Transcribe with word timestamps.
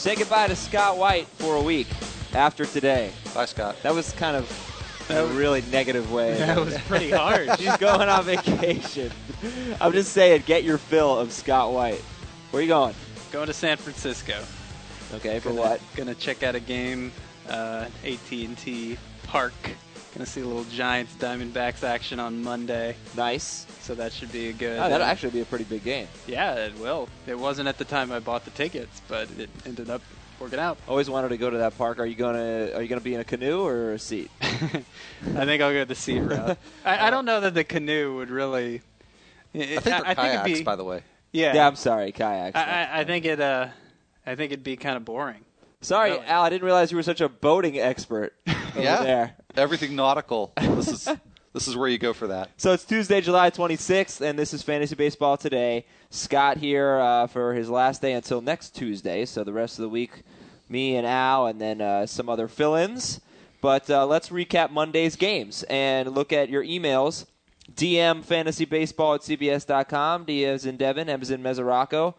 Say 0.00 0.14
goodbye 0.16 0.46
to 0.48 0.56
Scott 0.56 0.96
White 0.96 1.26
for 1.26 1.56
a 1.56 1.60
week 1.60 1.86
after 2.32 2.64
today. 2.64 3.12
Bye, 3.34 3.44
Scott. 3.44 3.76
That 3.82 3.92
was 3.92 4.12
kind 4.12 4.34
of 4.34 5.06
a 5.10 5.26
really 5.26 5.60
negative 5.70 6.10
way. 6.10 6.38
That 6.38 6.58
was 6.58 6.78
pretty 6.88 7.10
hard. 7.10 7.50
She's 7.58 7.76
going 7.76 8.08
on 8.08 8.24
vacation. 8.24 9.12
I'm 9.78 9.92
just 9.92 10.14
saying, 10.14 10.44
get 10.46 10.64
your 10.64 10.78
fill 10.78 11.18
of 11.18 11.32
Scott 11.32 11.74
White. 11.74 12.00
Where 12.50 12.60
are 12.60 12.62
you 12.62 12.68
going? 12.68 12.94
Going 13.30 13.48
to 13.48 13.52
San 13.52 13.76
Francisco. 13.76 14.42
Okay, 15.16 15.38
for 15.38 15.50
Gonna- 15.50 15.60
what? 15.60 15.80
Gonna 15.96 16.14
check 16.14 16.42
out 16.42 16.54
a 16.54 16.60
game, 16.60 17.12
uh, 17.50 17.84
AT&T 18.02 18.96
Park. 19.24 19.52
Gonna 20.14 20.26
see 20.26 20.40
a 20.40 20.44
little 20.46 20.64
Giants 20.64 21.14
Diamondbacks 21.14 21.84
action 21.84 22.18
on 22.18 22.42
Monday, 22.42 22.96
Nice. 23.16 23.64
so 23.80 23.94
that 23.94 24.12
should 24.12 24.32
be 24.32 24.48
a 24.48 24.52
good. 24.52 24.78
Oh, 24.78 24.88
that'll 24.88 25.06
uh, 25.06 25.10
actually 25.10 25.30
be 25.30 25.40
a 25.40 25.44
pretty 25.44 25.64
big 25.64 25.84
game. 25.84 26.08
Yeah, 26.26 26.54
it 26.54 26.76
will. 26.78 27.08
It 27.28 27.38
wasn't 27.38 27.68
at 27.68 27.78
the 27.78 27.84
time 27.84 28.10
I 28.10 28.18
bought 28.18 28.44
the 28.44 28.50
tickets, 28.50 29.00
but 29.06 29.28
it 29.38 29.48
ended 29.64 29.88
up 29.88 30.02
working 30.40 30.58
out. 30.58 30.78
Always 30.88 31.08
wanted 31.08 31.28
to 31.28 31.36
go 31.36 31.48
to 31.48 31.58
that 31.58 31.78
park. 31.78 32.00
Are 32.00 32.06
you 32.06 32.16
gonna 32.16 32.70
Are 32.74 32.82
you 32.82 32.88
gonna 32.88 33.00
be 33.00 33.14
in 33.14 33.20
a 33.20 33.24
canoe 33.24 33.64
or 33.64 33.92
a 33.92 33.98
seat? 34.00 34.30
I 34.42 35.44
think 35.44 35.62
I'll 35.62 35.72
go 35.72 35.84
the 35.84 35.94
seat 35.94 36.20
route. 36.20 36.58
I, 36.84 37.06
I 37.06 37.10
don't 37.10 37.24
know 37.24 37.40
that 37.40 37.54
the 37.54 37.64
canoe 37.64 38.16
would 38.16 38.30
really. 38.30 38.82
I 39.54 39.58
think 39.58 39.84
they're 39.84 40.06
I, 40.06 40.14
kayaks, 40.14 40.44
it'd 40.46 40.58
be, 40.58 40.62
by 40.64 40.76
the 40.76 40.84
way. 40.84 41.02
Yeah, 41.32 41.54
Yeah, 41.54 41.66
I'm 41.68 41.76
sorry, 41.76 42.10
kayaks. 42.12 42.56
I, 42.56 42.62
I, 42.62 43.00
I 43.00 43.04
think 43.04 43.24
it. 43.26 43.40
Uh, 43.40 43.68
I 44.26 44.34
think 44.34 44.52
it'd 44.52 44.64
be 44.64 44.76
kind 44.76 44.96
of 44.96 45.04
boring. 45.04 45.44
sorry, 45.80 46.10
really. 46.12 46.24
Al. 46.26 46.42
I 46.42 46.50
didn't 46.50 46.64
realize 46.64 46.90
you 46.90 46.96
were 46.96 47.02
such 47.02 47.20
a 47.20 47.28
boating 47.28 47.78
expert 47.78 48.34
yeah, 48.76 49.02
there. 49.02 49.36
everything 49.56 49.96
nautical. 49.96 50.52
This 50.56 50.88
is 50.88 51.08
this 51.52 51.68
is 51.68 51.76
where 51.76 51.88
you 51.88 51.98
go 51.98 52.12
for 52.12 52.28
that. 52.28 52.50
So 52.56 52.72
it's 52.72 52.84
Tuesday, 52.84 53.20
July 53.20 53.50
26th, 53.50 54.20
and 54.20 54.38
this 54.38 54.54
is 54.54 54.62
Fantasy 54.62 54.94
Baseball 54.94 55.36
Today. 55.36 55.86
Scott 56.10 56.56
here 56.58 56.98
uh, 56.98 57.26
for 57.26 57.54
his 57.54 57.68
last 57.68 58.02
day 58.02 58.12
until 58.12 58.40
next 58.40 58.74
Tuesday. 58.74 59.24
So 59.24 59.44
the 59.44 59.52
rest 59.52 59.78
of 59.78 59.82
the 59.82 59.88
week, 59.88 60.22
me 60.68 60.96
and 60.96 61.06
Al, 61.06 61.46
and 61.46 61.60
then 61.60 61.80
uh, 61.80 62.06
some 62.06 62.28
other 62.28 62.48
fill 62.48 62.74
ins. 62.74 63.20
But 63.60 63.90
uh, 63.90 64.06
let's 64.06 64.30
recap 64.30 64.70
Monday's 64.70 65.16
games 65.16 65.64
and 65.64 66.14
look 66.14 66.32
at 66.32 66.48
your 66.48 66.64
emails. 66.64 67.26
DM 67.74 68.24
fantasy 68.24 68.64
baseball 68.64 69.14
at 69.14 69.20
cbs.com. 69.20 70.24
D 70.24 70.44
as 70.44 70.66
in 70.66 70.76
Devin, 70.76 71.08
M 71.08 71.20
as 71.20 71.30
in 71.30 71.42
Mesoraco. 71.42 72.14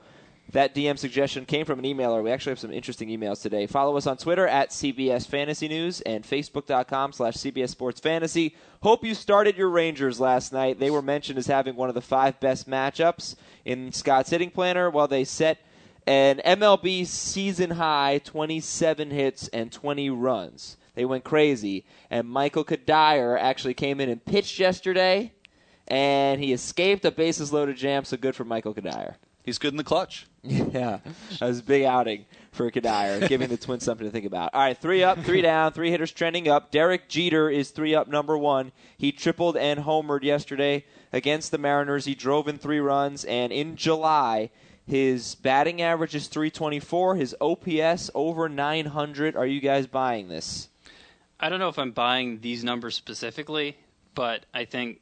That 0.52 0.75
DM 0.75 0.99
suggestion 0.99 1.45
came 1.45 1.66
from 1.66 1.80
an 1.80 1.85
emailer. 1.85 2.21
We 2.21 2.30
actually 2.30 2.52
have 2.52 2.59
some 2.59 2.73
interesting 2.73 3.07
emails 3.07 3.41
today. 3.41 3.67
Follow 3.67 3.95
us 3.95 4.05
on 4.05 4.17
Twitter 4.17 4.45
at 4.45 4.71
CBS 4.71 5.25
Fantasy 5.25 5.69
News 5.69 6.02
and 6.02 6.25
Facebook.com 6.25 7.13
slash 7.13 7.35
CBS 7.35 7.69
Sports 7.69 8.02
Fantasy. 8.02 8.55
Hope 8.81 9.05
you 9.05 9.16
started 9.16 9.55
your 9.55 9.69
Rangers 9.69 10.19
last 10.19 10.52
night. 10.52 10.77
They 10.77 10.91
were 10.91 11.02
mentioned 11.02 11.39
as 11.39 11.47
having 11.47 11.77
one 11.77 11.88
of 11.88 11.95
the 11.95 12.02
five 12.02 12.38
best 12.41 12.69
matchups 12.69 13.35
in 13.63 13.94
Scott's 13.94 14.29
hitting 14.29 14.49
planner 14.49 14.89
while 14.89 15.07
they 15.07 15.23
set 15.23 15.59
an 16.05 16.41
MLB 16.45 17.05
season 17.05 17.72
high 17.72 18.19
27 18.23 19.09
hits 19.09 19.47
and 19.49 19.72
20 19.72 20.09
runs. 20.09 20.75
They 20.95 21.05
went 21.05 21.23
crazy. 21.23 21.85
And 22.09 22.27
Michael 22.27 22.66
Cuddyer 22.66 23.39
actually 23.39 23.73
came 23.73 24.02
in 24.02 24.09
and 24.09 24.25
pitched 24.25 24.59
yesterday, 24.59 25.31
and 25.88 26.44
he 26.44 26.52
escaped 26.52 27.05
a 27.05 27.11
bases 27.11 27.53
loaded 27.53 27.77
jam, 27.77 28.03
so 28.03 28.17
good 28.17 28.35
for 28.35 28.44
Michael 28.44 28.73
Cuddyer. 28.73 29.16
He's 29.44 29.57
good 29.57 29.72
in 29.72 29.77
the 29.77 29.83
clutch. 29.85 30.27
Yeah, 30.73 31.00
that 31.39 31.47
was 31.47 31.59
a 31.59 31.64
big 31.64 31.84
outing 31.84 32.25
for 32.52 32.70
Cuddyer, 32.72 33.28
giving 33.28 33.50
the 33.50 33.58
Twins 33.58 33.86
something 33.86 34.08
to 34.08 34.11
think 34.11 34.25
about. 34.25 34.53
All 34.53 34.61
right, 34.61 34.75
three 34.78 35.03
up, 35.03 35.20
three 35.20 35.42
down, 35.42 35.72
three 35.72 35.92
hitters 35.92 36.11
trending 36.11 36.47
up. 36.47 36.72
Derek 36.72 37.08
Jeter 37.08 37.47
is 37.47 37.70
three 37.70 37.94
up, 37.94 38.08
number 38.08 38.36
one. 38.36 38.72
He 38.97 39.12
tripled 39.12 39.56
and 39.56 39.81
homered 39.81 40.23
yesterday 40.23 40.86
against 41.14 41.52
the 41.52 41.59
Mariners. 41.59 42.06
He 42.06 42.16
drove 42.16 42.47
in 42.47 42.58
three 42.58 42.80
runs, 42.80 43.23
and 43.25 43.53
in 43.53 43.75
July, 43.75 44.50
his 44.88 45.36
batting 45.36 45.81
average 45.81 46.16
is 46.16 46.28
324. 46.28 47.17
His 47.17 47.36
OPS 47.39 48.09
over 48.16 48.50
900. 48.50 49.35
Are 49.35 49.46
you 49.46 49.62
guys 49.62 49.85
buying 49.85 50.28
this? 50.28 50.69
I 51.40 51.50
don't 51.50 51.59
know 51.59 51.69
if 51.69 51.78
I'm 51.78 51.91
buying 51.91 52.41
these 52.41 52.63
numbers 52.63 52.96
specifically, 52.96 53.78
but 54.16 54.46
I 54.53 54.66
think 54.66 55.01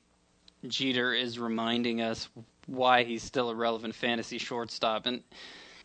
Jeter 0.68 1.14
is 1.14 1.40
reminding 1.40 2.02
us 2.02 2.28
why 2.70 3.04
he's 3.04 3.24
still 3.24 3.50
a 3.50 3.56
relevant 3.56 3.96
fantasy 3.96 4.38
shortstop. 4.38 5.06
And 5.06 5.24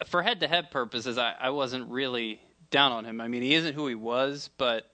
for 0.06 0.22
head 0.22 0.40
to 0.40 0.48
head 0.48 0.70
purposes, 0.70 1.18
I, 1.18 1.34
I 1.40 1.50
wasn't 1.50 1.90
really 1.90 2.40
down 2.70 2.92
on 2.92 3.04
him. 3.04 3.20
I 3.20 3.28
mean, 3.28 3.42
he 3.42 3.54
isn't 3.54 3.74
who 3.74 3.86
he 3.86 3.94
was, 3.94 4.50
but 4.58 4.90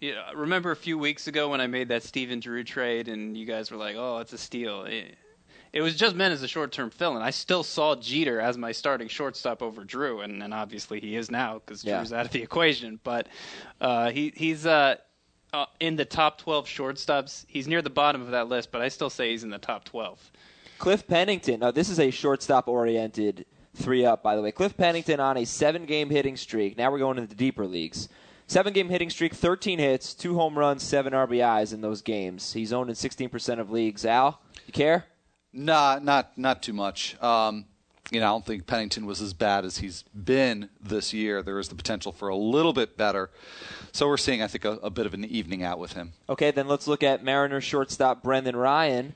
you 0.00 0.14
know, 0.14 0.22
remember 0.34 0.70
a 0.70 0.76
few 0.76 0.98
weeks 0.98 1.26
ago 1.26 1.48
when 1.48 1.60
I 1.60 1.66
made 1.66 1.88
that 1.88 2.02
Stephen 2.02 2.40
Drew 2.40 2.64
trade 2.64 3.08
and 3.08 3.36
you 3.36 3.46
guys 3.46 3.70
were 3.70 3.78
like, 3.78 3.96
oh, 3.96 4.18
it's 4.18 4.32
a 4.32 4.38
steal. 4.38 4.84
It, 4.84 5.16
it 5.72 5.80
was 5.82 5.96
just 5.96 6.14
meant 6.16 6.32
as 6.32 6.42
a 6.42 6.48
short 6.48 6.72
term 6.72 6.90
fill, 6.90 7.16
and 7.16 7.24
I 7.24 7.30
still 7.30 7.62
saw 7.62 7.96
Jeter 7.96 8.40
as 8.40 8.56
my 8.56 8.72
starting 8.72 9.08
shortstop 9.08 9.62
over 9.62 9.84
Drew, 9.84 10.20
and, 10.20 10.42
and 10.42 10.54
obviously 10.54 11.00
he 11.00 11.16
is 11.16 11.30
now 11.30 11.54
because 11.54 11.84
Yeah. 11.84 11.98
Drew's 11.98 12.12
out 12.12 12.24
of 12.26 12.32
the 12.32 12.42
equation. 12.42 12.98
But 13.02 13.28
uh, 13.80 14.10
he 14.10 14.32
he's 14.34 14.64
uh, 14.64 14.96
uh, 15.52 15.66
in 15.80 15.96
the 15.96 16.04
top 16.06 16.38
12 16.38 16.66
shortstops. 16.66 17.44
He's 17.48 17.68
near 17.68 17.82
the 17.82 17.90
bottom 17.90 18.22
of 18.22 18.30
that 18.30 18.48
list, 18.48 18.72
but 18.72 18.80
I 18.80 18.88
still 18.88 19.10
say 19.10 19.32
he's 19.32 19.44
in 19.44 19.50
the 19.50 19.58
top 19.58 19.84
12. 19.84 20.30
Cliff 20.78 21.06
Pennington. 21.06 21.60
Now, 21.60 21.70
this 21.70 21.88
is 21.88 21.98
a 22.00 22.10
shortstop 22.10 22.68
oriented 22.68 23.46
three 23.74 24.04
up, 24.04 24.22
by 24.22 24.36
the 24.36 24.42
way. 24.42 24.52
Cliff 24.52 24.76
Pennington 24.76 25.20
on 25.20 25.36
a 25.36 25.44
seven 25.44 25.86
game 25.86 26.10
hitting 26.10 26.36
streak. 26.36 26.76
Now 26.76 26.90
we're 26.90 26.98
going 26.98 27.18
into 27.18 27.28
the 27.28 27.34
deeper 27.34 27.66
leagues. 27.66 28.08
Seven 28.48 28.72
game 28.72 28.88
hitting 28.88 29.10
streak, 29.10 29.34
13 29.34 29.80
hits, 29.80 30.14
two 30.14 30.36
home 30.36 30.56
runs, 30.56 30.82
seven 30.82 31.12
RBIs 31.12 31.74
in 31.74 31.80
those 31.80 32.00
games. 32.00 32.52
He's 32.52 32.72
owned 32.72 32.88
in 32.88 32.94
16% 32.94 33.58
of 33.58 33.70
leagues. 33.70 34.04
Al, 34.04 34.40
you 34.66 34.72
care? 34.72 35.04
Nah, 35.52 35.98
not 36.00 36.36
not 36.38 36.62
too 36.62 36.72
much. 36.72 37.20
Um, 37.22 37.64
you 38.10 38.20
know, 38.20 38.26
I 38.26 38.28
don't 38.30 38.46
think 38.46 38.66
Pennington 38.66 39.04
was 39.04 39.20
as 39.20 39.32
bad 39.32 39.64
as 39.64 39.78
he's 39.78 40.02
been 40.14 40.68
this 40.80 41.12
year. 41.12 41.42
There 41.42 41.58
is 41.58 41.68
the 41.68 41.74
potential 41.74 42.12
for 42.12 42.28
a 42.28 42.36
little 42.36 42.72
bit 42.72 42.96
better. 42.96 43.30
So 43.90 44.06
we're 44.06 44.16
seeing, 44.16 44.42
I 44.42 44.46
think, 44.46 44.64
a, 44.64 44.72
a 44.74 44.90
bit 44.90 45.06
of 45.06 45.14
an 45.14 45.24
evening 45.24 45.64
out 45.64 45.78
with 45.78 45.94
him. 45.94 46.12
Okay, 46.28 46.52
then 46.52 46.68
let's 46.68 46.86
look 46.86 47.02
at 47.02 47.24
Mariners 47.24 47.64
shortstop 47.64 48.22
Brendan 48.22 48.54
Ryan, 48.54 49.14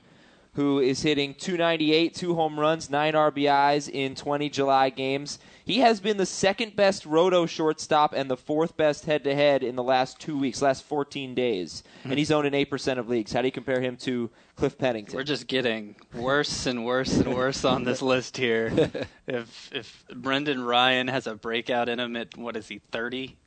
who 0.53 0.79
is 0.79 1.01
hitting 1.01 1.33
298, 1.33 2.13
two 2.13 2.35
home 2.35 2.59
runs, 2.59 2.89
nine 2.89 3.13
RBIs 3.13 3.89
in 3.89 4.15
20 4.15 4.49
July 4.49 4.89
games. 4.89 5.39
He 5.63 5.79
has 5.79 6.01
been 6.01 6.17
the 6.17 6.25
second 6.25 6.75
best 6.75 7.05
roto 7.05 7.45
shortstop 7.45 8.13
and 8.13 8.29
the 8.29 8.35
fourth 8.35 8.75
best 8.75 9.05
head 9.05 9.23
to 9.23 9.33
head 9.33 9.63
in 9.63 9.77
the 9.77 9.83
last 9.83 10.19
two 10.19 10.37
weeks, 10.37 10.61
last 10.61 10.83
14 10.83 11.33
days. 11.33 11.83
Hmm. 12.03 12.09
And 12.09 12.19
he's 12.19 12.31
owned 12.31 12.47
in 12.47 12.53
8% 12.53 12.97
of 12.97 13.07
leagues. 13.07 13.31
How 13.31 13.41
do 13.41 13.47
you 13.47 13.51
compare 13.53 13.79
him 13.79 13.95
to 13.97 14.29
Cliff 14.57 14.77
Pennington? 14.77 15.15
We're 15.15 15.23
just 15.23 15.47
getting 15.47 15.95
worse 16.13 16.65
and 16.65 16.85
worse 16.85 17.15
and 17.15 17.33
worse 17.33 17.63
on 17.63 17.85
this 17.85 18.01
list 18.01 18.37
here. 18.37 18.71
If 19.27 19.69
if 19.71 20.03
Brendan 20.13 20.61
Ryan 20.61 21.07
has 21.07 21.25
a 21.25 21.35
breakout 21.35 21.87
in 21.87 22.01
him 22.01 22.17
at 22.17 22.35
what 22.37 22.57
is 22.57 22.67
he 22.67 22.79
30? 22.91 23.37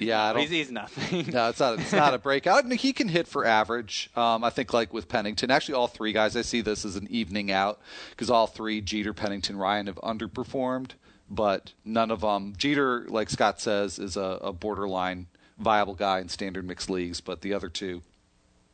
Yeah, 0.00 0.24
I 0.24 0.32
don't. 0.32 0.42
He's, 0.42 0.50
he's 0.50 0.70
nothing. 0.70 1.26
No, 1.32 1.48
it's 1.48 1.60
not. 1.60 1.78
It's 1.78 1.92
not 1.92 2.14
a 2.14 2.18
breakout. 2.22 2.64
And 2.64 2.72
he 2.72 2.92
can 2.92 3.08
hit 3.08 3.28
for 3.28 3.44
average. 3.44 4.10
Um, 4.16 4.42
I 4.44 4.50
think, 4.50 4.72
like 4.72 4.92
with 4.92 5.08
Pennington, 5.08 5.50
actually, 5.50 5.74
all 5.74 5.86
three 5.86 6.12
guys. 6.12 6.36
I 6.36 6.42
see 6.42 6.62
this 6.62 6.84
as 6.84 6.96
an 6.96 7.06
evening 7.10 7.50
out 7.52 7.80
because 8.10 8.30
all 8.30 8.46
three, 8.46 8.80
Jeter, 8.80 9.12
Pennington, 9.12 9.56
Ryan, 9.56 9.86
have 9.86 9.96
underperformed. 9.96 10.92
But 11.30 11.72
none 11.84 12.10
of 12.10 12.22
them. 12.22 12.54
Jeter, 12.56 13.06
like 13.08 13.30
Scott 13.30 13.60
says, 13.60 13.98
is 13.98 14.16
a, 14.16 14.38
a 14.42 14.52
borderline 14.52 15.28
viable 15.58 15.94
guy 15.94 16.18
in 16.20 16.28
standard 16.28 16.66
mixed 16.66 16.90
leagues. 16.90 17.20
But 17.20 17.42
the 17.42 17.54
other 17.54 17.68
two, 17.68 18.02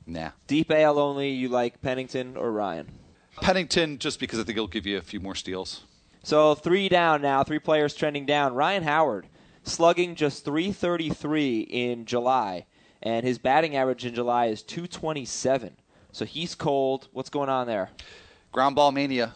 nah. 0.06 0.30
Deep 0.46 0.70
AL 0.70 0.98
only, 0.98 1.30
you 1.30 1.48
like 1.48 1.82
Pennington 1.82 2.36
or 2.36 2.50
Ryan? 2.50 2.88
Pennington, 3.40 3.98
just 3.98 4.18
because 4.18 4.40
I 4.40 4.44
think 4.44 4.56
he'll 4.56 4.66
give 4.66 4.86
you 4.86 4.96
a 4.96 5.02
few 5.02 5.20
more 5.20 5.34
steals. 5.34 5.82
So 6.22 6.54
three 6.54 6.88
down 6.88 7.22
now, 7.22 7.44
three 7.44 7.60
players 7.60 7.94
trending 7.94 8.26
down. 8.26 8.54
Ryan 8.54 8.82
Howard 8.82 9.26
slugging 9.68 10.14
just 10.14 10.44
333 10.44 11.60
in 11.60 12.04
July, 12.04 12.66
and 13.02 13.24
his 13.24 13.38
batting 13.38 13.76
average 13.76 14.04
in 14.04 14.14
July 14.14 14.46
is 14.46 14.62
227. 14.62 15.76
So 16.12 16.24
he's 16.24 16.54
cold. 16.54 17.08
What's 17.12 17.30
going 17.30 17.48
on 17.48 17.66
there? 17.66 17.90
Ground 18.52 18.76
ball 18.76 18.92
mania. 18.92 19.34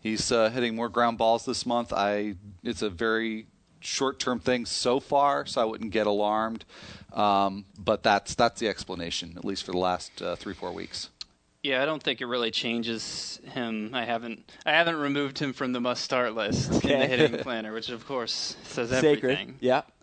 He's 0.00 0.30
uh, 0.30 0.50
hitting 0.50 0.76
more 0.76 0.88
ground 0.88 1.18
balls 1.18 1.44
this 1.44 1.66
month. 1.66 1.92
I. 1.92 2.34
It's 2.62 2.82
a 2.82 2.90
very 2.90 3.46
short-term 3.80 4.40
thing 4.40 4.64
so 4.64 5.00
far, 5.00 5.46
so 5.46 5.60
I 5.60 5.64
wouldn't 5.64 5.90
get 5.90 6.06
alarmed. 6.06 6.64
Um, 7.12 7.64
but 7.78 8.02
that's 8.02 8.34
that's 8.34 8.60
the 8.60 8.68
explanation, 8.68 9.34
at 9.36 9.44
least 9.44 9.64
for 9.64 9.72
the 9.72 9.78
last 9.78 10.20
uh, 10.20 10.36
three 10.36 10.54
four 10.54 10.72
weeks. 10.72 11.10
Yeah, 11.64 11.82
I 11.82 11.86
don't 11.86 12.02
think 12.02 12.20
it 12.20 12.26
really 12.26 12.50
changes 12.50 13.40
him. 13.46 13.90
I 13.94 14.04
haven't 14.04 14.52
I 14.66 14.72
haven't 14.72 14.96
removed 14.96 15.38
him 15.38 15.54
from 15.54 15.72
the 15.72 15.80
must 15.80 16.04
start 16.04 16.34
list 16.34 16.70
in 16.84 17.00
the 17.00 17.06
hitting 17.06 17.38
planner, 17.42 17.72
which 17.72 17.88
of 17.88 18.06
course 18.06 18.56
says 18.64 18.90
Sacred. 18.90 19.32
everything. 19.32 19.56
Yeah. 19.60 19.82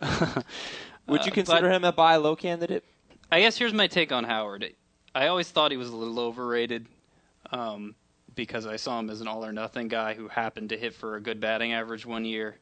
Would 1.06 1.24
you 1.24 1.30
Uh, 1.30 1.34
consider 1.34 1.70
him 1.70 1.84
a 1.84 1.92
buy 1.92 2.16
low 2.16 2.34
candidate? 2.34 2.84
I 3.30 3.40
guess 3.40 3.56
here's 3.56 3.72
my 3.72 3.86
take 3.86 4.10
on 4.10 4.24
Howard. 4.24 4.74
I 5.14 5.28
always 5.28 5.50
thought 5.50 5.70
he 5.70 5.76
was 5.76 5.90
a 5.90 5.96
little 5.96 6.18
overrated 6.18 6.86
um, 7.52 7.94
because 8.34 8.66
I 8.66 8.74
saw 8.76 8.98
him 8.98 9.08
as 9.08 9.20
an 9.20 9.28
all 9.28 9.44
or 9.44 9.52
nothing 9.52 9.86
guy 9.88 10.14
who 10.14 10.26
happened 10.28 10.70
to 10.70 10.76
hit 10.76 10.94
for 10.94 11.14
a 11.16 11.20
good 11.20 11.38
batting 11.40 11.72
average 11.72 12.04
one 12.04 12.24
year. 12.24 12.56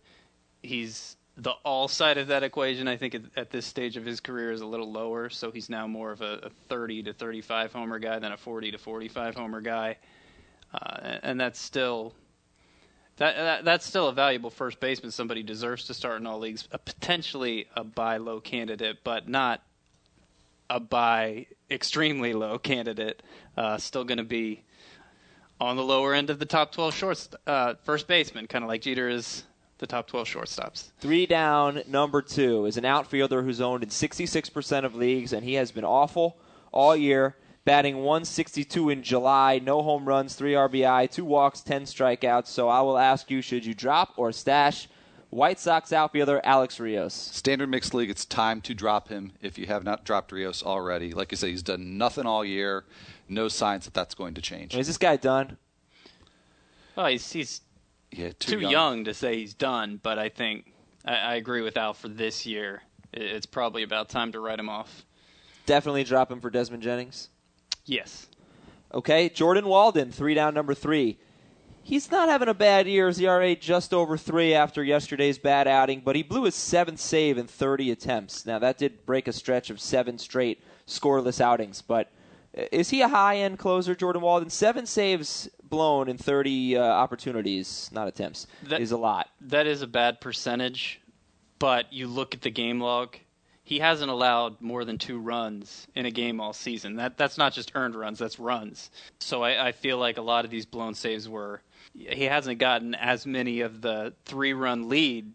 He's 0.62 1.17
the 1.42 1.52
all 1.64 1.88
side 1.88 2.19
of 2.19 2.28
that 2.28 2.42
equation. 2.42 2.87
I 2.87 2.96
think 2.96 3.16
at, 3.37 3.50
this 3.50 3.64
stage 3.66 3.96
of 3.96 4.04
his 4.04 4.20
career 4.20 4.52
is 4.52 4.60
a 4.60 4.66
little 4.66 4.90
lower, 4.90 5.31
so 5.31 5.50
he's 5.50 5.70
now 5.70 5.87
more 5.87 6.12
of 6.12 6.20
a, 6.20 6.34
a 6.44 6.50
30 6.69 7.04
to 7.04 7.12
35 7.12 7.72
homer 7.72 7.98
guy 7.98 8.19
than 8.19 8.32
a 8.32 8.37
40 8.37 8.72
to 8.72 8.78
45 8.78 9.34
homer 9.34 9.60
guy, 9.60 9.96
uh, 10.75 11.19
and 11.22 11.40
that's 11.40 11.58
still 11.58 12.12
That, 13.16 13.37
that 13.37 13.64
that's 13.64 13.87
still 13.87 14.08
a 14.08 14.12
valuable 14.12 14.50
first 14.50 14.81
baseman. 14.81 15.10
Somebody 15.10 15.42
deserves 15.42 15.87
to 15.87 15.94
start 15.94 16.20
in 16.20 16.26
all 16.26 16.38
leagues. 16.38 16.69
A 16.72 16.78
potentially 16.78 17.66
a 17.75 17.84
buy 17.84 18.19
low 18.19 18.40
candidate, 18.40 18.98
but 19.02 19.28
not 19.28 19.62
a 20.69 20.78
buy 20.78 21.46
extremely 21.70 22.32
low 22.32 22.58
candidate. 22.58 23.22
Uh, 23.56 23.78
still 23.78 24.04
going 24.04 24.19
to 24.19 24.25
be 24.25 24.62
on 25.60 25.76
the 25.76 25.84
lower 25.84 26.14
end 26.14 26.31
of 26.31 26.38
the 26.38 26.46
top 26.46 26.72
12 26.72 26.94
shorts, 26.94 27.28
uh, 27.46 27.75
first 27.84 28.06
baseman, 28.06 28.46
kind 28.46 28.64
of 28.64 28.69
like 28.69 28.81
Jeter 28.82 29.08
is 29.08 29.44
the 29.80 29.86
top 29.86 30.06
12 30.06 30.28
shortstops. 30.28 30.90
Three 31.00 31.26
down, 31.26 31.82
number 31.88 32.22
two 32.22 32.66
is 32.66 32.76
an 32.76 32.84
outfielder 32.84 33.42
who's 33.42 33.60
owned 33.60 33.82
in 33.82 33.88
66% 33.88 34.84
of 34.84 34.94
leagues, 34.94 35.32
and 35.32 35.42
he 35.42 35.54
has 35.54 35.72
been 35.72 35.84
awful 35.84 36.36
all 36.70 36.94
year. 36.94 37.36
Batting 37.64 37.98
162 37.98 38.90
in 38.90 39.02
July, 39.02 39.60
no 39.62 39.82
home 39.82 40.06
runs, 40.06 40.34
three 40.34 40.52
RBI, 40.52 41.10
two 41.10 41.24
walks, 41.24 41.60
10 41.60 41.82
strikeouts. 41.82 42.46
So 42.46 42.68
I 42.68 42.80
will 42.80 42.96
ask 42.96 43.30
you 43.30 43.42
should 43.42 43.66
you 43.66 43.74
drop 43.74 44.14
or 44.16 44.32
stash 44.32 44.88
White 45.28 45.60
Sox 45.60 45.92
outfielder 45.92 46.40
Alex 46.42 46.80
Rios? 46.80 47.14
Standard 47.14 47.68
mixed 47.68 47.94
league, 47.94 48.10
it's 48.10 48.24
time 48.24 48.60
to 48.62 48.74
drop 48.74 49.08
him 49.08 49.32
if 49.40 49.58
you 49.58 49.66
have 49.66 49.84
not 49.84 50.04
dropped 50.04 50.32
Rios 50.32 50.62
already. 50.62 51.12
Like 51.12 51.32
I 51.32 51.36
said, 51.36 51.50
he's 51.50 51.62
done 51.62 51.98
nothing 51.98 52.26
all 52.26 52.44
year. 52.44 52.84
No 53.28 53.48
signs 53.48 53.84
that 53.84 53.94
that's 53.94 54.14
going 54.14 54.34
to 54.34 54.40
change. 54.40 54.74
Is 54.74 54.86
this 54.86 54.98
guy 54.98 55.16
done? 55.16 55.56
Oh, 56.96 57.06
he's, 57.06 57.30
he's 57.30 57.60
Yeah, 58.12 58.32
too, 58.38 58.58
young. 58.60 59.04
to 59.04 59.14
say 59.14 59.36
he's 59.36 59.54
done, 59.54 60.00
but 60.02 60.18
I 60.18 60.28
think 60.28 60.72
I, 61.04 61.14
I 61.16 61.34
agree 61.36 61.62
with 61.62 61.76
Al 61.76 61.94
for 61.94 62.08
this 62.08 62.44
year. 62.44 62.82
It, 63.12 63.22
it's 63.22 63.46
probably 63.46 63.82
about 63.82 64.08
time 64.08 64.32
to 64.32 64.40
write 64.40 64.58
him 64.58 64.68
off. 64.68 65.04
Definitely 65.66 66.04
drop 66.04 66.30
him 66.30 66.40
for 66.40 66.50
Desmond 66.50 66.82
Jennings. 66.82 67.28
Yes. 67.84 68.26
Okay, 68.92 69.28
Jordan 69.28 69.66
Walden, 69.66 70.10
three 70.10 70.34
down, 70.34 70.54
number 70.54 70.74
three. 70.74 71.18
He's 71.82 72.10
not 72.10 72.28
having 72.28 72.48
a 72.48 72.54
bad 72.54 72.86
year. 72.86 73.08
His 73.08 73.20
ERA 73.20 73.54
just 73.56 73.94
over 73.94 74.16
three 74.16 74.52
after 74.52 74.82
yesterday's 74.84 75.38
bad 75.38 75.66
outing, 75.66 76.02
but 76.04 76.14
he 76.14 76.22
blew 76.22 76.44
his 76.44 76.54
seventh 76.54 77.00
save 77.00 77.38
in 77.38 77.46
30 77.46 77.90
attempts. 77.90 78.44
Now 78.44 78.58
that 78.58 78.78
did 78.78 79.06
break 79.06 79.28
a 79.28 79.32
stretch 79.32 79.70
of 79.70 79.80
seven 79.80 80.18
straight 80.18 80.62
scoreless 80.86 81.40
outings, 81.40 81.82
but 81.82 82.10
is 82.55 82.91
he 82.91 83.00
a 83.02 83.08
high-end 83.08 83.58
closer, 83.58 83.94
Jordan 83.94 84.23
Walden? 84.23 84.50
Seven 84.50 84.87
saves 84.87 85.49
blown 85.62 86.08
in 86.08 86.19
30 86.19 86.76
uh, 86.76 86.82
opportunities, 86.82 87.88
not 87.93 88.08
attempts, 88.08 88.47
That- 88.64 88.81
is 88.81 88.93
a 88.93 88.97
lot. 88.97 89.29
That 89.41 89.67
is 89.67 89.82
a 89.82 89.87
bad 89.87 90.20
percentage, 90.20 91.00
but 91.58 91.93
you 91.93 92.06
look 92.06 92.35
at 92.35 92.43
the 92.43 92.50
game 92.50 92.81
log. 92.81 93.17
He 93.62 93.79
hasn't 93.79 94.11
allowed 94.11 94.61
more 94.61 94.85
than 94.85 94.99
two 94.99 95.19
runs 95.20 95.87
in 95.94 96.05
a 96.05 96.11
game 96.11 96.41
all 96.41 96.52
season. 96.52 96.97
That 96.97 97.17
that's 97.17 97.38
not 97.38 97.52
just 97.52 97.70
earned 97.76 97.94
runs; 97.94 98.19
that's 98.19 98.41
runs. 98.41 98.91
So 99.20 99.44
I, 99.44 99.69
I 99.69 99.73
feel 99.73 99.97
like 99.97 100.19
a 100.19 100.23
lot 100.23 100.44
of 100.44 100.50
these 100.50 100.67
blown 100.67 100.94
saves 100.94 101.29
were. 101.29 101.62
He 101.94 102.25
hasn't 102.25 102.58
gotten 102.58 102.97
as 102.97 103.26
many 103.26 103.61
of 103.61 103.81
the 103.81 104.12
three-run 104.25 104.88
lead 104.88 105.32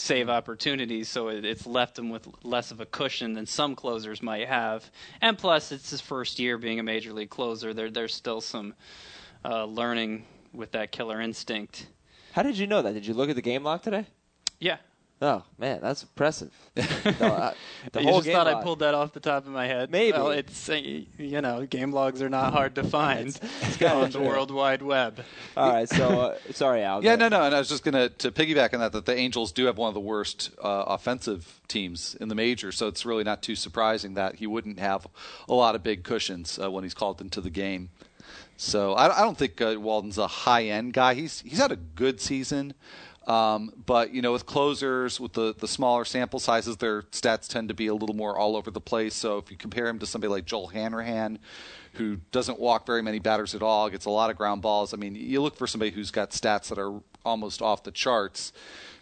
save 0.00 0.28
opportunities, 0.28 1.08
so 1.08 1.28
it, 1.28 1.44
it's 1.44 1.66
left 1.66 1.98
him 1.98 2.10
with 2.10 2.28
less 2.42 2.70
of 2.70 2.80
a 2.80 2.86
cushion 2.86 3.34
than 3.34 3.46
some 3.46 3.74
closers 3.74 4.22
might 4.22 4.48
have. 4.48 4.90
And 5.20 5.36
plus, 5.36 5.72
it's 5.72 5.90
his 5.90 6.00
first 6.00 6.38
year 6.38 6.58
being 6.58 6.78
a 6.78 6.82
major 6.82 7.12
league 7.12 7.30
closer. 7.30 7.74
There, 7.74 7.90
there's 7.90 8.14
still 8.14 8.40
some 8.40 8.74
uh, 9.44 9.64
learning 9.64 10.24
with 10.52 10.72
that 10.72 10.92
killer 10.92 11.20
instinct. 11.20 11.88
How 12.32 12.42
did 12.42 12.58
you 12.58 12.66
know 12.66 12.82
that? 12.82 12.94
Did 12.94 13.06
you 13.06 13.14
look 13.14 13.30
at 13.30 13.36
the 13.36 13.42
game 13.42 13.64
log 13.64 13.82
today? 13.82 14.06
Yeah, 14.60 14.78
Oh 15.20 15.42
man, 15.58 15.80
that's 15.82 16.02
impressive. 16.04 16.52
No, 17.20 17.26
uh, 17.26 17.54
the 17.92 18.00
you 18.02 18.06
whole 18.06 18.18
just 18.18 18.26
game 18.26 18.34
thought 18.36 18.46
I 18.46 18.62
pulled 18.62 18.80
that 18.80 18.94
off 18.94 19.12
the 19.12 19.20
top 19.20 19.46
of 19.46 19.52
my 19.52 19.66
head. 19.66 19.90
Maybe. 19.90 20.12
Well, 20.16 20.30
it's 20.30 20.68
uh, 20.68 20.74
you 20.74 21.40
know 21.40 21.66
game 21.66 21.90
logs 21.90 22.22
are 22.22 22.28
not 22.28 22.52
hard 22.52 22.76
to 22.76 22.84
find 22.84 23.38
kinda 23.78 23.94
on 23.94 24.10
the. 24.10 24.20
World 24.20 24.50
Wide 24.50 24.82
Web. 24.82 25.24
All 25.56 25.72
right, 25.72 25.88
so 25.88 26.20
uh, 26.20 26.38
sorry, 26.52 26.82
Al. 26.82 27.02
Yeah, 27.02 27.16
go 27.16 27.28
no, 27.28 27.38
no, 27.38 27.44
and 27.46 27.54
I 27.54 27.58
was 27.58 27.68
just 27.68 27.82
going 27.82 27.94
to 27.94 28.08
to 28.10 28.30
piggyback 28.30 28.74
on 28.74 28.80
that 28.80 28.92
that 28.92 29.06
the 29.06 29.16
Angels 29.16 29.50
do 29.50 29.64
have 29.66 29.78
one 29.78 29.88
of 29.88 29.94
the 29.94 30.00
worst 30.00 30.50
uh, 30.62 30.84
offensive 30.86 31.60
teams 31.66 32.14
in 32.20 32.28
the 32.28 32.34
major, 32.34 32.70
so 32.70 32.86
it's 32.86 33.04
really 33.04 33.24
not 33.24 33.42
too 33.42 33.56
surprising 33.56 34.14
that 34.14 34.36
he 34.36 34.46
wouldn't 34.46 34.78
have 34.78 35.06
a 35.48 35.54
lot 35.54 35.74
of 35.74 35.82
big 35.82 36.04
cushions 36.04 36.58
uh, 36.62 36.70
when 36.70 36.84
he's 36.84 36.94
called 36.94 37.20
into 37.20 37.40
the 37.40 37.50
game. 37.50 37.90
So 38.56 38.94
I, 38.94 39.20
I 39.20 39.22
don't 39.22 39.38
think 39.38 39.60
uh, 39.60 39.76
Walden's 39.78 40.18
a 40.18 40.26
high 40.26 40.64
end 40.64 40.92
guy. 40.92 41.14
He's 41.14 41.40
he's 41.40 41.58
had 41.58 41.72
a 41.72 41.76
good 41.76 42.20
season, 42.20 42.74
um, 43.28 43.72
but 43.84 44.14
you 44.14 44.22
know 44.22 44.32
with 44.32 44.46
closers 44.46 45.20
with 45.20 45.34
the 45.34 45.54
the 45.56 45.68
smaller 45.68 46.04
sample 46.04 46.40
sizes, 46.40 46.78
their 46.78 47.02
stats 47.02 47.46
tend 47.46 47.68
to 47.68 47.74
be 47.74 47.86
a 47.86 47.94
little 47.94 48.16
more 48.16 48.38
all 48.38 48.56
over 48.56 48.70
the 48.70 48.80
place. 48.80 49.14
So 49.14 49.36
if 49.36 49.50
you 49.50 49.56
compare 49.56 49.86
him 49.86 49.98
to 49.98 50.06
somebody 50.06 50.32
like 50.32 50.46
Joel 50.46 50.68
Hanrahan, 50.68 51.38
who 51.94 52.16
doesn't 52.32 52.58
walk 52.58 52.86
very 52.86 53.02
many 53.02 53.18
batters 53.18 53.54
at 53.54 53.62
all, 53.62 53.90
gets 53.90 54.06
a 54.06 54.10
lot 54.10 54.30
of 54.30 54.36
ground 54.36 54.62
balls. 54.62 54.94
I 54.94 54.96
mean, 54.96 55.14
you 55.14 55.42
look 55.42 55.56
for 55.56 55.66
somebody 55.66 55.90
who's 55.90 56.10
got 56.10 56.30
stats 56.30 56.68
that 56.68 56.78
are 56.78 57.00
almost 57.24 57.60
off 57.60 57.82
the 57.82 57.90
charts 57.90 58.52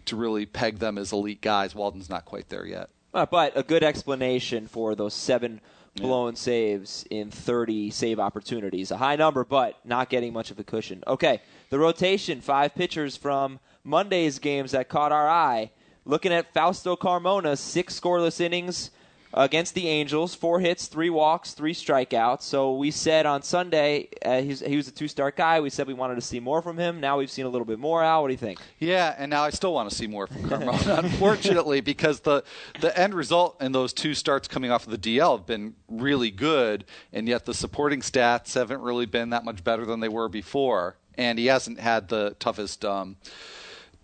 to 0.07 0.17
really 0.17 0.45
peg 0.45 0.81
them 0.81 0.99
as 0.99 1.13
elite 1.13 1.41
guys. 1.41 1.75
Walden's 1.75 2.11
not 2.11 2.25
quite 2.25 2.49
there 2.49 2.67
yet. 2.67 2.91
Uh, 3.15 3.27
but 3.27 3.53
a 3.57 3.63
good 3.63 3.85
explanation 3.85 4.67
for 4.67 4.95
those 4.95 5.15
seven 5.15 5.61
blown 5.95 6.37
saves 6.37 7.07
in 7.11 7.31
30 7.31 7.91
save 7.91 8.19
opportunities. 8.21 8.91
A 8.91 8.97
high 8.97 9.17
number, 9.17 9.45
but 9.45 9.79
not 9.85 10.11
getting 10.11 10.33
much 10.33 10.51
of 10.51 10.59
a 10.59 10.65
cushion. 10.65 11.03
Okay, 11.07 11.41
the 11.71 11.79
rotation, 11.79 12.41
five 12.41 12.75
pitchers 12.75 13.17
from 13.17 13.59
Monday's 13.87 14.39
games 14.41 14.73
that 14.73 14.89
caught 14.89 15.13
our 15.13 15.29
eye. 15.29 15.71
Looking 16.05 16.33
at 16.33 16.53
Fausto 16.53 16.97
Carmona, 16.97 17.57
six 17.57 17.99
scoreless 17.99 18.41
innings 18.41 18.91
against 19.33 19.75
the 19.75 19.87
Angels, 19.89 20.35
four 20.35 20.61
hits, 20.61 20.87
three 20.87 21.11
walks, 21.11 21.53
three 21.53 21.75
strikeouts. 21.75 22.43
So 22.43 22.75
we 22.75 22.91
said 22.91 23.27
on 23.27 23.43
Sunday 23.43 24.09
uh, 24.25 24.41
he 24.41 24.77
was 24.77 24.89
a 24.89 24.91
two-start 24.91 25.37
guy. 25.37 25.61
We 25.61 25.71
said 25.71 25.87
we 25.87 25.95
wanted 25.95 26.17
to 26.17 26.21
see 26.21 26.41
more 26.41 26.63
from 26.63 26.79
him. 26.79 27.01
Now 27.01 27.19
we've 27.19 27.31
seen 27.31 27.45
a 27.45 27.49
little 27.49 27.67
bit 27.67 27.79
more. 27.79 28.03
Al, 28.03 28.23
what 28.23 28.29
do 28.29 28.35
you 28.35 28.39
think? 28.39 28.61
Yeah, 28.79 29.15
and 29.19 29.31
now 29.31 29.43
I 29.43 29.51
still 29.51 29.73
want 29.73 29.91
to 29.91 29.95
see 29.95 30.07
more 30.07 30.27
from 30.27 30.43
Carmona, 30.43 30.99
unfortunately, 31.05 31.81
because 31.81 32.21
the 32.21 32.45
the 32.81 32.97
end 32.99 33.15
result 33.15 33.61
in 33.61 33.73
those 33.73 33.93
two 33.93 34.15
starts 34.15 34.49
coming 34.49 34.71
off 34.71 34.87
of 34.87 34.91
the 34.91 35.19
DL 35.19 35.39
have 35.39 35.47
been 35.47 35.75
really 35.89 36.31
good, 36.31 36.85
and 37.13 37.29
yet 37.29 37.45
the 37.45 37.55
supporting 37.55 38.01
stats 38.01 38.55
haven't 38.55 38.81
really 38.81 39.07
been 39.07 39.31
that 39.31 39.45
much 39.45 39.63
better 39.63 39.85
than 39.85 40.01
they 40.01 40.09
were 40.09 40.29
before. 40.29 40.97
And 41.19 41.39
he 41.39 41.47
hasn't 41.47 41.81
had 41.81 42.09
the 42.09 42.37
toughest 42.39 42.85
um, 42.85 43.17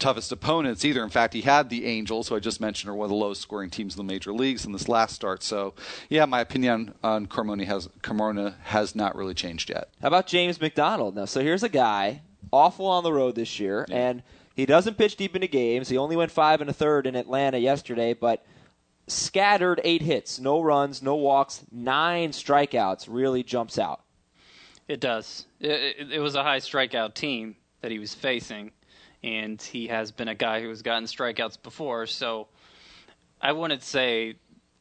toughest 0.02 0.32
opponents 0.32 0.84
either. 0.84 1.02
In 1.02 1.10
fact, 1.10 1.32
he 1.32 1.42
had 1.42 1.70
the 1.70 1.86
Angels, 1.86 2.28
who 2.28 2.36
I 2.36 2.40
just 2.40 2.60
mentioned 2.60 2.90
are 2.90 2.94
one 2.94 3.06
of 3.06 3.10
the 3.10 3.16
lowest 3.16 3.40
scoring 3.40 3.70
teams 3.70 3.94
in 3.94 3.98
the 4.04 4.12
major 4.12 4.32
leagues 4.32 4.64
in 4.66 4.72
this 4.72 4.88
last 4.88 5.14
start. 5.14 5.42
So, 5.42 5.74
yeah, 6.08 6.24
my 6.24 6.40
opinion 6.40 6.94
on 7.02 7.26
Carmona 7.26 7.64
has 7.66 7.88
Carmona 8.02 8.54
has 8.64 8.94
not 8.94 9.14
really 9.14 9.34
changed 9.34 9.70
yet. 9.70 9.88
How 10.00 10.08
about 10.08 10.26
James 10.26 10.60
McDonald? 10.60 11.14
Now, 11.14 11.24
so 11.24 11.40
here's 11.40 11.62
a 11.62 11.68
guy 11.68 12.22
awful 12.52 12.86
on 12.86 13.04
the 13.04 13.12
road 13.12 13.34
this 13.34 13.60
year, 13.60 13.86
and 13.90 14.22
he 14.54 14.66
doesn't 14.66 14.98
pitch 14.98 15.16
deep 15.16 15.34
into 15.34 15.46
games. 15.46 15.88
He 15.88 15.96
only 15.96 16.16
went 16.16 16.30
five 16.30 16.60
and 16.60 16.68
a 16.68 16.72
third 16.72 17.06
in 17.06 17.14
Atlanta 17.14 17.58
yesterday, 17.58 18.12
but 18.12 18.44
scattered 19.06 19.80
eight 19.84 20.02
hits, 20.02 20.38
no 20.38 20.60
runs, 20.60 21.02
no 21.02 21.14
walks, 21.14 21.62
nine 21.70 22.30
strikeouts. 22.32 23.06
Really 23.08 23.42
jumps 23.42 23.78
out. 23.78 24.02
It 24.88 25.00
does. 25.00 25.46
It, 25.60 25.96
it, 25.98 26.12
it 26.12 26.18
was 26.18 26.34
a 26.34 26.42
high 26.42 26.58
strikeout 26.58 27.14
team 27.14 27.56
that 27.80 27.90
he 27.90 27.98
was 27.98 28.14
facing, 28.14 28.72
and 29.22 29.60
he 29.60 29.88
has 29.88 30.10
been 30.10 30.28
a 30.28 30.34
guy 30.34 30.60
who 30.60 30.68
has 30.68 30.82
gotten 30.82 31.04
strikeouts 31.04 31.62
before. 31.62 32.06
So 32.06 32.48
I 33.40 33.52
wouldn't 33.52 33.82
say 33.82 34.36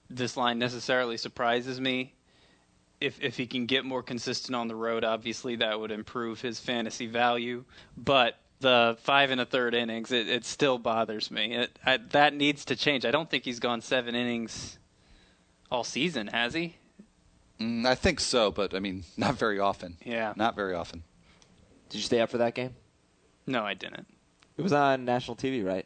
this 0.09 0.35
line 0.35 0.59
necessarily 0.59 1.17
surprises 1.17 1.79
me. 1.79 2.13
If 2.99 3.19
if 3.21 3.37
he 3.37 3.47
can 3.47 3.65
get 3.65 3.83
more 3.83 4.03
consistent 4.03 4.55
on 4.55 4.67
the 4.67 4.75
road, 4.75 5.03
obviously 5.03 5.55
that 5.57 5.79
would 5.79 5.91
improve 5.91 6.41
his 6.41 6.59
fantasy 6.59 7.07
value. 7.07 7.63
But 7.97 8.37
the 8.59 8.97
five 9.01 9.31
and 9.31 9.41
a 9.41 9.45
third 9.45 9.73
innings, 9.73 10.11
it, 10.11 10.29
it 10.29 10.45
still 10.45 10.77
bothers 10.77 11.31
me. 11.31 11.55
It, 11.55 11.79
I, 11.83 11.97
that 12.11 12.35
needs 12.35 12.65
to 12.65 12.75
change. 12.75 13.05
I 13.05 13.11
don't 13.11 13.29
think 13.29 13.43
he's 13.43 13.59
gone 13.59 13.81
seven 13.81 14.15
innings 14.15 14.77
all 15.71 15.83
season, 15.83 16.27
has 16.27 16.53
he? 16.53 16.75
Mm, 17.59 17.85
I 17.85 17.95
think 17.95 18.19
so, 18.19 18.51
but 18.51 18.73
I 18.73 18.79
mean, 18.79 19.03
not 19.17 19.35
very 19.35 19.59
often. 19.59 19.97
Yeah. 20.03 20.33
Not 20.35 20.55
very 20.55 20.73
often. 20.73 21.03
Did 21.89 21.97
you 21.97 22.03
stay 22.03 22.21
up 22.21 22.29
for 22.29 22.37
that 22.37 22.55
game? 22.55 22.75
No, 23.47 23.63
I 23.65 23.73
didn't. 23.73 24.07
It 24.57 24.61
was 24.61 24.73
on 24.73 25.05
national 25.05 25.37
TV, 25.37 25.65
right? 25.65 25.85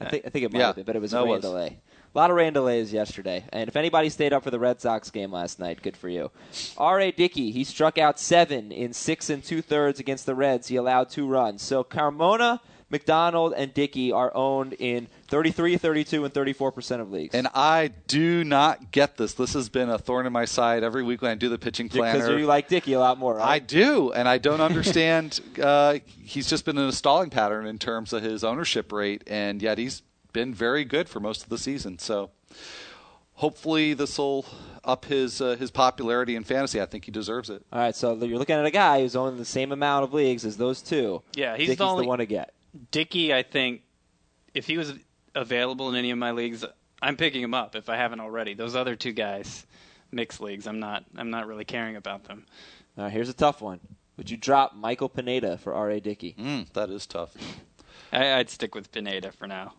I 0.00 0.08
think 0.08 0.26
I 0.26 0.30
think 0.30 0.44
it 0.44 0.52
might 0.52 0.58
yeah. 0.60 0.66
have 0.68 0.76
been, 0.76 0.84
but 0.84 0.96
it 0.96 1.02
was 1.02 1.12
No, 1.12 1.20
a 1.20 1.24
rain 1.24 1.32
was. 1.34 1.42
delay. 1.42 1.78
A 2.14 2.18
lot 2.18 2.28
of 2.30 2.36
rain 2.36 2.52
delays 2.52 2.92
yesterday. 2.92 3.44
And 3.54 3.68
if 3.68 3.76
anybody 3.76 4.10
stayed 4.10 4.34
up 4.34 4.42
for 4.42 4.50
the 4.50 4.58
Red 4.58 4.80
Sox 4.82 5.10
game 5.10 5.32
last 5.32 5.58
night, 5.58 5.80
good 5.80 5.96
for 5.96 6.10
you. 6.10 6.30
R.A. 6.76 7.10
Dickey, 7.10 7.50
he 7.52 7.64
struck 7.64 7.96
out 7.96 8.20
seven 8.20 8.70
in 8.70 8.92
six 8.92 9.30
and 9.30 9.42
two 9.42 9.62
thirds 9.62 9.98
against 9.98 10.26
the 10.26 10.34
Reds. 10.34 10.68
He 10.68 10.76
allowed 10.76 11.08
two 11.08 11.26
runs. 11.26 11.62
So 11.62 11.82
Carmona, 11.82 12.60
McDonald, 12.92 13.54
and 13.56 13.72
Dickey 13.72 14.12
are 14.12 14.30
owned 14.36 14.74
in 14.74 15.08
33, 15.28 15.78
32, 15.78 16.24
and 16.24 16.32
34% 16.32 17.00
of 17.00 17.10
leagues. 17.10 17.34
And 17.34 17.48
I 17.54 17.90
do 18.06 18.44
not 18.44 18.92
get 18.92 19.16
this. 19.16 19.32
This 19.32 19.54
has 19.54 19.70
been 19.70 19.88
a 19.88 19.98
thorn 19.98 20.26
in 20.26 20.32
my 20.32 20.44
side 20.44 20.84
every 20.84 21.02
week 21.02 21.22
when 21.22 21.30
I 21.30 21.34
do 21.34 21.48
the 21.48 21.58
pitching 21.58 21.88
plan. 21.88 22.12
because 22.12 22.26
planner. 22.26 22.38
you 22.38 22.46
like 22.46 22.68
Dickey 22.68 22.92
a 22.92 23.00
lot 23.00 23.18
more, 23.18 23.40
I 23.40 23.58
do, 23.58 24.12
and 24.12 24.28
I 24.28 24.38
don't 24.38 24.60
understand. 24.60 25.40
uh, 25.60 25.98
he's 26.22 26.48
just 26.48 26.64
been 26.66 26.76
in 26.76 26.84
a 26.84 26.92
stalling 26.92 27.30
pattern 27.30 27.66
in 27.66 27.78
terms 27.78 28.12
of 28.12 28.22
his 28.22 28.44
ownership 28.44 28.92
rate, 28.92 29.24
and 29.26 29.62
yet 29.62 29.78
he's 29.78 30.02
been 30.32 30.54
very 30.54 30.84
good 30.84 31.08
for 31.08 31.18
most 31.18 31.42
of 31.42 31.48
the 31.48 31.58
season. 31.58 31.98
So 31.98 32.30
hopefully 33.34 33.94
this 33.94 34.18
will 34.18 34.44
up 34.84 35.06
his 35.06 35.40
uh, 35.40 35.56
his 35.56 35.70
popularity 35.70 36.36
in 36.36 36.44
fantasy. 36.44 36.80
I 36.80 36.86
think 36.86 37.06
he 37.06 37.10
deserves 37.10 37.48
it. 37.48 37.64
All 37.72 37.78
right, 37.78 37.96
so 37.96 38.14
you're 38.22 38.38
looking 38.38 38.56
at 38.56 38.66
a 38.66 38.70
guy 38.70 39.00
who's 39.00 39.16
owning 39.16 39.38
the 39.38 39.44
same 39.44 39.72
amount 39.72 40.04
of 40.04 40.12
leagues 40.12 40.44
as 40.44 40.58
those 40.58 40.82
two. 40.82 41.22
Yeah, 41.34 41.56
he's 41.56 41.68
Dickey's 41.68 41.78
the 41.78 41.86
only 41.86 42.06
one 42.06 42.18
to 42.18 42.26
get. 42.26 42.52
Dickey. 42.90 43.34
I 43.34 43.42
think 43.42 43.82
if 44.54 44.66
he 44.66 44.76
was 44.78 44.94
available 45.34 45.88
in 45.88 45.96
any 45.96 46.10
of 46.10 46.18
my 46.18 46.30
leagues, 46.30 46.64
I'm 47.00 47.16
picking 47.16 47.42
him 47.42 47.54
up 47.54 47.74
if 47.74 47.88
I 47.88 47.96
haven't 47.96 48.20
already. 48.20 48.54
Those 48.54 48.74
other 48.76 48.96
two 48.96 49.12
guys, 49.12 49.66
mixed 50.10 50.40
leagues, 50.40 50.66
I'm 50.66 50.80
not. 50.80 51.04
I'm 51.16 51.30
not 51.30 51.46
really 51.46 51.64
caring 51.64 51.96
about 51.96 52.24
them. 52.24 52.46
All 52.96 53.04
right, 53.04 53.12
here's 53.12 53.28
a 53.28 53.34
tough 53.34 53.60
one. 53.60 53.80
Would 54.18 54.30
you 54.30 54.36
drop 54.36 54.74
Michael 54.74 55.08
Pineda 55.08 55.56
for 55.58 55.72
R.A. 55.74 56.00
Dickey? 56.00 56.34
Mm, 56.38 56.70
that 56.74 56.90
is 56.90 57.06
tough. 57.06 57.34
I, 58.12 58.34
I'd 58.34 58.50
stick 58.50 58.74
with 58.74 58.92
Pineda 58.92 59.32
for 59.32 59.46
now. 59.46 59.72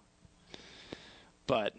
But 1.46 1.74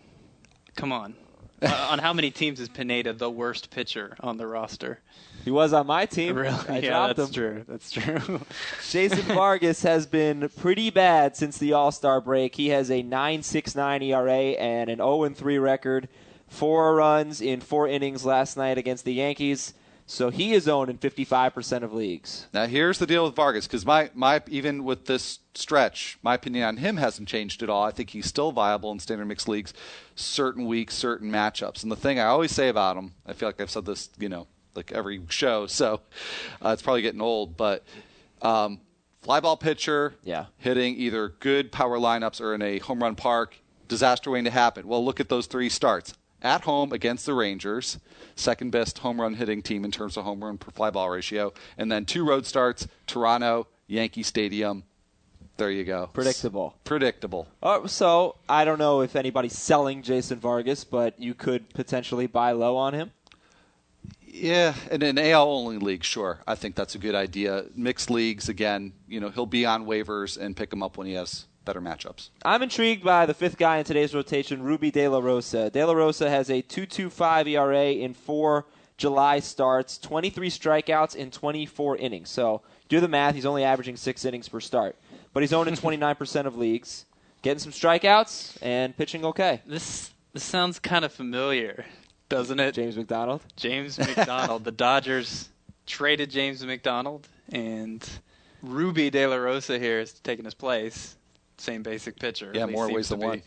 come 0.76 0.92
on, 0.92 1.14
Uh, 1.61 1.88
on 1.90 1.99
how 1.99 2.12
many 2.12 2.30
teams 2.30 2.61
is 2.61 2.68
Pineda 2.68 3.12
the 3.12 3.30
worst 3.30 3.71
pitcher 3.71 4.16
on 4.21 4.37
the 4.37 4.47
roster? 4.47 5.00
He 5.44 5.50
was 5.50 5.72
on 5.72 5.86
my 5.86 6.06
team. 6.06 6.36
Really? 6.36 6.68
I 6.68 6.78
yeah, 6.78 6.90
dropped 6.90 7.16
that's 7.16 7.28
him. 7.28 7.34
true. 7.34 7.64
That's 7.68 7.90
true. 7.90 8.40
Jason 8.90 9.22
Vargas 9.34 9.82
has 9.82 10.06
been 10.06 10.48
pretty 10.56 10.90
bad 10.90 11.36
since 11.36 11.58
the 11.58 11.74
All 11.74 11.92
Star 11.92 12.20
break. 12.20 12.54
He 12.54 12.68
has 12.68 12.90
a 12.90 13.02
9.69 13.02 14.02
ERA 14.02 14.58
and 14.58 14.88
an 14.88 14.98
0 14.98 15.28
3 15.28 15.58
record. 15.58 16.08
Four 16.48 16.94
runs 16.94 17.40
in 17.40 17.60
four 17.60 17.88
innings 17.88 18.24
last 18.24 18.56
night 18.56 18.78
against 18.78 19.04
the 19.04 19.14
Yankees. 19.14 19.74
So 20.06 20.28
he 20.28 20.52
is 20.52 20.68
owned 20.68 20.90
in 20.90 20.98
55% 20.98 21.82
of 21.82 21.92
leagues. 21.92 22.46
Now 22.52 22.66
here's 22.66 22.98
the 22.98 23.06
deal 23.06 23.24
with 23.24 23.34
Vargas 23.34 23.66
because 23.66 23.86
my 23.86 24.10
my 24.14 24.42
even 24.48 24.84
with 24.84 25.06
this 25.06 25.38
stretch, 25.54 26.18
my 26.22 26.34
opinion 26.34 26.64
on 26.64 26.76
him 26.76 26.98
hasn't 26.98 27.28
changed 27.28 27.62
at 27.62 27.70
all. 27.70 27.84
I 27.84 27.90
think 27.90 28.10
he's 28.10 28.26
still 28.26 28.52
viable 28.52 28.92
in 28.92 28.98
standard 28.98 29.24
mixed 29.26 29.48
leagues, 29.48 29.72
certain 30.14 30.66
weeks, 30.66 30.94
certain 30.94 31.30
matchups. 31.30 31.82
And 31.82 31.90
the 31.90 31.96
thing 31.96 32.18
I 32.18 32.26
always 32.26 32.52
say 32.52 32.68
about 32.68 32.98
him, 32.98 33.12
I 33.26 33.32
feel 33.32 33.48
like 33.48 33.60
I've 33.60 33.70
said 33.70 33.86
this, 33.86 34.10
you 34.18 34.28
know, 34.28 34.46
like 34.75 34.93
every 34.93 35.21
show, 35.28 35.66
so 35.66 36.00
uh, 36.64 36.71
it's 36.71 36.83
probably 36.83 37.02
getting 37.02 37.21
old, 37.21 37.57
but 37.57 37.85
um, 38.43 38.81
fly 39.23 39.40
ball 39.40 39.57
pitcher, 39.57 40.14
Yeah. 40.25 40.47
hitting 40.59 40.97
either 40.97 41.28
good 41.40 41.73
power 41.73 41.99
lineups 41.99 42.40
or 42.40 42.54
in 42.54 42.62
a 42.62 42.78
home 42.78 43.02
run 43.02 43.14
park, 43.16 43.57
disaster 43.88 44.31
waiting 44.31 44.45
to 44.47 44.50
happen. 44.50 44.87
Well, 44.88 45.04
look 45.04 45.21
at 45.21 45.28
those 45.28 45.47
three 45.47 45.69
starts. 45.69 46.14
At 46.43 46.62
home 46.62 46.93
against 46.93 47.25
the 47.25 47.33
Rangers, 47.33 47.99
second 48.37 48.71
best 48.71 48.99
home 48.99 49.19
run 49.19 49.35
hitting 49.35 49.62
team 49.62 49.83
in 49.83 49.90
terms 49.90 50.19
of 50.19 50.25
home 50.25 50.45
run 50.45 50.59
per 50.59 50.71
fly 50.71 50.90
ball 50.90 51.09
ratio, 51.09 51.54
and 51.78 51.90
then 51.90 52.04
two 52.04 52.26
road 52.26 52.45
starts, 52.45 52.87
Toronto, 53.07 53.66
Yankee 53.87 54.23
Stadium. 54.23 54.83
There 55.57 55.71
you 55.71 55.85
go. 55.85 56.11
Predictable. 56.12 56.75
Predictable. 56.85 57.47
Uh, 57.62 57.87
so 57.87 58.37
I 58.49 58.64
don't 58.64 58.78
know 58.78 59.00
if 59.02 59.14
anybody's 59.16 59.57
selling 59.57 60.02
Jason 60.02 60.38
Vargas, 60.40 60.83
but 60.85 61.19
you 61.19 61.33
could 61.33 61.73
potentially 61.73 62.26
buy 62.26 62.50
low 62.52 62.76
on 62.76 62.93
him. 62.93 63.12
Yeah, 64.36 64.74
in 64.90 65.02
an 65.02 65.16
AL 65.16 65.48
only 65.48 65.78
league, 65.78 66.02
sure. 66.02 66.40
I 66.44 66.56
think 66.56 66.74
that's 66.74 66.96
a 66.96 66.98
good 66.98 67.14
idea. 67.14 67.66
Mixed 67.76 68.10
leagues, 68.10 68.48
again, 68.48 68.92
you 69.06 69.20
know, 69.20 69.28
he'll 69.28 69.46
be 69.46 69.64
on 69.64 69.86
waivers 69.86 70.36
and 70.36 70.56
pick 70.56 70.72
him 70.72 70.82
up 70.82 70.96
when 70.96 71.06
he 71.06 71.12
has 71.12 71.46
better 71.64 71.80
matchups. 71.80 72.30
I'm 72.44 72.60
intrigued 72.60 73.04
by 73.04 73.26
the 73.26 73.34
fifth 73.34 73.56
guy 73.56 73.78
in 73.78 73.84
today's 73.84 74.12
rotation, 74.12 74.64
Rubby 74.64 74.90
De 74.90 75.06
La 75.06 75.20
Rosa. 75.20 75.70
De 75.70 75.86
La 75.86 75.92
Rosa 75.92 76.28
has 76.28 76.50
a 76.50 76.62
2.25 76.62 77.48
ERA 77.48 77.92
in 77.92 78.12
four 78.12 78.66
July 78.96 79.38
starts, 79.38 79.98
23 79.98 80.50
strikeouts 80.50 81.14
in 81.14 81.30
24 81.30 81.96
innings. 81.98 82.28
So 82.28 82.62
do 82.88 82.98
the 83.00 83.08
math. 83.08 83.36
He's 83.36 83.46
only 83.46 83.62
averaging 83.62 83.96
six 83.96 84.24
innings 84.24 84.48
per 84.48 84.60
start, 84.60 84.96
but 85.32 85.44
he's 85.44 85.52
owned 85.52 85.68
in 85.68 85.74
29% 85.76 86.46
of 86.46 86.56
leagues, 86.56 87.04
getting 87.42 87.60
some 87.60 87.72
strikeouts 87.72 88.58
and 88.62 88.96
pitching 88.96 89.24
okay. 89.24 89.62
this 89.64 90.10
this 90.32 90.42
sounds 90.42 90.80
kind 90.80 91.04
of 91.04 91.12
familiar, 91.12 91.84
doesn't 92.34 92.58
it? 92.60 92.74
James 92.74 92.96
McDonald. 92.96 93.42
James 93.56 93.98
McDonald. 94.16 94.64
the 94.64 94.72
Dodgers 94.72 95.48
traded 95.86 96.30
James 96.30 96.64
McDonald, 96.64 97.28
and 97.52 98.06
Rubby 98.62 99.10
De 99.10 99.26
La 99.26 99.36
Rosa 99.36 99.78
here 99.78 100.00
is 100.00 100.12
taking 100.14 100.44
his 100.44 100.54
place. 100.54 101.16
Same 101.58 101.82
basic 101.82 102.18
pitcher. 102.18 102.50
Yeah, 102.54 102.66
more 102.66 102.90
ways 102.92 103.08
than 103.10 103.20
one. 103.20 103.42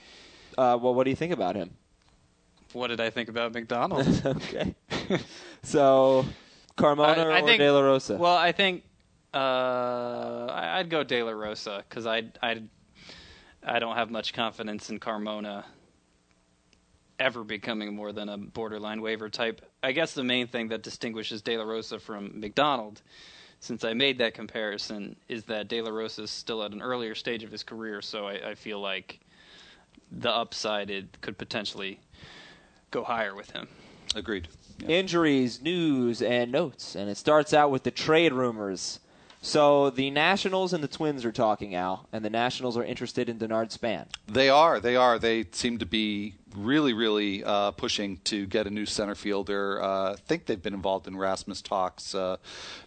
Uh, 0.58 0.78
well, 0.82 0.94
what 0.96 1.04
do 1.04 1.10
you 1.10 1.16
think 1.16 1.34
about 1.34 1.56
him? 1.56 1.72
What 2.74 2.88
did 2.88 3.00
I 3.02 3.10
think 3.10 3.28
about 3.30 3.54
McDonald? 3.58 4.08
okay. 4.26 4.76
So 5.64 6.26
Carmona 6.78 7.18
I- 7.18 7.40
I 7.40 7.42
or 7.42 7.46
think- 7.46 7.60
De 7.60 7.70
La 7.72 7.82
Rosa? 7.82 8.16
well, 8.16 8.36
I 8.38 8.52
think 8.54 8.84
uh, 9.34 10.48
I'd 10.52 10.90
go 10.90 11.04
De 11.04 11.22
La 11.24 11.32
Rosa 11.32 11.84
because 11.90 12.06
I 12.06 12.24
I 12.42 12.62
I 13.64 13.80
don't 13.80 13.96
have 13.96 14.10
much 14.10 14.34
confidence 14.34 14.90
in 14.90 15.00
Carmona 15.00 15.66
ever 17.20 17.44
becoming 17.44 17.96
more 17.96 18.12
than 18.12 18.30
a 18.30 18.38
borderline 18.38 19.02
waiver 19.02 19.30
type. 19.30 19.62
I 19.84 19.92
guess 19.92 20.14
the 20.14 20.24
main 20.24 20.48
thing 20.48 20.68
that 20.70 20.84
distinguishes 20.84 21.42
De 21.42 21.58
La 21.58 21.64
Rosa 21.64 22.00
from 22.00 22.40
McDonald, 22.40 23.02
since 23.60 23.84
I 23.84 23.94
made 23.94 24.20
that 24.20 24.34
comparison, 24.34 25.16
is 25.28 25.44
that 25.46 25.68
De 25.68 25.82
La 25.82 25.90
Rosa 25.90 26.24
is 26.24 26.32
still 26.32 26.64
at 26.64 26.72
an 26.72 26.82
earlier 26.82 27.16
stage 27.16 27.44
of 27.44 27.52
his 27.52 27.64
career, 27.64 28.02
so 28.02 28.28
I, 28.28 28.52
I 28.52 28.56
feel 28.56 28.80
like 28.80 29.20
the 30.12 30.30
upside 30.32 30.90
it 30.90 31.20
could 31.22 31.38
potentially 31.38 32.00
go 32.92 33.04
higher 33.04 33.36
with 33.36 33.52
him. 33.52 33.68
Agreed. 34.16 34.48
Yeah. 34.80 34.90
injuries, 34.90 35.60
news, 35.62 36.22
and 36.22 36.52
notes. 36.52 36.96
And 36.96 37.10
it 37.10 37.18
starts 37.18 37.52
out 37.52 37.72
with 37.72 37.84
the 37.84 37.92
trade 37.92 38.32
rumors. 38.32 39.00
So 39.42 39.90
the 39.90 40.12
Nationals 40.12 40.72
and 40.72 40.84
the 40.84 40.88
Twins 40.88 41.26
are 41.26 41.32
talking, 41.32 41.74
Al, 41.74 42.08
and 42.14 42.24
the 42.24 42.30
Nationals 42.30 42.78
are 42.78 42.84
interested 42.84 43.28
in 43.28 43.40
Denard 43.40 43.72
Span. 43.72 44.06
They 44.28 44.50
are. 44.50 44.80
They 44.80 44.96
are. 44.96 45.18
They 45.18 45.46
seem 45.52 45.78
to 45.80 45.86
be 45.86 46.36
really, 46.58 46.94
really 46.94 47.44
uh, 47.44 47.72
pushing 47.72 48.18
to 48.26 48.46
get 48.46 48.68
a 48.68 48.70
new 48.70 48.86
center 48.86 49.16
fielder. 49.16 49.82
Uh, 49.82 50.14
I 50.14 50.16
think 50.16 50.46
they've 50.46 50.62
been 50.62 50.74
involved 50.74 51.08
in 51.08 51.16
Rasmus 51.16 51.62
talks. 51.62 52.16
Uh, 52.16 52.38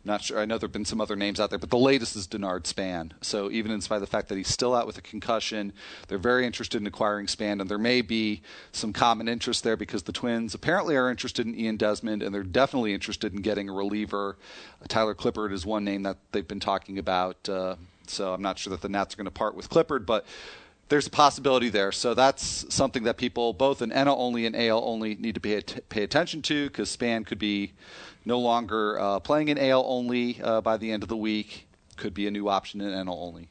not 0.05 0.23
sure. 0.23 0.39
I 0.39 0.45
know 0.45 0.59
there 0.59 0.67
have 0.67 0.73
been 0.73 0.85
some 0.85 1.01
other 1.01 1.17
names 1.17 1.41
out 1.41 1.51
there, 1.51 1.59
but 1.59 1.71
the 1.71 1.79
latest 1.79 2.17
is 2.17 2.27
Denard 2.27 2.67
Span. 2.67 3.13
So 3.21 3.51
even 3.51 3.71
in 3.71 3.81
spite 3.81 3.97
of 3.97 4.01
the 4.03 4.07
fact 4.07 4.29
that 4.29 4.37
he's 4.37 4.49
still 4.49 4.75
out 4.75 4.87
with 4.87 4.99
a 4.99 5.03
concussion, 5.03 5.73
they're 6.09 6.19
very 6.19 6.45
interested 6.45 6.81
in 6.81 6.87
acquiring 6.87 7.29
Span, 7.29 7.61
and 7.61 7.71
there 7.71 7.79
may 7.79 8.03
be 8.03 8.43
some 8.73 8.93
common 8.93 9.29
interest 9.29 9.65
there 9.65 9.77
because 9.77 10.03
the 10.03 10.13
Twins 10.13 10.55
apparently 10.55 10.97
are 10.97 11.11
interested 11.11 11.47
in 11.47 11.55
Ian 11.55 11.77
Desmond, 11.77 12.23
and 12.23 12.35
they're 12.35 12.43
definitely 12.43 12.93
interested 12.93 13.33
in 13.33 13.43
getting 13.43 13.69
a 13.69 13.73
reliever. 13.73 14.37
Tyler 14.89 15.15
Clippard 15.15 15.53
is 15.53 15.65
one 15.65 15.85
name 15.85 16.03
that 16.03 16.17
they've 16.33 16.49
been 16.49 16.61
talking 16.61 16.99
about. 16.99 17.49
Uh, 17.49 17.77
so 18.07 18.35
I'm 18.35 18.43
not 18.43 18.59
sure 18.59 18.73
that 18.73 18.81
the 18.81 18.89
Nats 18.89 19.15
are 19.15 19.17
going 19.17 19.27
to 19.27 19.31
part 19.31 19.55
with 19.55 19.71
Clippard, 19.71 20.05
but 20.05 20.27
there's 20.91 21.07
a 21.07 21.11
possibility 21.11 21.69
there. 21.69 21.93
So 21.93 22.15
that's 22.15 22.67
something 22.75 23.05
that 23.05 23.17
people, 23.17 23.53
both 23.53 23.81
in 23.81 23.91
NL 23.91 24.17
only 24.19 24.45
and 24.45 24.55
AL 24.57 24.83
only, 24.85 25.15
need 25.15 25.37
to 25.37 25.41
pay, 25.41 25.63
pay 25.89 26.03
attention 26.03 26.43
to 26.43 26.67
because 26.67 26.91
Span 26.91 27.25
could 27.25 27.39
be 27.39 27.73
no 28.25 28.39
longer 28.41 28.99
uh, 28.99 29.21
playing 29.21 29.49
in 29.49 29.59
AL 29.59 29.85
only 29.87 30.41
uh, 30.43 30.61
by 30.61 30.77
the 30.77 30.91
end 30.91 31.05
of 31.05 31.09
the 31.09 31.17
week. 31.17 31.69
Could 31.97 32.13
be 32.13 32.27
a 32.27 32.31
new 32.31 32.49
option 32.49 32.81
in 32.81 32.89
NL 32.89 33.17
only. 33.17 33.49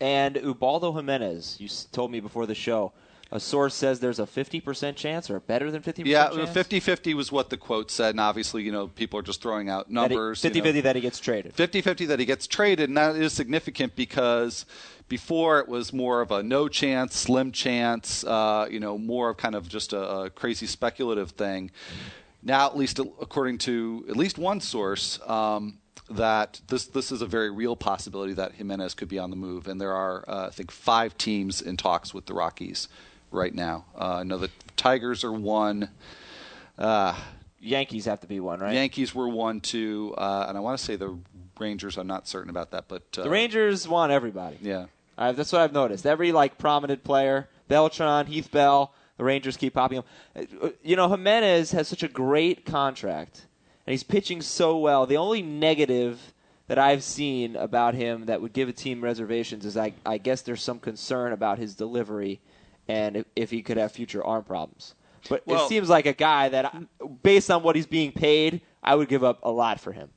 And 0.00 0.36
Ubaldo 0.36 0.92
Jimenez, 0.92 1.56
you 1.58 1.68
told 1.92 2.10
me 2.10 2.20
before 2.20 2.44
the 2.44 2.54
show, 2.54 2.92
a 3.32 3.40
source 3.40 3.74
says 3.74 3.98
there's 3.98 4.18
a 4.18 4.26
50% 4.26 4.94
chance 4.94 5.30
or 5.30 5.40
better 5.40 5.70
than 5.70 5.80
50% 5.80 6.04
Yeah, 6.04 6.28
chance? 6.28 6.50
50 6.50 6.80
50 6.80 7.14
was 7.14 7.32
what 7.32 7.48
the 7.48 7.56
quote 7.56 7.90
said. 7.90 8.10
And 8.10 8.20
obviously, 8.20 8.62
you 8.62 8.70
know, 8.70 8.88
people 8.88 9.18
are 9.18 9.22
just 9.22 9.40
throwing 9.40 9.70
out 9.70 9.90
numbers. 9.90 10.42
50 10.42 10.58
you 10.58 10.62
know. 10.62 10.68
50 10.68 10.80
that 10.82 10.96
he 10.96 11.02
gets 11.02 11.18
traded. 11.18 11.54
50 11.54 11.80
50 11.80 12.06
that 12.06 12.20
he 12.20 12.26
gets 12.26 12.46
traded, 12.46 12.90
and 12.90 12.96
that 12.98 13.16
is 13.16 13.32
significant 13.32 13.96
because 13.96 14.66
before 15.08 15.60
it 15.60 15.66
was 15.66 15.94
more 15.94 16.20
of 16.20 16.30
a 16.30 16.42
no 16.42 16.68
chance, 16.68 17.16
slim 17.16 17.52
chance, 17.52 18.22
uh, 18.24 18.68
you 18.70 18.78
know, 18.78 18.98
more 18.98 19.30
of 19.30 19.38
kind 19.38 19.54
of 19.54 19.66
just 19.66 19.94
a, 19.94 20.10
a 20.10 20.30
crazy 20.30 20.66
speculative 20.66 21.30
thing. 21.30 21.70
Now, 22.42 22.66
at 22.66 22.76
least 22.76 22.98
according 22.98 23.58
to 23.58 24.04
at 24.10 24.16
least 24.16 24.36
one 24.36 24.60
source, 24.60 25.18
um, 25.26 25.78
that 26.10 26.60
this 26.68 26.84
this 26.84 27.10
is 27.10 27.22
a 27.22 27.26
very 27.26 27.50
real 27.50 27.76
possibility 27.76 28.34
that 28.34 28.52
Jimenez 28.52 28.92
could 28.92 29.08
be 29.08 29.18
on 29.18 29.30
the 29.30 29.36
move, 29.36 29.68
and 29.68 29.80
there 29.80 29.94
are 29.94 30.22
uh, 30.28 30.48
I 30.48 30.50
think 30.50 30.70
five 30.70 31.16
teams 31.16 31.62
in 31.62 31.78
talks 31.78 32.12
with 32.12 32.26
the 32.26 32.34
Rockies 32.34 32.88
right 33.32 33.54
now. 33.54 33.84
Uh, 33.98 34.16
I 34.16 34.22
know 34.22 34.38
the 34.38 34.50
Tigers 34.76 35.24
are 35.24 35.32
one. 35.32 35.88
Uh, 36.78 37.14
Yankees 37.60 38.04
have 38.06 38.20
to 38.20 38.26
be 38.26 38.40
one, 38.40 38.60
right? 38.60 38.74
Yankees 38.74 39.14
were 39.14 39.28
one, 39.28 39.60
two, 39.60 40.14
uh, 40.18 40.46
and 40.48 40.56
I 40.56 40.60
want 40.60 40.78
to 40.78 40.84
say 40.84 40.96
the 40.96 41.16
Rangers. 41.58 41.96
I'm 41.96 42.06
not 42.06 42.26
certain 42.26 42.50
about 42.50 42.70
that, 42.72 42.84
but 42.88 43.02
uh, 43.18 43.22
the 43.22 43.30
Rangers 43.30 43.86
want 43.86 44.10
everybody. 44.12 44.58
Yeah, 44.60 44.86
Uh, 45.16 45.32
that's 45.32 45.52
what 45.52 45.60
I've 45.60 45.72
noticed. 45.72 46.04
Every 46.06 46.32
like 46.32 46.58
prominent 46.58 47.04
player, 47.04 47.48
Beltran, 47.68 48.26
Heath 48.26 48.50
Bell, 48.50 48.92
the 49.16 49.24
Rangers 49.24 49.56
keep 49.56 49.74
popping 49.74 49.98
up. 49.98 50.06
Uh, 50.34 50.70
You 50.82 50.96
know, 50.96 51.08
Jimenez 51.08 51.70
has 51.72 51.86
such 51.86 52.02
a 52.02 52.08
great 52.08 52.64
contract, 52.66 53.46
and 53.86 53.92
he's 53.92 54.02
pitching 54.02 54.42
so 54.42 54.76
well. 54.78 55.06
The 55.06 55.16
only 55.18 55.42
negative 55.42 56.32
that 56.66 56.78
I've 56.78 57.04
seen 57.04 57.54
about 57.54 57.94
him 57.94 58.26
that 58.26 58.40
would 58.40 58.52
give 58.54 58.68
a 58.68 58.72
team 58.72 59.02
reservations 59.04 59.64
is 59.66 59.76
I, 59.76 59.92
I 60.06 60.18
guess 60.18 60.42
there's 60.42 60.62
some 60.62 60.80
concern 60.80 61.32
about 61.32 61.58
his 61.58 61.74
delivery 61.74 62.40
and 62.92 63.16
if, 63.16 63.26
if 63.34 63.50
he 63.50 63.62
could 63.62 63.78
have 63.78 63.90
future 63.92 64.22
arm 64.24 64.44
problems. 64.44 64.94
But 65.28 65.46
Well- 65.46 65.64
it 65.64 65.68
seems 65.68 65.88
like 65.88 66.06
a 66.06 66.12
guy 66.12 66.48
that, 66.50 66.74
based 67.22 67.50
on 67.50 67.62
what 67.62 67.74
he's 67.76 67.86
being 67.86 68.12
paid, 68.12 68.60
I 68.82 68.94
would 68.94 69.08
give 69.08 69.24
up 69.24 69.38
a 69.42 69.50
lot 69.50 69.80
for 69.80 69.92
him. 69.92 70.10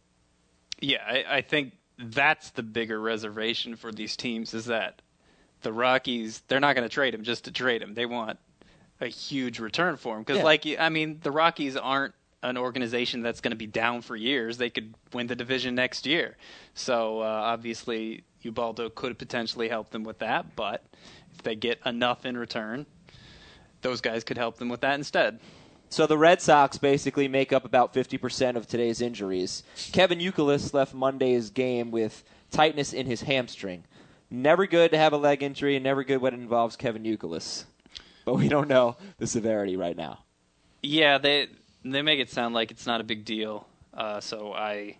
Yeah, 0.81 1.03
I, 1.07 1.37
I 1.37 1.41
think 1.41 1.73
that's 1.97 2.49
the 2.51 2.63
bigger 2.63 2.99
reservation 2.99 3.75
for 3.75 3.91
these 3.91 4.17
teams 4.17 4.53
is 4.53 4.65
that 4.65 5.01
the 5.61 5.71
Rockies 5.71 6.41
they're 6.47 6.59
not 6.59 6.75
going 6.75 6.87
to 6.87 6.93
trade 6.93 7.13
him 7.13 7.23
just 7.23 7.45
to 7.45 7.51
trade 7.51 7.81
him. 7.81 7.93
They 7.93 8.05
want 8.05 8.37
a 8.99 9.07
huge 9.07 9.59
return 9.59 9.95
for 9.95 10.15
him 10.17 10.23
because, 10.23 10.37
Yeah. 10.39 10.43
like, 10.43 10.65
I 10.77 10.89
mean, 10.89 11.19
the 11.23 11.31
Rockies 11.31 11.77
aren't 11.77 12.13
an 12.43 12.57
organization 12.57 13.21
that's 13.21 13.41
going 13.41 13.51
to 13.51 13.57
be 13.57 13.67
down 13.67 14.01
for 14.01 14.15
years. 14.15 14.57
They 14.57 14.69
could 14.69 14.93
win 15.13 15.27
the 15.27 15.35
division 15.35 15.75
next 15.75 16.05
year. 16.05 16.35
So 16.73 17.21
uh, 17.21 17.23
obviously, 17.25 18.23
Ubaldo 18.43 18.89
could 18.89 19.17
potentially 19.17 19.69
help 19.69 19.89
them 19.91 20.03
with 20.03 20.19
that. 20.19 20.55
But 20.55 20.83
they 21.43 21.55
get 21.55 21.79
enough 21.85 22.25
in 22.25 22.37
return, 22.37 22.85
those 23.81 24.01
guys 24.01 24.23
could 24.23 24.37
help 24.37 24.57
them 24.57 24.69
with 24.69 24.81
that 24.81 24.95
instead. 24.95 25.39
So 25.89 26.07
the 26.07 26.17
Red 26.17 26.41
Sox 26.41 26.77
basically 26.77 27.27
make 27.27 27.53
up 27.53 27.63
about 27.63 27.93
50% 27.93 28.55
of 28.55 28.67
today's 28.67 29.01
injuries. 29.01 29.63
Kevin 29.91 30.19
Youkilis 30.19 30.73
left 30.73 30.93
Monday's 30.93 31.49
game 31.49 31.91
with 31.91 32.23
tightness 32.51 32.91
in 32.91 33.05
his 33.05 33.21
hamstring. 33.21 33.83
Never 34.29 34.65
good 34.65 34.91
to 34.91 34.97
have 34.97 35.13
a 35.13 35.17
leg 35.17 35.43
injury, 35.43 35.75
and 35.75 35.83
never 35.83 36.03
good 36.03 36.17
when 36.17 36.33
it 36.33 36.39
involves 36.39 36.75
Kevin 36.75 37.03
Youkilis. 37.03 37.65
But 38.25 38.35
we 38.35 38.47
don't 38.47 38.67
know 38.67 38.97
the 39.19 39.27
severity 39.27 39.77
right 39.77 39.95
now. 39.95 40.19
Yeah, 40.81 41.19
they 41.19 41.47
they 41.83 42.01
make 42.01 42.19
it 42.19 42.31
sound 42.31 42.55
like 42.55 42.71
it's 42.71 42.87
not 42.87 42.99
a 42.99 43.03
big 43.03 43.23
deal. 43.23 43.67
Uh, 43.93 44.19
so 44.19 44.51
I, 44.51 44.97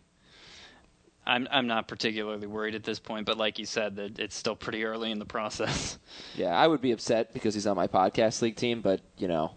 I'm 1.27 1.47
I'm 1.51 1.67
not 1.67 1.87
particularly 1.87 2.47
worried 2.47 2.75
at 2.75 2.83
this 2.83 2.99
point. 2.99 3.25
But 3.25 3.37
like 3.37 3.57
you 3.59 3.65
said, 3.65 3.95
that 3.95 4.19
it's 4.19 4.35
still 4.35 4.55
pretty 4.55 4.83
early 4.85 5.11
in 5.11 5.19
the 5.19 5.25
process. 5.25 5.97
Yeah, 6.35 6.55
I 6.55 6.67
would 6.67 6.81
be 6.81 6.91
upset 6.91 7.33
because 7.33 7.53
he's 7.53 7.65
on 7.67 7.75
my 7.75 7.87
podcast 7.87 8.41
league 8.41 8.55
team, 8.57 8.81
but 8.81 8.99
you 9.17 9.27
know, 9.27 9.51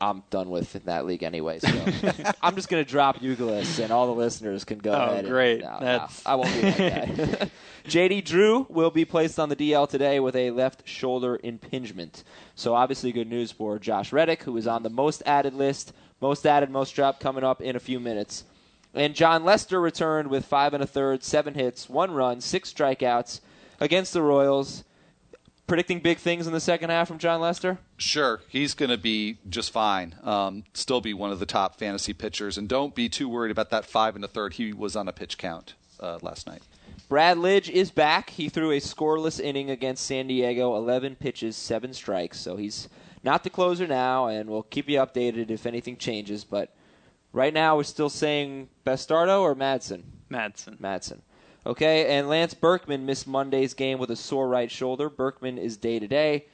I'm 0.00 0.22
done 0.30 0.50
with 0.50 0.72
that 0.84 1.06
league 1.06 1.22
anyway. 1.22 1.58
So 1.60 1.68
I'm 2.42 2.54
just 2.56 2.68
going 2.68 2.84
to 2.84 2.88
drop 2.90 3.22
Euclid, 3.22 3.66
and 3.80 3.90
all 3.92 4.06
the 4.06 4.12
listeners 4.14 4.64
can 4.64 4.78
go 4.78 4.92
Oh, 4.92 4.94
ahead. 5.04 5.18
and- 5.20 5.28
great. 5.28 5.60
no, 5.62 5.70
no, 5.74 5.78
That's- 5.80 6.22
I 6.26 6.34
won't 6.34 6.52
be 6.52 6.62
like 6.62 6.76
that 6.76 7.16
guy. 7.40 7.50
JD 7.86 8.24
Drew 8.24 8.66
will 8.68 8.90
be 8.90 9.04
placed 9.04 9.38
on 9.38 9.48
the 9.48 9.56
DL 9.56 9.88
today 9.88 10.20
with 10.20 10.36
a 10.36 10.50
left 10.50 10.86
shoulder 10.86 11.38
impingement. 11.42 12.24
So 12.56 12.74
obviously, 12.74 13.10
good 13.12 13.28
news 13.28 13.50
for 13.52 13.78
Josh 13.78 14.12
Reddick, 14.12 14.42
who 14.42 14.56
is 14.56 14.66
on 14.66 14.82
the 14.82 14.90
most 14.90 15.22
added 15.26 15.54
list. 15.54 15.92
Most 16.20 16.44
added, 16.46 16.70
most 16.70 16.90
dropped 16.94 17.20
coming 17.20 17.44
up 17.44 17.62
in 17.62 17.76
a 17.76 17.80
few 17.80 17.98
minutes. 18.00 18.44
And 18.94 19.14
Jon 19.14 19.44
Lester 19.44 19.80
returned 19.80 20.28
with 20.28 20.44
five 20.44 20.74
and 20.74 20.82
a 20.82 20.86
third, 20.86 21.22
seven 21.22 21.54
hits, 21.54 21.88
one 21.88 22.10
run, 22.10 22.40
six 22.40 22.72
strikeouts 22.72 23.40
against 23.78 24.12
the 24.12 24.22
Royals. 24.22 24.84
Predicting 25.66 26.00
big 26.00 26.18
things 26.18 26.48
in 26.48 26.52
the 26.52 26.58
second 26.58 26.90
half 26.90 27.06
from 27.06 27.18
Jon 27.18 27.40
Lester? 27.40 27.78
Sure, 27.96 28.40
he's 28.48 28.74
going 28.74 28.90
to 28.90 28.98
be 28.98 29.38
just 29.48 29.70
fine. 29.70 30.16
Um, 30.24 30.64
still 30.74 31.00
be 31.00 31.14
one 31.14 31.30
of 31.30 31.38
the 31.38 31.46
top 31.46 31.78
fantasy 31.78 32.12
pitchers, 32.12 32.58
and 32.58 32.68
don't 32.68 32.92
be 32.92 33.08
too 33.08 33.28
worried 33.28 33.52
about 33.52 33.70
that 33.70 33.84
five 33.84 34.16
and 34.16 34.24
a 34.24 34.28
third. 34.28 34.54
He 34.54 34.72
was 34.72 34.96
on 34.96 35.06
a 35.06 35.12
pitch 35.12 35.38
count 35.38 35.74
uh, 36.00 36.18
last 36.22 36.48
night. 36.48 36.62
Brad 37.08 37.36
Lidge 37.36 37.68
is 37.68 37.92
back. 37.92 38.30
He 38.30 38.48
threw 38.48 38.72
a 38.72 38.80
scoreless 38.80 39.38
inning 39.38 39.70
against 39.70 40.04
San 40.04 40.26
Diego, 40.26 40.76
11 40.76 41.16
pitches, 41.16 41.56
7 41.56 41.92
strikes. 41.92 42.40
So 42.40 42.56
he's 42.56 42.88
not 43.22 43.44
the 43.44 43.50
closer 43.50 43.86
now, 43.86 44.26
and 44.26 44.50
we'll 44.50 44.62
keep 44.62 44.88
you 44.88 44.98
updated 44.98 45.50
if 45.50 45.66
anything 45.66 45.96
changes. 45.96 46.42
But 46.42 46.74
right 47.32 47.52
now, 47.52 47.76
we're 47.76 47.84
still 47.84 48.10
saying 48.10 48.68
Bastardo 48.84 49.40
or 49.40 49.54
Madson? 49.54 50.02
Madson. 50.30 50.78
Madson. 50.78 51.20
Okay, 51.66 52.16
and 52.16 52.28
Lance 52.28 52.54
Berkman 52.54 53.04
missed 53.04 53.26
Monday's 53.26 53.74
game 53.74 53.98
with 53.98 54.10
a 54.10 54.16
sore 54.16 54.48
right 54.48 54.70
shoulder. 54.70 55.10
Berkman 55.10 55.58
is 55.58 55.76
day 55.76 55.98
to 55.98 56.08
day. 56.08 56.46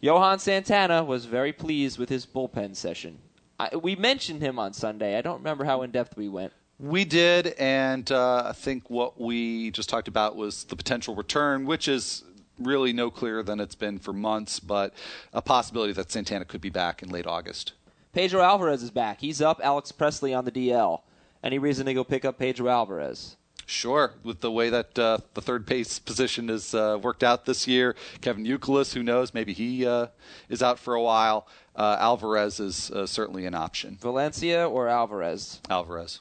Johan 0.00 0.38
Santana 0.38 1.04
was 1.04 1.26
very 1.26 1.52
pleased 1.52 1.98
with 1.98 2.08
his 2.08 2.26
bullpen 2.26 2.74
session. 2.74 3.18
I, 3.58 3.76
we 3.76 3.94
mentioned 3.94 4.40
him 4.40 4.58
on 4.58 4.72
Sunday. 4.72 5.16
I 5.16 5.22
don't 5.22 5.38
remember 5.38 5.64
how 5.64 5.82
in 5.82 5.90
depth 5.90 6.16
we 6.16 6.28
went. 6.28 6.52
We 6.78 7.04
did, 7.04 7.48
and 7.58 8.10
uh, 8.10 8.44
I 8.46 8.52
think 8.52 8.90
what 8.90 9.20
we 9.20 9.70
just 9.70 9.88
talked 9.88 10.08
about 10.08 10.34
was 10.34 10.64
the 10.64 10.76
potential 10.76 11.14
return, 11.14 11.66
which 11.66 11.86
is 11.86 12.24
really 12.58 12.92
no 12.92 13.10
clearer 13.10 13.42
than 13.42 13.60
it's 13.60 13.74
been 13.74 13.98
for 13.98 14.12
months, 14.12 14.60
but 14.60 14.92
a 15.32 15.42
possibility 15.42 15.92
that 15.92 16.10
Santana 16.10 16.44
could 16.44 16.60
be 16.60 16.70
back 16.70 17.02
in 17.02 17.10
late 17.10 17.26
August. 17.26 17.72
Pedro 18.14 18.42
Alvarez 18.42 18.82
is 18.82 18.92
back. 18.92 19.20
He's 19.20 19.42
up. 19.42 19.60
Alex 19.62 19.90
Presley 19.90 20.32
on 20.32 20.44
the 20.44 20.52
DL. 20.52 21.00
Any 21.42 21.58
reason 21.58 21.84
to 21.86 21.94
go 21.94 22.04
pick 22.04 22.24
up 22.24 22.38
Pedro 22.38 22.68
Alvarez? 22.68 23.36
Sure, 23.66 24.12
with 24.22 24.40
the 24.40 24.52
way 24.52 24.70
that 24.70 24.96
uh, 24.98 25.18
the 25.32 25.40
third 25.40 25.66
base 25.66 25.98
position 25.98 26.48
has 26.48 26.74
uh, 26.74 26.98
worked 27.02 27.24
out 27.24 27.44
this 27.44 27.66
year, 27.66 27.96
Kevin 28.20 28.44
Youkilis, 28.44 28.94
who 28.94 29.02
knows, 29.02 29.34
maybe 29.34 29.52
he 29.52 29.84
uh, 29.86 30.08
is 30.48 30.62
out 30.62 30.78
for 30.78 30.94
a 30.94 31.02
while. 31.02 31.48
Uh, 31.74 31.96
Alvarez 31.98 32.60
is 32.60 32.90
uh, 32.92 33.04
certainly 33.06 33.46
an 33.46 33.54
option. 33.54 33.98
Valencia 34.00 34.68
or 34.68 34.86
Alvarez? 34.86 35.60
Alvarez. 35.68 36.20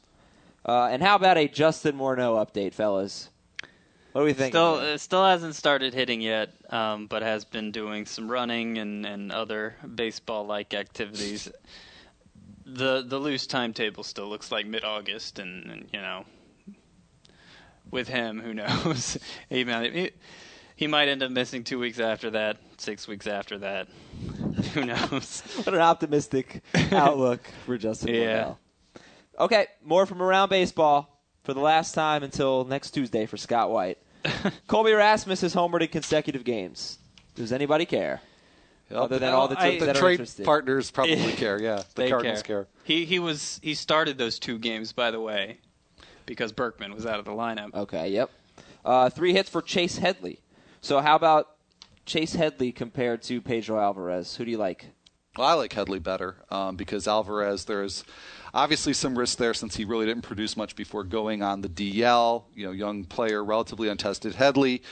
Uh, 0.66 0.86
and 0.86 1.04
how 1.04 1.16
about 1.16 1.38
a 1.38 1.48
Justin 1.48 1.98
Morneau 1.98 2.44
update, 2.44 2.74
fellas? 2.74 3.30
What 4.14 4.22
do 4.22 4.26
we 4.26 4.34
think? 4.34 4.54
Still, 4.54 4.76
uh, 4.76 4.98
still 4.98 5.26
hasn't 5.26 5.56
started 5.56 5.96
hitting 5.96 6.22
yet, 6.22 6.54
um, 6.70 7.08
but 7.08 7.24
has 7.24 7.46
been 7.46 7.72
doing 7.72 8.06
some 8.06 8.30
running 8.30 8.78
and, 8.78 9.08
and 9.08 9.32
other 9.32 9.76
baseball-like 9.96 10.76
activities. 10.76 11.52
The 12.66 13.02
the 13.02 13.18
loose 13.18 13.48
timetable 13.48 14.04
still 14.04 14.28
looks 14.30 14.52
like 14.52 14.68
mid-August, 14.68 15.40
and, 15.40 15.70
and 15.70 15.90
you 15.92 16.00
know, 16.00 16.26
with 17.90 18.08
him, 18.08 18.40
who 18.40 18.54
knows? 18.54 19.18
he, 19.50 19.64
might, 19.64 19.94
he, 19.94 20.12
he 20.76 20.86
might 20.86 21.08
end 21.08 21.24
up 21.24 21.32
missing 21.32 21.64
two 21.64 21.80
weeks 21.80 22.00
after 22.00 22.30
that, 22.32 22.58
six 22.78 23.08
weeks 23.08 23.26
after 23.26 23.58
that. 23.58 23.88
who 24.76 24.86
knows? 24.86 25.42
what 25.64 25.74
an 25.74 25.82
optimistic 25.82 26.62
outlook 26.92 27.42
for 27.66 27.80
Justin 27.80 28.14
Yeah. 28.14 28.54
Okay, 29.40 29.66
more 29.84 30.06
from 30.06 30.22
around 30.22 30.50
baseball 30.50 31.20
for 31.44 31.56
the 31.56 31.60
last 31.60 31.94
time 31.94 32.22
until 32.22 32.64
next 32.64 32.92
Tuesday 32.92 33.26
for 33.26 33.38
Scott 33.38 33.72
White. 33.72 33.98
Colby 34.68 34.94
Rasmus 34.94 35.42
has 35.42 35.54
homered 35.56 35.82
in 35.82 35.88
consecutive 35.90 36.44
games. 36.44 37.00
Does 37.36 37.52
anybody 37.52 37.86
care? 37.86 38.22
Other 38.94 39.18
than 39.18 39.34
all 39.34 39.48
the 39.48 39.60
I- 39.60 39.72
teams 39.72 39.84
the 39.86 39.92
are 39.92 39.94
trade 39.96 40.12
interested. 40.14 40.46
partners 40.46 40.92
probably 40.92 41.16
care. 41.34 41.60
Yeah, 41.62 41.78
the 41.78 41.86
They 42.04 42.10
Cardinals 42.10 42.44
care. 42.44 42.68
He 42.84 43.06
he 43.06 43.18
was 43.20 43.60
he 43.64 43.74
started 43.74 44.18
those 44.18 44.38
two 44.40 44.60
games 44.60 44.94
by 44.94 45.10
the 45.12 45.20
way, 45.20 45.58
because 46.26 46.52
Berkman 46.52 46.94
was 46.94 47.06
out 47.06 47.18
of 47.20 47.26
the 47.26 47.32
lineup. 47.32 47.74
Okay, 47.74 48.10
yep. 48.10 48.30
Uh, 48.86 49.10
three 49.10 49.34
hits 49.34 49.50
for 49.50 49.62
Chase 49.62 49.98
Headley. 49.98 50.40
So 50.82 51.00
how 51.00 51.16
about 51.16 51.56
Chase 52.06 52.34
Headley 52.36 52.72
compared 52.72 53.22
to 53.24 53.42
Pedro 53.42 53.80
Alvarez? 53.80 54.36
Who 54.36 54.46
do 54.46 54.52
you 54.52 54.58
like? 54.58 54.88
Well, 55.38 55.48
I 55.48 55.54
like 55.54 55.74
Headley 55.74 56.00
better 56.00 56.36
um, 56.52 56.76
because 56.76 57.08
Alvarez. 57.08 57.66
There's 57.66 58.04
obviously 58.54 58.94
some 58.94 59.18
risk 59.18 59.40
there 59.40 59.54
since 59.54 59.76
he 59.76 59.84
really 59.84 60.06
didn't 60.06 60.24
produce 60.24 60.56
much 60.56 60.76
before 60.76 61.04
going 61.04 61.42
on 61.42 61.62
the 61.62 61.70
DL. 61.70 62.44
You 62.54 62.68
know, 62.68 62.72
young 62.72 63.06
player, 63.06 63.44
relatively 63.44 63.90
untested. 63.90 64.36
Headley, 64.36 64.84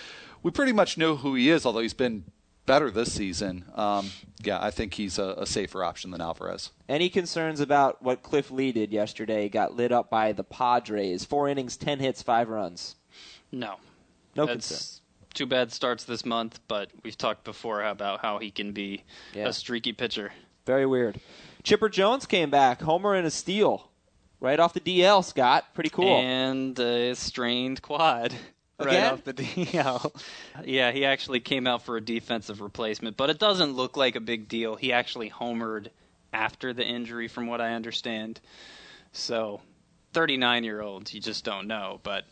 we 0.42 0.50
pretty 0.50 0.74
much 0.74 0.98
know 0.98 1.16
who 1.16 1.36
he 1.36 1.50
is, 1.50 1.66
although 1.66 1.82
he's 1.82 1.94
been 1.94 2.24
better 2.66 2.90
this 2.90 3.14
season. 3.14 3.66
Um, 3.76 4.10
yeah, 4.44 4.60
I 4.62 4.72
think 4.72 4.96
he's 4.96 5.20
a, 5.20 5.36
a 5.38 5.46
safer 5.46 5.84
option 5.84 6.10
than 6.12 6.22
Alvarez. 6.22 6.72
Any 6.90 7.10
concerns 7.10 7.60
about 7.60 8.02
what 8.02 8.24
Cliff 8.24 8.50
Lee 8.50 8.72
did 8.72 8.92
yesterday? 8.92 9.48
Got 9.48 9.76
lit 9.76 9.92
up 9.92 10.10
by 10.10 10.32
the 10.32 10.44
Padres. 10.44 11.24
Four 11.24 11.50
innings, 11.50 11.78
ten 11.78 12.00
hits, 12.00 12.22
five 12.22 12.50
runs. 12.50 12.96
No, 13.52 13.76
No 14.36 14.46
That's 14.46 14.70
concern. 14.70 15.01
Too 15.34 15.46
bad 15.46 15.72
starts 15.72 16.04
this 16.04 16.26
month, 16.26 16.60
but 16.68 16.90
we've 17.04 17.18
talked 17.18 17.44
before 17.44 17.84
about 17.84 18.22
how 18.22 18.40
he 18.40 18.52
can 18.52 18.72
be 18.74 19.04
Yeah. 19.34 19.48
a 19.48 19.54
streaky 19.54 19.94
pitcher. 19.94 20.34
Very 20.66 20.86
weird. 20.86 21.20
Chipper 21.64 21.90
Jones 21.90 22.26
came 22.26 22.50
back, 22.50 22.82
homer 22.82 23.14
and 23.16 23.26
a 23.26 23.32
steal, 23.32 23.90
right 24.40 24.60
off 24.60 24.74
the 24.74 24.80
DL. 24.80 25.24
Scott, 25.24 25.74
pretty 25.74 25.90
cool. 25.90 26.18
And 26.18 26.78
a 26.80 27.16
strained 27.16 27.82
quad. 27.82 28.34
Right 28.80 28.96
Again? 28.96 29.14
off 29.14 29.24
the 29.24 29.34
DL. 29.36 30.24
yeah, 30.66 30.92
he 30.92 31.06
actually 31.06 31.40
came 31.40 31.68
out 31.68 31.84
for 31.84 31.98
a 31.98 32.02
defensive 32.02 32.62
replacement, 32.62 33.16
but 33.16 33.30
it 33.30 33.38
doesn't 33.38 33.74
look 33.74 33.96
like 33.96 34.16
a 34.16 34.20
big 34.20 34.48
deal. 34.48 34.76
He 34.76 34.92
actually 34.92 35.30
homered 35.30 35.90
after 36.34 36.74
the 36.74 36.84
injury, 36.84 37.28
from 37.28 37.46
what 37.46 37.62
I 37.62 37.74
understand. 37.76 38.42
So, 39.12 39.62
39 40.14 40.64
year 40.64 40.82
olds, 40.82 41.14
you 41.14 41.22
just 41.22 41.46
don't 41.46 41.68
know, 41.68 42.00
but 42.02 42.26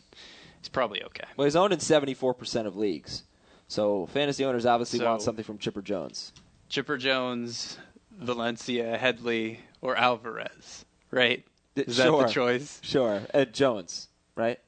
he's 0.60 0.68
probably 0.68 1.02
okay. 1.04 1.24
well, 1.36 1.44
he's 1.44 1.56
owned 1.56 1.72
in 1.72 1.80
seventy-four 1.80 2.34
percent 2.34 2.66
of 2.66 2.76
leagues, 2.76 3.24
so 3.68 4.06
fantasy 4.06 4.44
owners 4.44 4.66
obviously 4.66 4.98
So- 5.00 5.06
want 5.06 5.22
something 5.22 5.44
from 5.44 5.58
Chipper 5.58 5.82
Jones. 5.82 6.32
Chipper 6.68 6.96
Jones, 6.96 7.78
Valencia, 8.16 8.96
Headley, 8.96 9.60
or 9.80 9.96
Alvarez, 9.96 10.84
right? 11.10 11.44
Is 11.74 11.96
that 11.96 12.10
the 12.10 12.26
choice? 12.26 12.78
Sure, 12.82 13.22
Ed 13.34 13.52
Jones, 13.54 14.08
right? 14.36 14.60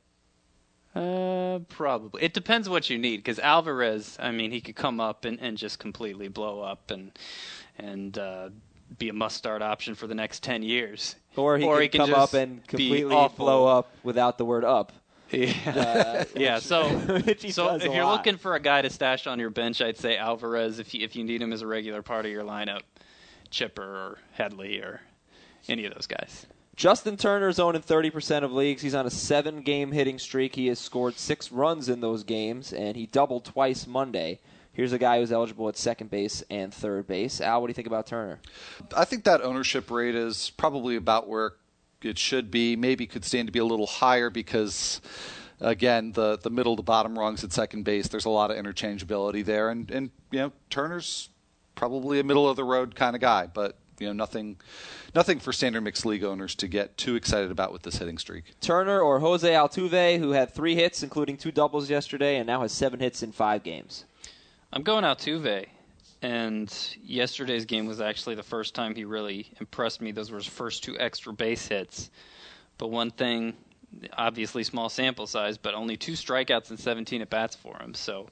Uh, 0.95 1.61
probably. 1.69 2.23
It 2.23 2.35
depends 2.35 2.69
what 2.69 2.91
you 2.91 2.99
need, 2.99 3.19
because 3.19 3.39
Alvarez, 3.39 4.17
I 4.21 4.31
mean, 4.31 4.51
he 4.51 4.61
could 4.61 4.77
come 4.77 5.01
up 5.01 5.25
and, 5.25 5.41
and 5.41 5.57
just 5.57 5.79
completely 5.79 6.29
blow 6.29 6.61
up 6.61 6.91
and 6.91 7.13
and 7.79 8.19
uh, 8.19 8.51
be 8.99 9.09
a 9.09 9.13
must-start 9.13 9.63
option 9.63 9.95
for 9.95 10.07
the 10.07 10.15
next 10.15 10.43
ten 10.43 10.63
years. 10.63 11.17
Or 11.37 11.57
he 11.57 11.65
Or 11.65 11.77
could 11.77 11.83
he 11.83 11.99
come 11.99 12.13
up 12.15 12.35
and 12.35 12.67
completely 12.67 13.05
blow 13.37 13.67
up 13.67 13.91
without 14.03 14.37
the 14.39 14.45
word 14.45 14.65
up. 14.65 14.93
Yeah, 15.33 16.25
yeah. 16.37 16.59
So, 16.61 16.89
which 17.27 17.53
so 17.53 17.75
if 17.75 17.85
you're 17.85 18.05
lot. 18.05 18.19
looking 18.19 18.37
for 18.37 18.55
a 18.55 18.61
guy 18.61 18.83
to 18.83 18.91
stash 18.91 19.27
on 19.27 19.39
your 19.39 19.51
bench, 19.51 19.81
I'd 19.81 19.99
say 19.99 20.17
Alvarez. 20.17 20.79
If 20.79 20.95
you 20.95 21.05
if 21.05 21.17
you 21.17 21.25
need 21.25 21.43
him 21.43 21.53
as 21.53 21.63
a 21.63 21.67
regular 21.67 22.03
part 22.03 22.25
of 22.25 22.33
your 22.33 22.45
lineup, 22.45 22.83
Chipper 23.51 23.83
or 23.83 24.19
Headley 24.33 24.79
or 24.79 25.01
any 25.69 25.85
of 25.85 25.95
those 25.95 26.07
guys. 26.07 26.47
Justin 26.75 27.19
Turner's 27.19 27.59
owned 27.59 27.77
in 27.77 27.83
30% 27.83 28.45
of 28.45 28.53
leagues. 28.53 28.81
He's 28.81 28.95
on 28.95 29.07
a 29.07 29.11
seven 29.11 29.61
game 29.61 29.93
hitting 29.93 30.19
streak. 30.19 30.55
He 30.55 30.69
has 30.69 30.79
scored 30.79 31.17
six 31.19 31.53
runs 31.53 31.89
in 31.89 32.01
those 32.01 32.25
games, 32.25 32.73
and 32.73 32.97
he 32.97 33.07
doubled 33.07 33.45
twice 33.45 33.87
Monday. 33.87 34.41
Here's 34.73 34.93
a 34.95 34.99
guy 34.99 35.19
who's 35.19 35.31
eligible 35.31 35.69
at 35.69 35.77
second 35.77 36.09
base 36.11 36.43
and 36.49 36.73
third 36.73 37.07
base. 37.07 37.43
Al, 37.43 37.61
what 37.61 37.67
do 37.67 37.71
you 37.73 37.75
think 37.75 37.87
about 37.87 38.07
Turner? 38.07 38.41
I 38.97 39.05
think 39.05 39.25
that 39.25 39.43
ownership 39.43 39.91
rate 39.91 40.15
is 40.15 40.51
probably 40.57 40.97
about 40.97 41.29
where 41.29 41.53
it 42.05 42.19
should 42.19 42.51
be. 42.51 42.77
Maybe 42.77 43.07
could 43.07 43.25
stand 43.25 43.49
to 43.49 43.53
be 43.53 43.59
a 43.59 43.65
little 43.65 43.87
higher 43.87 44.31
because, 44.31 45.01
again, 45.61 46.13
the 46.13 46.39
the 46.39 46.51
middle 46.51 46.77
to 46.77 46.83
bottom 46.83 47.19
rungs 47.19 47.45
at 47.45 47.53
second 47.53 47.85
base. 47.85 48.09
There's 48.09 48.25
a 48.25 48.31
lot 48.31 48.51
of 48.51 48.57
interchangeability 48.57 49.45
there, 49.45 49.71
and 49.71 49.91
and 49.91 50.11
you 50.31 50.39
know 50.41 50.53
Turner's 50.71 51.29
probably 51.75 52.21
a 52.21 52.25
middle 52.25 52.49
of 52.49 52.57
the 52.57 52.65
road 52.65 52.95
kind 52.95 53.17
of 53.17 53.21
guy, 53.21 53.47
but 53.47 53.77
you 53.99 54.07
know 54.07 54.13
nothing 54.13 54.57
nothing 55.15 55.39
for 55.39 55.53
standard 55.53 55.83
mixed 55.83 56.05
league 56.05 56.25
owners 56.25 56.55
to 56.57 56.69
get 56.69 56.97
too 56.97 57.15
excited 57.15 57.51
about 57.51 57.73
with 57.73 57.83
this 57.83 57.99
hitting 57.99 58.19
streak. 58.19 58.45
Turner 58.61 59.01
or 59.01 59.21
Jose 59.21 59.49
Altuve, 59.49 60.19
who 60.19 60.31
had 60.31 60.53
three 60.53 60.75
hits, 60.75 61.03
including 61.03 61.37
two 61.37 61.53
doubles 61.53 61.89
yesterday, 61.89 62.37
and 62.37 62.47
now 62.47 62.63
has 62.63 62.73
seven 62.73 63.01
hits 63.01 63.23
in 63.23 63.33
five 63.33 63.63
games. 63.63 64.05
I'm 64.73 64.83
going 64.83 65.05
Altuve. 65.05 65.67
And 66.23 66.73
yesterday's 67.03 67.65
game 67.65 67.87
was 67.87 68.01
actually 68.01 68.37
the 68.37 68.45
first 68.45 68.77
time 68.77 68.95
he 68.95 69.05
really 69.05 69.51
impressed 69.59 70.01
me. 70.01 70.13
Those 70.13 70.31
were 70.31 70.39
his 70.39 70.47
first 70.47 70.85
two 70.85 70.97
extra 70.99 71.33
base 71.33 71.67
hits. 71.67 72.11
But 72.79 72.89
one 72.89 73.11
thing, 73.11 73.55
obviously 74.13 74.63
small 74.63 74.89
sample 74.89 75.27
size, 75.27 75.59
but 75.59 75.75
only 75.75 75.97
two 75.97 76.13
strikeouts 76.13 76.71
and 76.71 76.79
17 76.79 77.23
at 77.23 77.31
bats 77.31 77.57
for 77.57 77.77
him. 77.79 77.93
So 77.93 78.29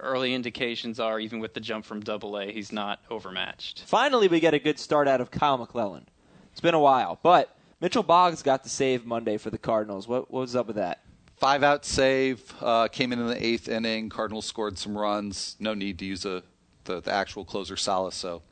early 0.00 0.32
indications 0.32 0.98
are, 0.98 1.20
even 1.20 1.38
with 1.38 1.52
the 1.52 1.60
jump 1.60 1.84
from 1.84 2.00
Double 2.00 2.38
A, 2.38 2.50
he's 2.50 2.72
not 2.72 3.00
overmatched. 3.10 3.84
Finally, 3.86 4.28
we 4.28 4.40
get 4.40 4.54
a 4.54 4.58
good 4.58 4.78
start 4.78 5.06
out 5.06 5.20
of 5.20 5.30
Kyle 5.30 5.58
McClellan. 5.58 6.06
It's 6.50 6.60
been 6.60 6.74
a 6.74 6.80
while, 6.80 7.18
but 7.22 7.54
Mitchell 7.80 8.02
Boggs 8.02 8.42
got 8.42 8.62
the 8.62 8.70
save 8.70 9.04
Monday 9.04 9.36
for 9.36 9.50
the 9.50 9.58
Cardinals. 9.58 10.08
What, 10.08 10.30
what 10.30 10.40
was 10.40 10.56
up 10.56 10.66
with 10.66 10.76
that? 10.76 11.00
Five 11.36 11.62
out 11.62 11.84
save 11.84 12.54
uh, 12.60 12.88
came 12.88 13.12
in 13.12 13.18
in 13.18 13.26
the 13.26 13.44
eighth 13.44 13.68
inning. 13.68 14.08
Cardinals 14.08 14.46
scored 14.46 14.78
some 14.78 14.96
runs. 14.96 15.56
No 15.58 15.74
need 15.74 15.98
to 15.98 16.04
use 16.04 16.24
a 16.24 16.42
the, 16.84 17.00
the 17.00 17.12
actual 17.12 17.44
closer 17.44 17.76
Salas. 17.76 18.14
So 18.14 18.42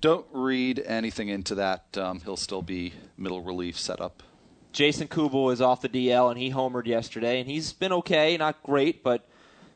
don't 0.00 0.26
read 0.32 0.82
anything 0.86 1.28
into 1.28 1.54
that. 1.56 1.96
Um, 1.96 2.20
he'll 2.20 2.36
still 2.36 2.62
be 2.62 2.94
middle 3.16 3.42
relief 3.42 3.78
setup. 3.78 4.22
Jason 4.72 5.08
Kubel 5.08 5.50
is 5.50 5.60
off 5.60 5.80
the 5.80 5.88
DL 5.88 6.30
and 6.30 6.38
he 6.38 6.50
homered 6.50 6.86
yesterday, 6.86 7.40
and 7.40 7.50
he's 7.50 7.72
been 7.72 7.92
okay, 7.92 8.36
not 8.36 8.62
great, 8.62 9.02
but 9.02 9.28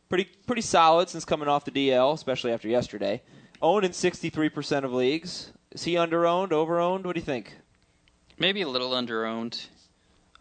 pretty 0.09 0.25
pretty 0.47 0.63
solid 0.63 1.09
since 1.09 1.25
coming 1.25 1.49
off 1.49 1.65
the 1.65 1.71
DL, 1.71 2.15
especially 2.15 2.53
after 2.53 2.69
yesterday. 2.69 3.23
Owned 3.61 3.85
in 3.85 3.93
63% 3.93 4.85
of 4.85 4.93
leagues. 4.93 5.51
Is 5.73 5.85
he 5.85 5.95
underowned, 5.95 6.51
overowned? 6.51 7.05
What 7.05 7.15
do 7.15 7.21
you 7.21 7.25
think? 7.25 7.57
Maybe 8.39 8.63
a 8.63 8.69
little 8.69 8.91
underowned. 8.91 9.67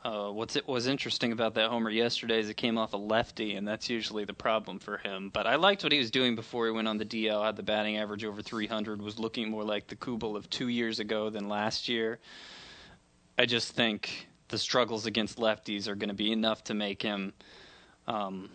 Uh, 0.04 0.30
what's 0.30 0.58
it 0.58 0.68
was 0.68 0.88
interesting 0.88 1.32
about 1.32 1.54
that 1.54 1.70
homer 1.70 1.90
yesterday 1.90 2.38
is 2.38 2.50
it 2.50 2.58
came 2.58 2.78
off 2.78 2.92
a 2.92 2.98
lefty, 2.98 3.56
and 3.56 3.66
that's 3.66 3.90
usually 3.90 4.26
the 4.26 4.34
problem 4.34 4.78
for 4.78 4.98
him. 4.98 5.30
But 5.34 5.48
I 5.48 5.56
liked 5.56 5.84
what 5.84 5.94
he 5.94 5.98
was 5.98 6.12
doing 6.12 6.36
before 6.36 6.66
he 6.66 6.74
went 6.74 6.90
on 6.90 6.98
the 6.98 7.06
DL. 7.06 7.46
Had 7.46 7.56
the 7.56 7.64
batting 7.64 7.98
average 7.98 8.26
over 8.26 8.42
300, 8.42 9.02
was 9.02 9.18
looking 9.18 9.50
more 9.50 9.64
like 9.64 9.88
the 9.88 9.96
Kubel 9.96 10.36
of 10.36 10.50
two 10.50 10.68
years 10.68 11.00
ago 11.00 11.30
than 11.30 11.48
last 11.48 11.88
year. 11.88 12.20
I 13.40 13.46
just 13.46 13.72
think 13.72 14.28
the 14.50 14.58
struggles 14.58 15.06
against 15.06 15.38
lefties 15.38 15.88
are 15.88 15.96
going 15.96 16.10
to 16.10 16.14
be 16.14 16.34
enough 16.34 16.66
to 16.66 16.74
make 16.74 17.02
him 17.02 17.32
um, 18.06 18.50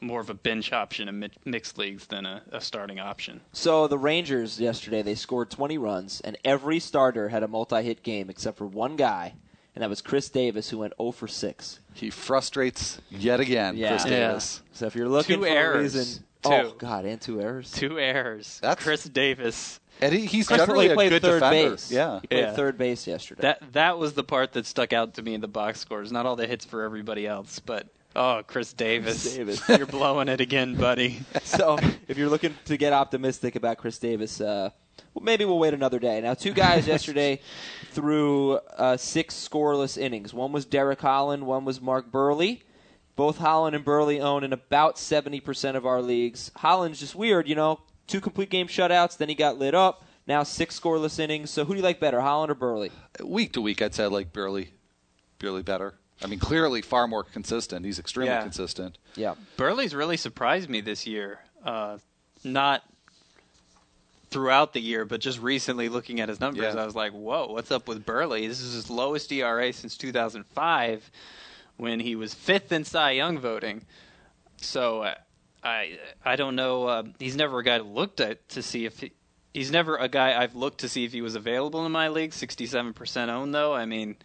more 0.00 0.20
of 0.20 0.30
a 0.30 0.34
bench 0.34 0.72
option 0.72 1.06
in 1.08 1.30
mixed 1.44 1.76
leagues 1.76 2.06
than 2.06 2.24
a, 2.24 2.42
a 2.50 2.62
starting 2.62 2.98
option. 2.98 3.42
So 3.52 3.86
the 3.88 3.98
Rangers 3.98 4.58
yesterday 4.58 5.02
they 5.02 5.14
scored 5.14 5.50
20 5.50 5.76
runs, 5.76 6.22
and 6.22 6.38
every 6.46 6.80
starter 6.80 7.28
had 7.28 7.42
a 7.42 7.48
multi-hit 7.48 8.02
game 8.02 8.30
except 8.30 8.56
for 8.56 8.66
one 8.66 8.96
guy, 8.96 9.34
and 9.74 9.82
that 9.82 9.88
was 9.90 10.00
Chris 10.02 10.28
Davis, 10.28 10.70
who 10.70 10.78
went 10.78 10.94
0 11.00 11.12
for 11.12 11.28
6. 11.28 11.80
He 11.94 12.10
frustrates 12.10 13.00
yet 13.10 13.40
again, 13.40 13.76
Yeah. 13.76 13.90
Chris 13.90 14.04
Yeah. 14.06 14.28
Davis. 14.28 14.62
So 14.72 14.86
if 14.86 14.94
you're 14.94 15.08
looking 15.08 15.36
Two 15.36 15.42
for 15.42 15.48
errors, 15.48 15.94
a 15.94 15.98
reason, 15.98 16.24
too. 16.42 16.50
oh 16.50 16.74
god, 16.78 17.04
and 17.04 17.20
two 17.20 17.40
errors. 17.40 17.70
Two 17.72 17.98
errors. 17.98 18.58
That's- 18.62 18.82
Chris 18.82 19.04
Davis. 19.04 19.78
And 20.02 20.14
he, 20.14 20.24
he's 20.24 20.48
Chris 20.48 20.60
generally 20.60 20.88
Davis 20.88 21.06
a 21.06 21.08
good 21.10 21.22
third 21.22 21.40
defender. 21.40 21.70
base. 21.72 21.92
Yeah. 21.92 22.20
he 22.22 22.26
played 22.28 22.40
Yeah. 22.40 22.52
third 22.54 22.78
base 22.78 23.06
yesterday. 23.06 23.42
That 23.42 23.72
that 23.72 23.98
was 23.98 24.14
the 24.14 24.24
part 24.24 24.52
that 24.54 24.64
stuck 24.64 24.92
out 24.94 25.12
to 25.14 25.22
me 25.22 25.34
in 25.34 25.42
the 25.42 25.48
box 25.48 25.80
scores. 25.80 26.10
Not 26.10 26.24
all 26.24 26.36
the 26.36 26.46
hits 26.46 26.64
for 26.64 26.82
everybody 26.84 27.26
else, 27.26 27.58
but 27.58 27.86
oh, 28.16 28.42
Chris 28.46 28.72
Davis. 28.72 29.22
Chris 29.22 29.36
Davis. 29.36 29.68
You're 29.78 29.86
blowing 29.86 30.28
it 30.28 30.40
again, 30.40 30.74
buddy. 30.74 31.20
so 31.42 31.78
if 32.08 32.16
you're 32.16 32.30
looking 32.30 32.54
to 32.64 32.78
get 32.78 32.94
optimistic 32.94 33.56
about 33.56 33.76
Chris 33.76 33.98
Davis, 33.98 34.40
uh, 34.40 34.70
well, 35.14 35.24
maybe 35.24 35.44
we'll 35.44 35.58
wait 35.58 35.74
another 35.74 35.98
day. 35.98 36.20
Now, 36.20 36.34
two 36.34 36.52
guys 36.52 36.86
yesterday 36.94 37.40
threw 37.90 38.52
uh, 38.76 38.96
six 38.96 39.34
scoreless 39.34 39.98
innings. 39.98 40.32
One 40.32 40.52
was 40.52 40.64
Derek 40.64 41.00
Holland, 41.00 41.46
one 41.46 41.64
was 41.64 41.80
Mark 41.80 42.10
Buehrle. 42.10 42.60
Both 43.16 43.38
Holland 43.38 43.76
and 43.76 43.84
Buehrle 43.84 44.20
own 44.20 44.44
in 44.44 44.52
about 44.52 44.96
70% 44.96 45.74
of 45.76 45.84
our 45.84 46.00
leagues. 46.00 46.50
Holland's 46.56 47.00
just 47.00 47.14
weird, 47.14 47.48
you 47.48 47.54
know, 47.54 47.80
two 48.06 48.20
complete 48.20 48.48
game 48.50 48.66
shutouts, 48.66 49.16
then 49.18 49.28
he 49.28 49.34
got 49.34 49.58
lit 49.58 49.74
up. 49.74 50.04
Now 50.26 50.42
six 50.42 50.78
scoreless 50.78 51.18
innings. 51.18 51.50
So 51.50 51.64
who 51.64 51.74
do 51.74 51.78
you 51.78 51.82
like 51.84 51.98
better, 52.00 52.20
Holland 52.20 52.50
or 52.52 52.54
Buehrle? 52.54 52.90
Week 53.22 53.52
to 53.54 53.60
week, 53.60 53.82
I'd 53.82 53.94
say 53.94 54.04
I 54.04 54.06
like 54.06 54.32
Buehrle, 54.32 54.68
Buehrle 55.38 55.64
better. 55.64 55.94
I 56.22 56.26
mean, 56.28 56.38
clearly 56.38 56.82
far 56.82 57.08
more 57.08 57.24
consistent. 57.24 57.84
He's 57.84 57.98
extremely 57.98 58.30
Yeah. 58.32 58.42
consistent. 58.42 58.98
Yeah. 59.16 59.34
Buehrle's 59.58 59.94
really 59.94 60.16
surprised 60.16 60.68
me 60.70 60.80
this 60.80 61.06
year. 61.06 61.40
Uh, 61.64 61.98
not 62.44 62.82
throughout 64.30 64.72
the 64.72 64.80
year, 64.80 65.04
but 65.04 65.20
just 65.20 65.40
recently 65.40 65.88
looking 65.88 66.20
at 66.20 66.28
his 66.28 66.40
numbers, 66.40 66.74
Yeah. 66.74 66.82
I 66.82 66.84
was 66.84 66.94
like, 66.94 67.12
"Whoa, 67.12 67.46
what's 67.48 67.70
up 67.70 67.88
with 67.88 68.04
Buehrle? 68.06 68.46
This 68.46 68.60
is 68.60 68.74
his 68.74 68.90
lowest 68.90 69.30
ERA 69.32 69.72
since 69.72 69.96
2005, 69.96 71.10
when 71.76 72.00
he 72.00 72.14
was 72.16 72.34
fifth 72.34 72.72
in 72.72 72.84
Cy 72.84 73.12
Young 73.12 73.38
voting." 73.38 73.84
So 74.58 75.02
uh, 75.02 75.14
I 75.64 75.98
I 76.24 76.36
don't 76.36 76.54
know. 76.56 76.86
Uh, 76.86 77.02
he's 77.18 77.36
never 77.36 77.58
a 77.58 77.64
guy 77.64 77.78
to 77.78 77.84
looked 77.84 78.20
at 78.20 78.48
to 78.50 78.62
see 78.62 78.84
if 78.84 79.00
he, 79.00 79.12
he's 79.54 79.70
never 79.70 79.96
a 79.96 80.08
guy 80.08 80.40
I've 80.40 80.54
looked 80.54 80.78
to 80.80 80.88
see 80.88 81.04
if 81.04 81.12
he 81.12 81.22
was 81.22 81.34
available 81.34 81.84
in 81.86 81.92
my 81.92 82.08
league. 82.08 82.30
67% 82.32 83.28
owned 83.28 83.54
though. 83.54 83.74
I 83.74 83.84
mean, 83.86 84.16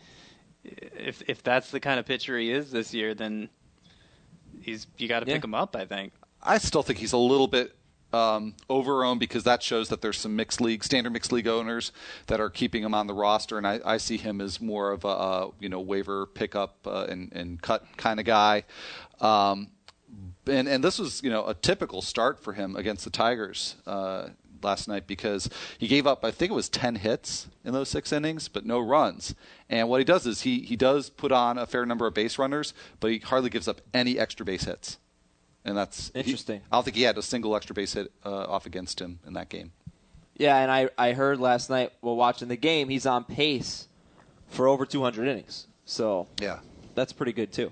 if 0.63 1.23
if 1.27 1.41
that's 1.43 1.71
the 1.71 1.79
kind 1.79 1.99
of 1.99 2.05
pitcher 2.05 2.37
he 2.37 2.51
is 2.51 2.69
this 2.71 2.93
year, 2.93 3.13
then 3.15 3.49
he's 4.61 4.87
you 4.97 5.07
got 5.07 5.21
to 5.21 5.27
Yeah. 5.27 5.35
pick 5.35 5.43
him 5.43 5.55
up. 5.55 5.75
I 5.75 5.85
think. 5.85 6.13
I 6.43 6.59
still 6.59 6.83
think 6.83 6.99
he's 6.99 7.13
a 7.13 7.17
little 7.17 7.47
bit 7.47 7.75
um, 8.15 8.53
overowned 8.69 9.19
because 9.19 9.43
that 9.43 9.61
shows 9.61 9.89
that 9.89 10.01
there's 10.01 10.17
some 10.17 10.35
mixed 10.35 10.61
league, 10.61 10.83
standard 10.83 11.11
mixed 11.11 11.33
league 11.33 11.47
owners 11.47 11.91
that 12.27 12.39
are 12.39 12.49
keeping 12.49 12.81
him 12.81 12.93
on 12.93 13.07
the 13.07 13.13
roster, 13.13 13.57
and 13.57 13.67
I, 13.67 13.81
I 13.83 13.97
see 13.97 14.15
him 14.15 14.39
as 14.39 14.61
more 14.61 14.91
of 14.91 15.03
a, 15.03 15.49
you 15.59 15.67
know 15.67 15.81
waiver 15.81 16.25
pickup 16.25 16.77
uh, 16.87 17.07
and, 17.09 17.31
and 17.33 17.61
cut 17.61 17.85
kind 17.97 18.19
of 18.19 18.25
guy. 18.25 18.63
Um, 19.19 19.67
and 20.47 20.67
and 20.67 20.81
this 20.81 20.97
was 20.97 21.21
you 21.23 21.29
know 21.29 21.45
a 21.45 21.53
typical 21.53 22.01
start 22.01 22.39
for 22.39 22.53
him 22.53 22.77
against 22.77 23.03
the 23.03 23.09
Tigers 23.09 23.75
uh, 23.85 24.29
last 24.63 24.87
night 24.87 25.07
because 25.07 25.49
he 25.77 25.87
gave 25.87 26.07
up 26.07 26.23
I 26.23 26.31
think 26.31 26.51
it 26.51 26.55
was 26.55 26.69
ten 26.69 26.95
hits 26.95 27.47
in 27.65 27.73
those 27.73 27.89
six 27.89 28.13
innings, 28.13 28.47
but 28.47 28.65
no 28.65 28.79
runs. 28.79 29.35
And 29.69 29.89
what 29.89 29.99
he 29.99 30.05
does 30.05 30.25
is 30.25 30.41
he 30.41 30.59
he 30.59 30.77
does 30.77 31.09
put 31.09 31.33
on 31.33 31.57
a 31.57 31.65
fair 31.65 31.85
number 31.85 32.07
of 32.07 32.13
base 32.13 32.37
runners, 32.39 32.73
but 33.01 33.11
he 33.11 33.17
hardly 33.17 33.49
gives 33.49 33.67
up 33.67 33.81
any 33.93 34.17
extra 34.17 34.45
base 34.45 34.63
hits. 34.63 34.99
And 35.65 35.75
that's 35.75 36.11
he- 36.13 36.19
Interesting. 36.19 36.61
I 36.71 36.77
don't 36.77 36.83
think 36.83 36.95
he 36.95 37.03
had 37.03 37.17
a 37.17 37.21
single 37.23 37.55
extra 37.55 37.73
base 37.73 37.93
hit 37.93 38.11
uh, 38.25 38.29
off 38.45 38.65
against 38.65 39.01
him 39.01 39.19
in 39.25 39.33
that 39.33 39.49
game. 39.49 39.71
Yeah, 40.37 40.57
and 40.57 40.69
I, 40.71 40.89
I 40.97 41.13
heard 41.13 41.39
last 41.39 41.69
night 41.69 41.91
while 42.01 42.15
watching 42.15 42.47
the 42.49 42.57
game, 42.57 42.89
he's 42.89 43.05
on 43.05 43.23
pace 43.23 43.87
for 44.49 44.67
over 44.67 44.85
200 44.85 45.27
innings. 45.27 45.67
So 45.85 46.27
Yeah. 46.41 46.59
that's 46.93 47.13
pretty 47.13 47.31
good 47.33 47.51
too. 47.51 47.71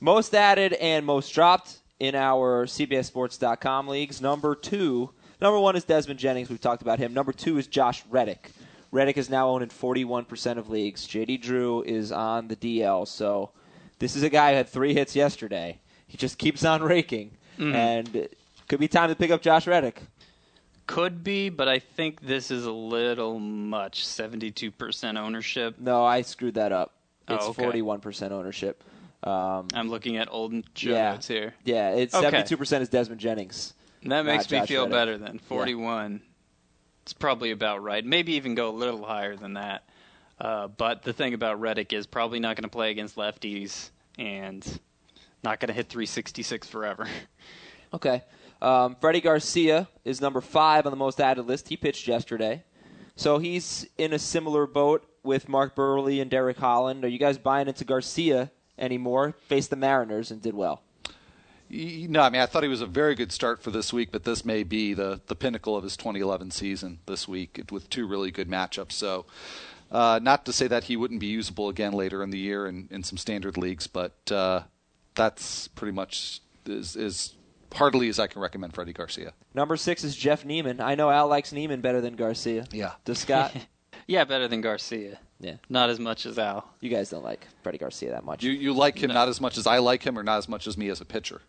Most 0.00 0.34
added 0.34 0.72
and 0.74 1.04
most 1.04 1.30
dropped 1.34 1.78
in 1.98 2.14
our 2.14 2.66
CBSSports.com 3.12 3.88
leagues. 3.88 4.20
Number 4.20 4.54
two, 4.54 5.10
number 5.40 5.58
one 5.58 5.74
is 5.76 5.84
Desmond 5.84 6.20
Jennings. 6.20 6.48
We've 6.48 6.60
talked 6.60 6.82
about 6.82 6.98
him. 6.98 7.12
Number 7.12 7.32
two 7.32 7.58
is 7.58 7.66
Josh 7.66 8.04
Reddick. 8.08 8.52
Reddick 8.92 9.18
is 9.18 9.28
now 9.28 9.48
owned 9.48 9.62
in 9.64 9.68
41% 9.68 10.56
of 10.56 10.70
leagues. 10.70 11.06
JD 11.06 11.42
Drew 11.42 11.82
is 11.82 12.10
on 12.12 12.48
the 12.48 12.56
DL. 12.56 13.06
So 13.06 13.50
this 13.98 14.14
is 14.16 14.22
a 14.22 14.30
guy 14.30 14.50
who 14.52 14.56
had 14.58 14.68
three 14.68 14.94
hits 14.94 15.14
yesterday. 15.16 15.78
He 16.08 16.16
just 16.16 16.38
keeps 16.38 16.64
on 16.64 16.82
raking, 16.82 17.30
and 17.58 18.28
could 18.68 18.80
be 18.80 18.88
time 18.88 19.08
to 19.10 19.14
pick 19.14 19.30
up 19.30 19.40
Josh 19.42 19.66
Reddick. 19.66 20.02
Could 20.86 21.22
be, 21.22 21.50
but 21.50 21.68
I 21.68 21.78
think 21.80 22.22
this 22.22 22.50
is 22.50 22.64
a 22.64 22.72
little 22.72 23.38
much. 23.38 24.06
Seventy-two 24.06 24.70
percent 24.70 25.18
ownership. 25.18 25.76
No, 25.78 26.04
I 26.04 26.22
screwed 26.22 26.54
that 26.54 26.72
up. 26.72 26.94
It's 27.28 27.44
Oh, 27.44 27.50
okay. 27.50 27.62
41% 27.82 28.30
ownership. 28.32 28.82
Um, 29.22 29.68
I'm 29.74 29.90
looking 29.90 30.16
at 30.16 30.28
old 30.30 30.54
show 30.74 30.90
yeah, 30.90 31.12
notes 31.12 31.28
here. 31.28 31.52
yeah, 31.62 31.90
it's 31.90 32.14
Okay. 32.14 32.30
72% 32.42 32.80
is 32.80 32.88
Desmond 32.88 33.20
Jennings. 33.20 33.74
That 34.04 34.24
makes 34.24 34.50
me 34.50 34.60
Josh 34.60 34.68
feel 34.68 34.82
Reddick. 34.84 34.92
better 34.92 35.18
then. 35.18 35.38
Forty-one. 35.40 36.22
It's 37.02 37.12
probably 37.12 37.50
about 37.50 37.82
right. 37.82 38.02
Maybe 38.04 38.32
even 38.34 38.54
go 38.54 38.70
a 38.70 38.76
little 38.76 39.04
higher 39.04 39.36
than 39.36 39.54
that. 39.54 39.82
Uh, 40.40 40.68
but 40.68 41.02
the 41.02 41.12
thing 41.12 41.34
about 41.34 41.60
Reddick 41.60 41.92
is 41.92 42.06
probably 42.06 42.38
not 42.38 42.54
going 42.56 42.62
to 42.62 42.68
play 42.70 42.90
against 42.90 43.16
lefties 43.16 43.90
and 44.18 44.64
not 45.42 45.60
going 45.60 45.68
to 45.68 45.74
hit 45.74 45.88
366 45.88 46.68
forever. 46.68 47.06
Okay. 47.94 48.22
Um, 48.60 48.96
Freddie 49.00 49.22
Garcia 49.22 49.88
is 50.04 50.20
number 50.20 50.42
five 50.42 50.84
on 50.84 50.92
the 50.92 50.96
most 50.96 51.22
added 51.22 51.46
list. 51.46 51.68
He 51.68 51.76
pitched 51.78 52.06
yesterday. 52.06 52.64
So 53.16 53.38
he's 53.38 53.86
in 53.96 54.12
a 54.12 54.18
similar 54.18 54.66
boat 54.66 55.08
with 55.22 55.48
Mark 55.48 55.74
Buehrle 55.74 56.20
and 56.20 56.30
Derek 56.30 56.58
Holland. 56.58 57.04
Are 57.04 57.08
you 57.08 57.18
guys 57.18 57.38
buying 57.38 57.66
into 57.66 57.84
Garcia 57.84 58.50
anymore? 58.78 59.34
Faced 59.46 59.70
the 59.70 59.76
Mariners 59.76 60.30
and 60.30 60.42
did 60.42 60.54
well. 60.54 60.82
No, 61.70 62.22
I 62.22 62.30
mean 62.30 62.40
I 62.40 62.46
thought 62.46 62.62
he 62.62 62.68
was 62.68 62.80
a 62.80 62.86
very 62.86 63.14
good 63.14 63.30
start 63.30 63.62
for 63.62 63.70
this 63.70 63.92
week, 63.92 64.10
but 64.10 64.24
this 64.24 64.44
may 64.44 64.62
be 64.62 64.94
the 64.94 65.20
the 65.26 65.34
pinnacle 65.34 65.76
of 65.76 65.84
his 65.84 65.98
2011 65.98 66.50
season 66.50 67.00
this 67.04 67.28
week 67.28 67.60
with 67.70 67.90
two 67.90 68.06
really 68.06 68.30
good 68.30 68.48
matchups. 68.48 68.92
So, 68.92 69.26
uh, 69.90 70.18
not 70.22 70.46
to 70.46 70.52
say 70.52 70.66
that 70.66 70.84
he 70.84 70.96
wouldn't 70.96 71.20
be 71.20 71.26
usable 71.26 71.68
again 71.68 71.92
later 71.92 72.22
in 72.22 72.30
the 72.30 72.38
year 72.38 72.66
in, 72.66 72.88
in 72.90 73.02
some 73.02 73.18
standard 73.18 73.58
leagues, 73.58 73.86
but 73.86 74.32
uh, 74.32 74.62
that's 75.18 75.68
pretty 75.68 75.92
much 75.92 76.40
as, 76.66 76.96
as 76.96 77.34
heartily 77.74 78.08
as 78.08 78.18
I 78.18 78.26
can 78.28 78.40
recommend 78.40 78.72
Freddie 78.74 78.94
Garcia. 78.94 79.34
Number 79.52 79.76
six 79.76 80.02
is 80.04 80.16
Jeff 80.16 80.46
Niemann. 80.46 80.80
I 80.80 80.94
know 80.94 81.10
Al 81.10 81.28
likes 81.28 81.52
Niemann 81.52 81.82
better 81.82 82.00
than 82.00 82.16
Garcia. 82.16 82.66
Yeah. 82.72 82.92
Does 83.04 83.18
Scott? 83.18 83.54
Yeah, 84.06 84.24
better 84.24 84.48
than 84.48 84.62
Garcia. 84.62 85.18
yeah. 85.38 85.56
Not 85.68 85.90
as 85.90 86.00
much 86.00 86.24
as 86.24 86.38
Al. 86.38 86.66
You 86.80 86.88
guys 86.88 87.10
don't 87.10 87.24
like 87.24 87.46
Freddie 87.62 87.76
Garcia 87.76 88.10
that 88.12 88.24
much. 88.24 88.42
You 88.42 88.52
you 88.52 88.72
like 88.72 88.96
him 89.02 89.10
not 89.12 89.28
as 89.28 89.38
much 89.38 89.58
as 89.58 89.66
I 89.66 89.78
like 89.78 90.02
him, 90.02 90.18
or 90.18 90.22
not 90.22 90.38
as 90.38 90.48
much 90.48 90.66
as 90.66 90.78
me 90.78 90.88
as 90.88 91.02
a 91.02 91.04
pitcher. 91.04 91.42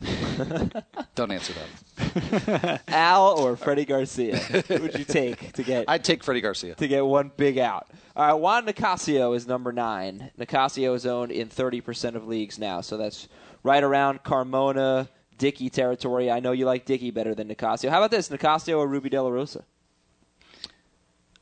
Don't 1.14 1.30
answer 1.30 1.52
that. 1.54 2.82
Al 2.88 3.38
or 3.38 3.56
Freddie 3.56 3.84
Garcia? 3.84 4.36
Who 4.36 4.82
would 4.82 4.98
you 4.98 5.04
take 5.04 5.52
to 5.52 5.62
get 5.62 5.84
I'd 5.88 6.04
take 6.04 6.24
Freddie 6.24 6.40
Garcia. 6.40 6.74
to 6.74 6.88
get 6.88 7.04
one 7.04 7.30
big 7.36 7.58
out? 7.58 7.88
All 8.14 8.26
right, 8.26 8.34
Juan 8.34 8.66
Nicasio 8.66 9.34
is 9.34 9.46
number 9.46 9.72
nine. 9.72 10.30
Nicasio 10.38 10.94
is 10.94 11.06
owned 11.06 11.32
in 11.32 11.48
30% 11.48 12.14
of 12.14 12.26
leagues 12.26 12.58
now, 12.58 12.80
so 12.80 12.96
that's 12.96 13.28
right 13.62 13.82
around 13.82 14.22
Carmona, 14.22 15.08
Dickey 15.38 15.70
territory. 15.70 16.30
I 16.30 16.40
know 16.40 16.52
you 16.52 16.66
like 16.66 16.84
Dickey 16.84 17.10
better 17.10 17.34
than 17.34 17.48
Nicasio. 17.48 17.90
How 17.90 17.98
about 17.98 18.10
this, 18.10 18.28
Nicasio 18.28 18.78
or 18.78 18.86
Rubby 18.86 19.08
De 19.08 19.22
La 19.22 19.28
Rosa? 19.30 19.64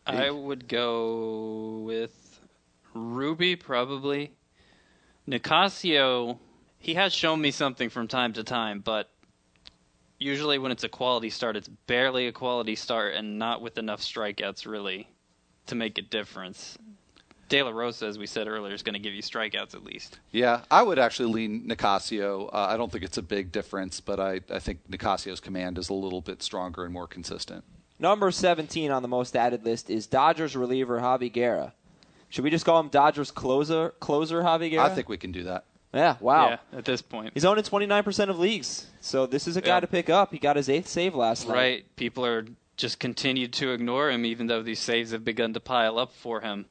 I 0.07 0.31
would 0.31 0.69
go 0.69 1.83
with 1.85 2.41
Rubby 2.95 3.57
probably. 3.57 4.33
Nicasio, 5.27 6.39
he 6.81 6.95
has 6.95 7.13
shown 7.13 7.41
me 7.41 7.51
something 7.51 7.91
from 7.91 8.09
time 8.09 8.33
to 8.33 8.43
time, 8.43 8.81
but 8.81 9.11
usually 10.19 10.59
when 10.59 10.73
it's 10.73 10.83
a 10.83 10.89
quality 10.89 11.31
start, 11.31 11.57
it's 11.57 11.69
barely 11.69 12.27
a 12.27 12.33
quality 12.33 12.75
start 12.75 13.15
and 13.15 13.39
not 13.39 13.61
with 13.63 13.79
enough 13.79 14.01
strikeouts 14.01 14.67
really 14.67 15.09
to 15.67 15.75
make 15.75 15.99
a 15.99 16.03
difference. 16.03 16.77
De 17.51 17.63
La 17.63 17.71
Rosa, 17.71 18.07
as 18.07 18.17
we 18.17 18.27
said 18.27 18.49
earlier, 18.49 18.73
is 18.73 18.83
going 18.83 18.95
to 18.95 19.01
give 19.01 19.13
you 19.13 19.23
strikeouts 19.23 19.75
at 19.75 19.85
least. 19.85 20.21
Yeah, 20.31 20.63
I 20.71 20.83
would 20.83 20.99
actually 20.99 21.33
lean 21.33 21.67
Nicasio. 21.67 22.49
Uh, 22.53 22.69
I 22.71 22.77
don't 22.77 22.91
think 22.91 23.05
it's 23.05 23.19
a 23.19 23.23
big 23.23 23.53
difference, 23.53 24.01
but 24.01 24.19
I, 24.19 24.41
I 24.51 24.59
think 24.59 24.89
Nicasio's 24.89 25.41
command 25.41 25.77
is 25.77 25.89
a 25.89 25.95
little 25.95 26.21
bit 26.21 26.43
stronger 26.43 26.85
and 26.85 26.93
more 26.93 27.09
consistent. 27.09 27.65
Number 27.99 28.31
17 28.31 28.91
on 28.91 29.03
the 29.03 29.09
most 29.09 29.37
added 29.37 29.65
list 29.65 29.91
is 29.91 30.07
Dodgers 30.07 30.57
reliever 30.57 31.01
Javy 31.01 31.31
Guerra. 31.31 31.75
Should 32.31 32.45
we 32.45 32.51
just 32.51 32.65
call 32.65 32.81
him 32.81 32.89
Dodgers 32.89 33.31
closer 33.31 33.91
closer 34.01 34.43
Javy 34.43 34.71
Guerra? 34.71 34.87
I 34.87 34.95
think 34.95 35.09
we 35.09 35.19
can 35.19 35.33
do 35.33 35.43
that. 35.43 35.65
Yeah, 35.93 36.17
wow. 36.21 36.51
Yeah, 36.73 36.79
at 36.79 36.85
this 36.85 37.03
point. 37.03 37.33
He's 37.35 37.45
owned 37.45 37.59
in 37.59 37.65
29% 37.65 38.29
of 38.31 38.39
leagues. 38.39 38.87
So 39.01 39.27
this 39.27 39.49
is 39.49 39.57
a 39.57 39.61
guy 39.61 39.77
Yeah. 39.77 39.81
to 39.81 39.87
pick 39.89 40.09
up. 40.09 40.33
He 40.33 40.39
got 40.39 40.57
his 40.57 40.69
eighth 40.69 40.87
save 40.87 41.15
last 41.15 41.49
night. 41.49 41.55
Right. 41.55 41.97
People 41.97 42.25
are 42.25 42.47
just 42.77 43.01
continued 43.01 43.53
to 43.55 43.73
ignore 43.73 44.11
him, 44.11 44.25
even 44.25 44.47
though 44.47 44.63
these 44.63 44.79
saves 44.79 45.11
have 45.11 45.25
begun 45.25 45.53
to 45.55 45.61
pile 45.61 45.99
up 45.99 46.13
for 46.13 46.41
him. 46.41 46.67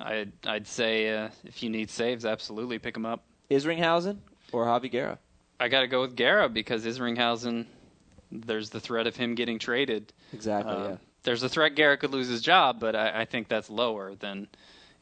I'd, 0.00 0.32
I'd 0.46 0.66
say 0.68 1.12
uh, 1.16 1.28
if 1.44 1.62
you 1.62 1.70
need 1.70 1.90
saves, 1.90 2.24
absolutely 2.24 2.78
pick 2.78 2.96
him 2.96 3.04
up. 3.04 3.24
Isringhausen 3.50 4.18
or 4.52 4.66
Javy 4.66 4.90
Guerra? 4.90 5.18
I 5.58 5.66
got 5.68 5.80
to 5.80 5.88
go 5.88 6.00
with 6.02 6.14
Guerra 6.14 6.48
because 6.48 6.86
Isringhausen, 6.86 7.66
there's 8.30 8.70
the 8.70 8.78
threat 8.78 9.08
of 9.08 9.16
him 9.16 9.34
getting 9.34 9.58
traded. 9.58 10.12
Exactly, 10.32 10.72
Uh, 10.72 10.88
yeah. 10.90 10.96
There's 11.24 11.42
a 11.42 11.48
threat 11.48 11.74
Guerra 11.74 11.96
could 11.98 12.12
lose 12.12 12.28
his 12.28 12.40
job, 12.40 12.78
but 12.78 12.94
I, 12.94 13.22
I 13.22 13.24
think 13.24 13.48
that's 13.48 13.68
lower 13.68 14.14
than 14.14 14.46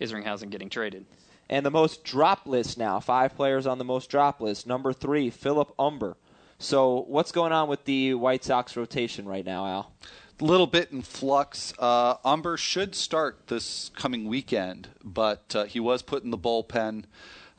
Isringhausen 0.01 0.49
getting 0.49 0.71
traded. 0.71 1.05
And 1.49 1.65
the 1.65 1.71
most 1.71 2.03
drop 2.03 2.47
list 2.47 2.77
now, 2.77 2.99
five 2.99 3.37
players 3.37 3.67
on 3.67 3.79
the 3.79 3.85
most 3.85 4.11
drop 4.11 4.41
list. 4.41 4.67
Number 4.67 4.93
three, 4.93 5.31
Philip 5.31 5.73
Humber. 5.79 6.17
So 6.59 7.05
what's 7.07 7.33
going 7.33 7.53
on 7.53 7.69
with 7.69 7.85
the 7.85 8.15
White 8.15 8.43
Sox 8.43 8.77
rotation 8.77 9.27
right 9.27 9.45
now, 9.45 9.67
Al? 9.67 9.93
A 10.41 10.45
little 10.45 10.67
bit 10.67 10.91
in 10.91 11.03
flux. 11.03 11.73
Uh, 11.79 12.15
Humber 12.25 12.57
should 12.57 12.95
start 12.95 13.47
this 13.47 13.91
coming 13.95 14.27
weekend, 14.27 14.89
but 15.05 15.55
uh, 15.55 15.65
he 15.65 15.81
was 15.81 16.03
put 16.03 16.25
in 16.25 16.31
the 16.31 16.39
bullpen 16.39 17.05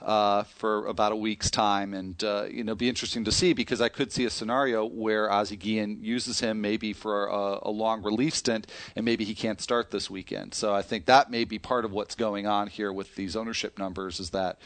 uh, 0.02 0.44
for 0.44 0.86
about 0.86 1.12
a 1.12 1.16
week's 1.16 1.50
time, 1.50 1.94
and 1.94 2.24
uh, 2.24 2.46
you 2.50 2.64
know, 2.64 2.76
be 2.76 2.88
interesting 2.88 3.24
to 3.24 3.32
see 3.32 3.54
because 3.54 3.82
I 3.82 3.90
could 3.90 4.12
see 4.12 4.26
a 4.26 4.30
scenario 4.30 4.86
where 4.86 5.32
Ozzie 5.32 5.56
Guillen 5.56 6.04
uses 6.04 6.40
him 6.40 6.62
maybe 6.62 6.94
for 6.94 7.28
a, 7.28 7.60
a 7.64 7.72
long 7.72 8.04
relief 8.04 8.36
stint, 8.36 8.68
and 8.96 9.04
maybe 9.04 9.24
he 9.24 9.34
can't 9.34 9.60
start 9.60 9.90
this 9.90 10.10
weekend. 10.10 10.54
So 10.54 10.74
I 10.74 10.84
think 10.84 11.06
that 11.06 11.32
may 11.32 11.46
be 11.46 11.58
part 11.58 11.84
of 11.84 11.92
what's 11.92 12.14
going 12.14 12.46
on 12.46 12.68
here 12.68 12.94
with 12.94 13.16
these 13.16 13.36
ownership 13.36 13.80
numbers 13.80 14.20
is 14.20 14.30
that 14.32 14.60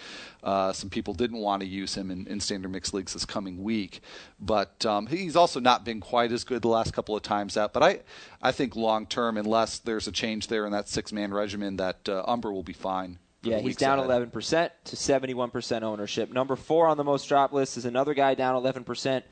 uh, 0.43 0.73
some 0.73 0.89
people 0.89 1.13
didn't 1.13 1.37
want 1.37 1.61
to 1.61 1.67
use 1.67 1.95
him 1.95 2.11
in, 2.11 2.27
in 2.27 2.41
standard 2.41 2.71
mixed 2.71 2.93
leagues 2.93 3.13
this 3.13 3.25
coming 3.25 3.63
week, 3.63 4.01
but 4.39 4.85
um, 4.85 5.07
he's 5.07 5.37
also 5.37 5.61
not 5.61 5.85
been 5.85 6.01
quite 6.01 6.33
as 6.33 6.43
good 6.43 6.61
the 6.61 6.67
last 6.67 6.93
couple 6.93 7.15
of 7.15 7.23
times 7.23 7.55
out. 7.55 7.71
But 7.71 7.83
I, 7.83 7.99
I 8.41 8.51
think 8.51 8.75
long 8.75 9.05
term, 9.05 9.37
unless 9.37 9.79
there's 9.79 10.07
a 10.07 10.11
change 10.11 10.47
there 10.47 10.65
in 10.65 10.73
that 10.73 10.89
six 10.89 11.13
man 11.13 11.33
regimen, 11.33 11.77
that 11.77 12.09
uh, 12.09 12.25
Humber 12.25 12.51
will 12.51 12.63
be 12.63 12.73
fine. 12.73 13.17
For 13.43 13.49
Yeah, 13.49 13.59
he's 13.59 13.75
down 13.75 13.97
11% 13.97 14.69
to 14.85 14.95
71% 14.95 15.81
ownership. 15.81 16.31
Number 16.31 16.55
four 16.55 16.87
on 16.87 16.97
the 16.97 17.03
most 17.03 17.27
drop 17.27 17.51
list 17.53 17.77
is 17.77 17.85
another 17.85 18.13
guy 18.13 18.35
down 18.35 18.61
11%. 18.61 19.23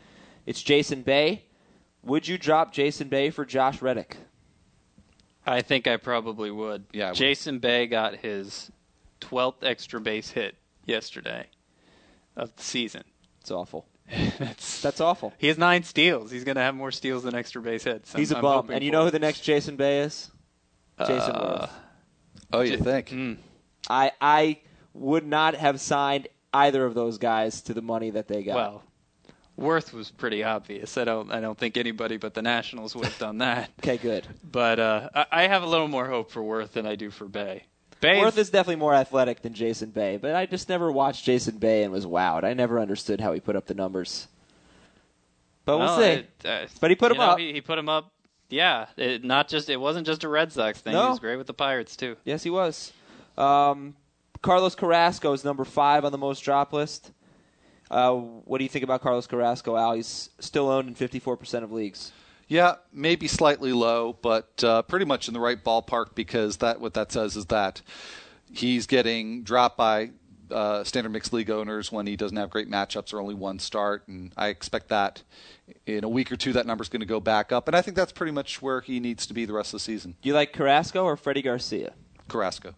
It's 0.46 0.62
Jason 0.64 1.04
Bay. 1.04 1.44
Would 2.04 2.28
you 2.28 2.38
drop 2.38 2.74
Jason 2.74 3.08
Bay 3.08 3.30
for 3.30 3.46
Josh 3.46 3.82
Reddick? 3.82 4.18
I 5.46 5.62
think 5.62 5.88
I 5.88 5.98
probably 5.98 6.50
would. 6.50 6.86
Yeah, 6.92 7.08
I 7.08 7.10
would. 7.10 7.18
Jason 7.18 7.60
Bay 7.60 7.88
got 7.88 8.16
his 8.16 8.72
12th 9.22 9.64
extra 9.64 10.00
base 10.00 10.32
hit 10.32 10.56
yesterday 10.86 11.48
of 12.36 12.56
the 12.56 12.64
season. 12.64 13.04
It's 13.42 13.52
awful. 13.52 13.86
That's 14.40 14.82
That's 14.82 15.02
awful. 15.02 15.34
He 15.38 15.48
has 15.48 15.58
nine 15.58 15.84
steals. 15.84 16.32
He's 16.32 16.44
going 16.44 16.56
to 16.56 16.62
have 16.62 16.74
more 16.74 16.92
steals 16.92 17.24
than 17.24 17.36
extra 17.36 17.62
base 17.62 17.84
hits. 17.84 18.14
He's 18.14 18.32
a 18.32 18.38
I'm 18.38 18.42
bum. 18.42 18.70
And 18.72 18.84
you 18.84 18.92
know 18.92 19.06
who 19.06 19.12
the 19.12 19.20
next 19.20 19.42
Jason 19.42 19.76
Bay 19.76 20.00
is? 20.00 20.32
Jason 20.98 21.36
Uh, 21.36 21.68
Werth. 21.68 21.70
Oh, 22.52 22.62
you 22.62 22.78
think? 22.78 23.10
Mm. 23.10 23.38
I 23.90 24.12
I 24.20 24.60
would 24.94 25.26
not 25.26 25.56
have 25.56 25.80
signed 25.80 26.28
either 26.54 26.84
of 26.86 26.94
those 26.96 27.18
guys 27.18 27.62
to 27.62 27.74
the 27.74 27.82
money 27.82 28.10
that 28.12 28.28
they 28.28 28.44
got. 28.44 28.56
Well, 28.56 28.84
Werth 29.60 29.94
was 29.94 30.10
pretty 30.10 30.44
obvious. 30.44 30.98
I 30.98 31.04
don't. 31.04 31.32
I 31.32 31.40
don't 31.42 31.58
think 31.58 31.78
anybody 31.78 32.18
but 32.18 32.34
the 32.34 32.42
Nationals 32.42 32.96
would 32.96 33.06
have 33.06 33.20
done 33.20 33.38
that. 33.40 33.70
okay, 33.80 33.98
good. 33.98 34.26
But 34.50 34.80
uh, 34.80 35.10
I, 35.14 35.26
I 35.32 35.48
have 35.48 35.64
a 35.64 35.68
little 35.68 35.88
more 35.88 36.08
hope 36.08 36.32
for 36.32 36.42
Werth 36.42 36.72
than 36.72 36.86
I 36.86 36.96
do 36.96 37.12
for 37.12 37.26
Bay. 37.26 37.64
Bay 38.02 38.22
Werth 38.22 38.38
is 38.38 38.50
definitely 38.50 38.78
more 38.78 38.94
athletic 38.94 39.42
than 39.42 39.54
Jason 39.54 39.90
Bay, 39.90 40.16
but 40.18 40.34
I 40.34 40.46
just 40.46 40.70
never 40.70 40.90
watched 40.90 41.26
Jason 41.26 41.58
Bay 41.58 41.84
and 41.84 41.92
was 41.92 42.06
wowed. 42.06 42.46
I 42.46 42.54
never 42.54 42.80
understood 42.80 43.20
how 43.20 43.34
he 43.34 43.42
put 43.42 43.58
up 43.58 43.66
the 43.66 43.74
numbers. 43.74 44.30
But 45.66 45.78
we'll 45.78 45.88
Well, 45.88 46.00
see. 46.00 46.06
it, 46.06 46.30
uh, 46.46 46.66
But 46.80 46.92
he 46.92 46.96
put 46.96 47.12
him 47.12 47.18
know, 47.18 47.24
up. 47.32 47.40
He, 47.40 47.52
he 47.52 47.60
put 47.60 47.78
him 47.78 47.90
up. 47.90 48.12
Yeah, 48.50 48.88
it, 48.96 49.24
not 49.26 49.50
just. 49.50 49.70
It 49.70 49.76
wasn't 49.78 50.08
just 50.08 50.24
a 50.24 50.30
Red 50.30 50.52
Sox 50.54 50.80
thing. 50.80 50.94
No. 50.94 51.04
He 51.04 51.10
was 51.10 51.20
great 51.20 51.36
with 51.36 51.48
the 51.48 51.54
Pirates 51.54 51.96
too. 51.98 52.16
Yes, 52.24 52.42
he 52.42 52.50
was. 52.50 52.94
Um, 53.40 53.96
Carlos 54.42 54.76
Carrasco 54.76 55.34
is 55.34 55.44
number 55.44 55.66
five 55.66 56.06
on 56.06 56.12
the 56.12 56.18
most 56.18 56.42
drop 56.42 56.74
list. 56.74 57.12
Uh, 57.90 58.14
what 58.14 58.60
do 58.60 58.64
you 58.64 58.70
think 58.70 58.84
about 58.84 59.02
Carlos 59.02 59.26
Carrasco, 59.26 59.76
Al? 59.76 59.94
He's 59.94 60.30
still 60.40 60.70
owned 60.70 60.88
in 60.88 60.96
54% 60.96 61.64
of 61.64 61.72
leagues. 61.72 62.12
Yeah, 62.48 62.76
maybe 62.92 63.28
slightly 63.28 63.74
low, 63.74 64.18
but 64.22 64.64
uh, 64.64 64.82
pretty 64.84 65.06
much 65.06 65.28
in 65.28 65.34
the 65.34 65.40
right 65.40 65.64
ballpark 65.64 66.16
because 66.16 66.58
that 66.58 66.80
what 66.80 66.96
that 66.96 67.12
says 67.12 67.36
is 67.36 67.46
that 67.48 67.82
he's 68.52 68.88
getting 68.88 69.44
dropped 69.44 69.78
by 69.78 70.12
uh, 70.50 70.84
standard 70.84 71.10
mixed 71.12 71.32
league 71.32 71.52
owners 71.52 71.92
when 71.92 72.08
he 72.08 72.16
doesn't 72.16 72.38
have 72.38 72.50
great 72.50 72.70
matchups 72.70 73.14
or 73.14 73.20
only 73.20 73.36
one 73.36 73.60
start, 73.60 74.08
and 74.08 74.34
I 74.36 74.48
expect 74.48 74.90
that 74.90 75.22
in 75.86 76.04
a 76.04 76.10
week 76.10 76.32
or 76.32 76.38
two 76.38 76.54
that 76.54 76.66
number's 76.66 76.90
going 76.90 77.02
to 77.02 77.06
go 77.06 77.20
back 77.20 77.52
up, 77.52 77.68
and 77.68 77.76
I 77.76 77.82
think 77.84 77.96
that's 77.96 78.12
pretty 78.12 78.32
much 78.32 78.62
where 78.64 78.82
he 78.82 79.00
needs 79.00 79.28
to 79.28 79.34
be 79.36 79.46
the 79.46 79.54
rest 79.54 79.70
of 79.70 79.80
the 79.80 79.84
season. 79.84 80.16
Do 80.22 80.30
you 80.30 80.34
like 80.34 80.52
Carrasco 80.52 81.04
or 81.04 81.18
Freddie 81.18 81.44
Garcia? 81.44 81.94
Carrasco. 82.28 82.74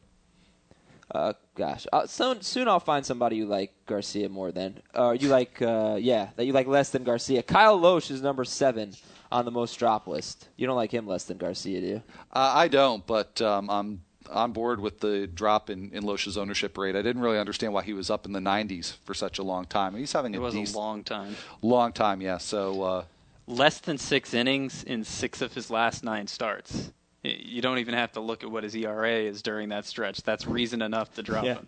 Uh, 1.13 1.34
gosh, 1.56 1.86
uh, 1.91 2.08
soon 2.08 2.41
soon 2.41 2.67
I'll 2.69 2.80
find 2.80 3.06
somebody 3.06 3.36
you 3.36 3.45
like 3.45 3.74
Garcia 3.86 4.30
more 4.30 4.52
than, 4.52 4.80
or 4.95 5.13
you 5.13 5.28
like, 5.28 5.62
uh, 5.62 5.97
yeah, 6.00 6.30
that 6.38 6.45
you 6.45 6.54
like 6.54 6.67
less 6.67 6.89
than 6.91 7.04
Garcia. 7.04 7.43
Kyle 7.43 7.78
Lohse 7.78 8.12
is 8.12 8.21
number 8.21 8.45
seven 8.45 8.93
on 9.30 9.43
the 9.43 9.52
most 9.52 9.76
drop 9.78 10.08
list. 10.08 10.47
You 10.56 10.67
don't 10.67 10.76
like 10.78 10.91
him 10.93 11.06
less 11.08 11.26
than 11.26 11.38
Garcia, 11.38 11.82
do 11.82 11.88
you? 11.88 12.04
Uh, 12.32 12.54
I 12.56 12.67
don't, 12.69 13.06
but 13.06 13.41
um, 13.41 13.69
I'm 13.69 14.02
on 14.30 14.54
board 14.54 14.80
with 14.80 15.02
the 15.02 15.28
drop 15.28 15.69
in, 15.69 15.91
in 15.91 16.04
Lohse's 16.04 16.38
ownership 16.38 16.78
rate. 16.78 16.95
I 16.95 17.02
didn't 17.02 17.21
really 17.21 17.39
understand 17.39 17.74
why 17.74 17.84
he 17.84 17.91
was 17.91 18.10
up 18.10 18.26
in 18.26 18.32
the 18.32 18.39
90s 18.39 18.93
for 19.04 19.13
such 19.13 19.38
a 19.39 19.43
long 19.43 19.65
time. 19.65 19.95
He's 19.95 20.13
having 20.13 20.34
It 20.34 20.38
a 20.38 20.41
was 20.41 20.54
decent, 20.54 20.76
a 20.76 20.80
long 20.80 21.04
time. 21.04 21.36
long 21.62 21.91
time, 21.91 22.21
yeah. 22.21 22.38
So 22.38 22.82
uh, 22.84 23.04
Less 23.47 23.80
than 23.80 23.97
six 23.97 24.34
innings 24.34 24.84
in 24.84 25.04
six 25.04 25.41
of 25.41 25.54
his 25.54 25.69
last 25.69 26.06
nine 26.06 26.28
starts. 26.28 26.93
Y- 27.23 27.38
You 27.43 27.62
don't 27.62 27.77
even 27.79 27.93
have 27.93 28.12
to 28.13 28.19
look 28.19 28.43
at 28.43 28.51
what 28.51 28.63
his 28.63 28.75
ERA 28.75 29.12
is 29.13 29.41
during 29.41 29.69
that 29.69 29.86
stretch. 29.86 30.21
That's 30.23 30.45
reason 30.47 30.81
enough 30.81 31.13
to 31.15 31.23
drop 31.23 31.45
Yeah. 31.45 31.55
him. 31.55 31.67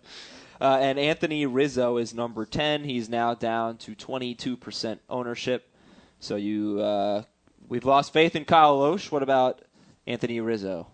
Uh, 0.60 0.78
and 0.80 0.98
Anthony 0.98 1.46
Rizzo 1.46 1.96
is 1.96 2.14
number 2.14 2.46
10. 2.46 2.84
He's 2.84 3.08
now 3.08 3.34
down 3.34 3.76
to 3.78 3.94
22% 3.94 5.00
ownership. 5.10 5.68
So 6.20 6.36
you, 6.36 6.80
uh, 6.80 7.22
we've 7.68 7.84
lost 7.84 8.12
faith 8.12 8.36
in 8.36 8.44
Kyle 8.44 8.78
Lohse. 8.78 9.10
What 9.10 9.22
about 9.22 9.62
Anthony 10.06 10.40
Rizzo? 10.40 10.86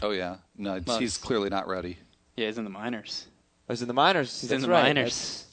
Oh 0.00 0.10
yeah, 0.10 0.36
no, 0.56 0.76
it's- 0.76 0.86
Well, 0.86 0.98
he's 1.00 1.16
clearly 1.16 1.50
not 1.50 1.66
ready. 1.66 1.98
Yeah, 2.36 2.46
he's 2.46 2.58
in 2.58 2.64
the 2.64 2.70
minors. 2.70 3.26
Oh, 3.68 3.72
he's 3.72 3.82
in 3.82 3.88
the 3.88 3.94
minors. 3.94 4.40
He's 4.40 4.48
That's 4.50 4.62
in 4.62 4.68
the 4.68 4.72
right. 4.72 4.84
minors. 4.84 5.12
That's- 5.14 5.44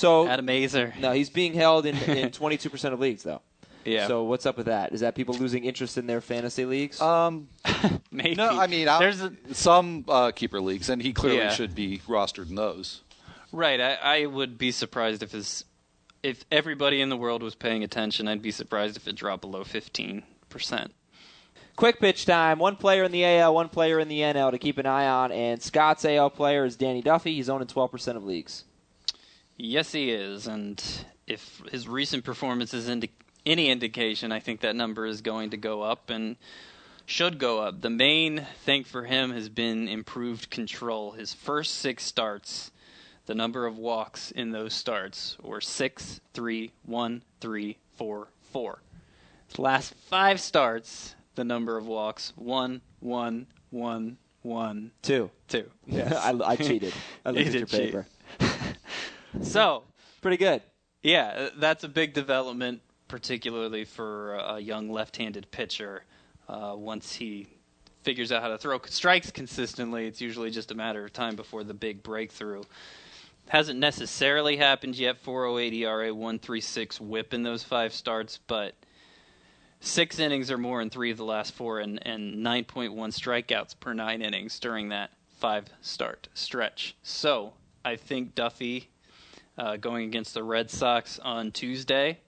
So 0.00 0.26
Adam 0.26 0.46
Azer. 0.48 0.98
no, 0.98 1.12
he's 1.12 1.30
being 1.30 1.54
held 1.54 1.86
in 1.86 1.96
in 1.96 2.30
22% 2.32 2.92
of 2.92 2.98
leagues 3.00 3.22
though. 3.22 3.40
Yeah. 3.86 4.06
So 4.06 4.24
what's 4.24 4.46
up 4.46 4.56
with 4.56 4.66
that? 4.66 4.92
Is 4.92 5.00
that 5.00 5.14
people 5.14 5.34
losing 5.34 5.64
interest 5.64 5.98
in 5.98 6.06
their 6.06 6.20
fantasy 6.20 6.64
leagues? 6.64 7.00
Um, 7.00 7.48
Maybe. 8.10 8.34
no, 8.34 8.48
I 8.58 8.66
mean, 8.66 8.88
I'll- 8.88 9.00
there's 9.00 9.20
a, 9.20 9.32
some 9.52 10.04
uh, 10.08 10.30
keeper 10.32 10.60
leagues, 10.60 10.88
and 10.88 11.02
he 11.02 11.12
clearly 11.12 11.38
Yeah. 11.38 11.50
should 11.50 11.74
be 11.74 11.98
rostered 12.08 12.48
in 12.48 12.54
those. 12.54 13.02
right. 13.52 13.80
I, 13.80 13.94
I 13.94 14.26
would 14.26 14.56
be 14.58 14.70
surprised 14.72 15.22
if 15.22 15.32
his, 15.32 15.64
if 16.22 16.44
everybody 16.50 17.00
in 17.00 17.08
the 17.08 17.16
world 17.16 17.42
was 17.42 17.54
paying 17.54 17.84
attention. 17.84 18.26
I'd 18.28 18.42
be 18.42 18.50
surprised 18.50 18.96
if 18.96 19.06
it 19.08 19.14
dropped 19.16 19.42
below 19.42 19.64
fifteen 19.64 20.22
percent. 20.48 20.92
Quick 21.76 21.98
pitch 21.98 22.24
time. 22.24 22.60
One 22.60 22.76
player 22.76 23.02
in 23.02 23.10
the 23.10 23.24
AL, 23.24 23.52
one 23.52 23.68
player 23.68 23.98
in 23.98 24.06
the 24.06 24.20
NL 24.20 24.52
to 24.52 24.58
keep 24.58 24.78
an 24.78 24.86
eye 24.86 25.08
on. 25.08 25.32
And 25.32 25.60
Scott's 25.60 26.04
AL 26.04 26.30
player 26.30 26.64
is 26.64 26.76
Danny 26.76 27.02
Duffy. 27.02 27.34
He's 27.34 27.48
owned 27.48 27.62
in 27.62 27.66
12% 27.68 28.14
of 28.16 28.22
leagues. 28.24 28.62
Yes, 29.56 29.90
he 29.92 30.10
is, 30.12 30.46
and 30.46 30.80
if 31.26 31.62
his 31.72 31.88
recent 31.88 32.24
performance 32.24 32.72
is 32.74 32.88
indi- 32.88 33.10
any 33.46 33.70
indication, 33.70 34.32
I 34.32 34.40
think 34.40 34.60
that 34.60 34.76
number 34.76 35.06
is 35.06 35.20
going 35.20 35.50
to 35.50 35.56
go 35.56 35.82
up 35.82 36.10
and 36.10 36.36
should 37.06 37.38
go 37.38 37.60
up. 37.60 37.80
The 37.80 37.90
main 37.90 38.46
thing 38.64 38.84
for 38.84 39.04
him 39.04 39.32
has 39.32 39.48
been 39.48 39.88
improved 39.88 40.50
control. 40.50 41.12
His 41.12 41.34
first 41.34 41.74
six 41.74 42.04
starts, 42.04 42.70
the 43.26 43.34
number 43.34 43.66
of 43.66 43.76
walks 43.76 44.30
in 44.30 44.52
those 44.52 44.74
starts 44.74 45.36
were 45.42 45.60
six, 45.60 46.20
three, 46.32 46.72
one, 46.84 47.22
three, 47.40 47.78
four, 47.96 48.28
four. 48.52 48.80
His 49.48 49.58
last 49.58 49.94
five 49.94 50.40
starts, 50.40 51.14
the 51.34 51.44
number 51.44 51.76
of 51.76 51.86
walks 51.86 52.32
one, 52.36 52.80
one, 53.00 53.46
one, 53.70 54.16
one, 54.42 54.92
Two. 55.02 55.30
two. 55.48 55.70
Yeah, 55.86 56.12
I, 56.22 56.52
I 56.52 56.56
cheated. 56.56 56.92
I 57.24 57.30
looked 57.30 57.46
at 57.48 57.54
your 57.54 57.66
paper. 57.66 58.06
So 59.42 59.82
Pretty 60.22 60.36
good. 60.36 60.62
Yeah, 61.02 61.50
that's 61.56 61.82
a 61.84 61.88
big 61.88 62.14
development, 62.14 62.80
particularly 63.08 63.84
for 63.84 64.34
a 64.34 64.58
young 64.58 64.90
left-handed 64.90 65.50
pitcher. 65.50 66.04
Uh, 66.48 66.74
once 66.76 67.14
he 67.14 67.46
figures 68.02 68.30
out 68.30 68.42
how 68.42 68.48
to 68.48 68.58
throw 68.58 68.80
strikes 68.86 69.30
consistently, 69.30 70.06
it's 70.06 70.20
usually 70.20 70.50
just 70.50 70.70
a 70.70 70.74
matter 70.74 71.04
of 71.04 71.12
time 71.12 71.36
before 71.36 71.64
the 71.64 71.74
big 71.74 72.02
breakthrough. 72.02 72.62
Hasn't 73.48 73.78
necessarily 73.78 74.56
happened 74.56 74.96
yet. 74.96 75.18
408 75.18 75.72
ERA, 75.74 76.14
136 76.14 77.00
WHIP 77.00 77.34
in 77.34 77.42
those 77.42 77.62
five 77.62 77.92
starts, 77.92 78.38
but 78.46 78.74
six 79.80 80.18
innings 80.18 80.50
or 80.50 80.58
more 80.58 80.80
in 80.80 80.88
three 80.90 81.10
of 81.10 81.18
the 81.18 81.24
last 81.24 81.52
four, 81.52 81.80
and, 81.80 82.04
and 82.06 82.36
9.1 82.36 82.94
strikeouts 82.94 83.78
per 83.78 83.92
nine 83.92 84.22
innings 84.22 84.58
during 84.58 84.88
that 84.88 85.10
five-start 85.38 86.28
stretch. 86.32 86.96
So 87.02 87.52
I 87.84 87.96
think 87.96 88.34
Duffy 88.34 88.88
uh, 89.58 89.76
going 89.76 90.06
against 90.06 90.34
the 90.34 90.42
Red 90.42 90.70
Sox 90.70 91.18
on 91.18 91.52
Tuesday. 91.52 92.18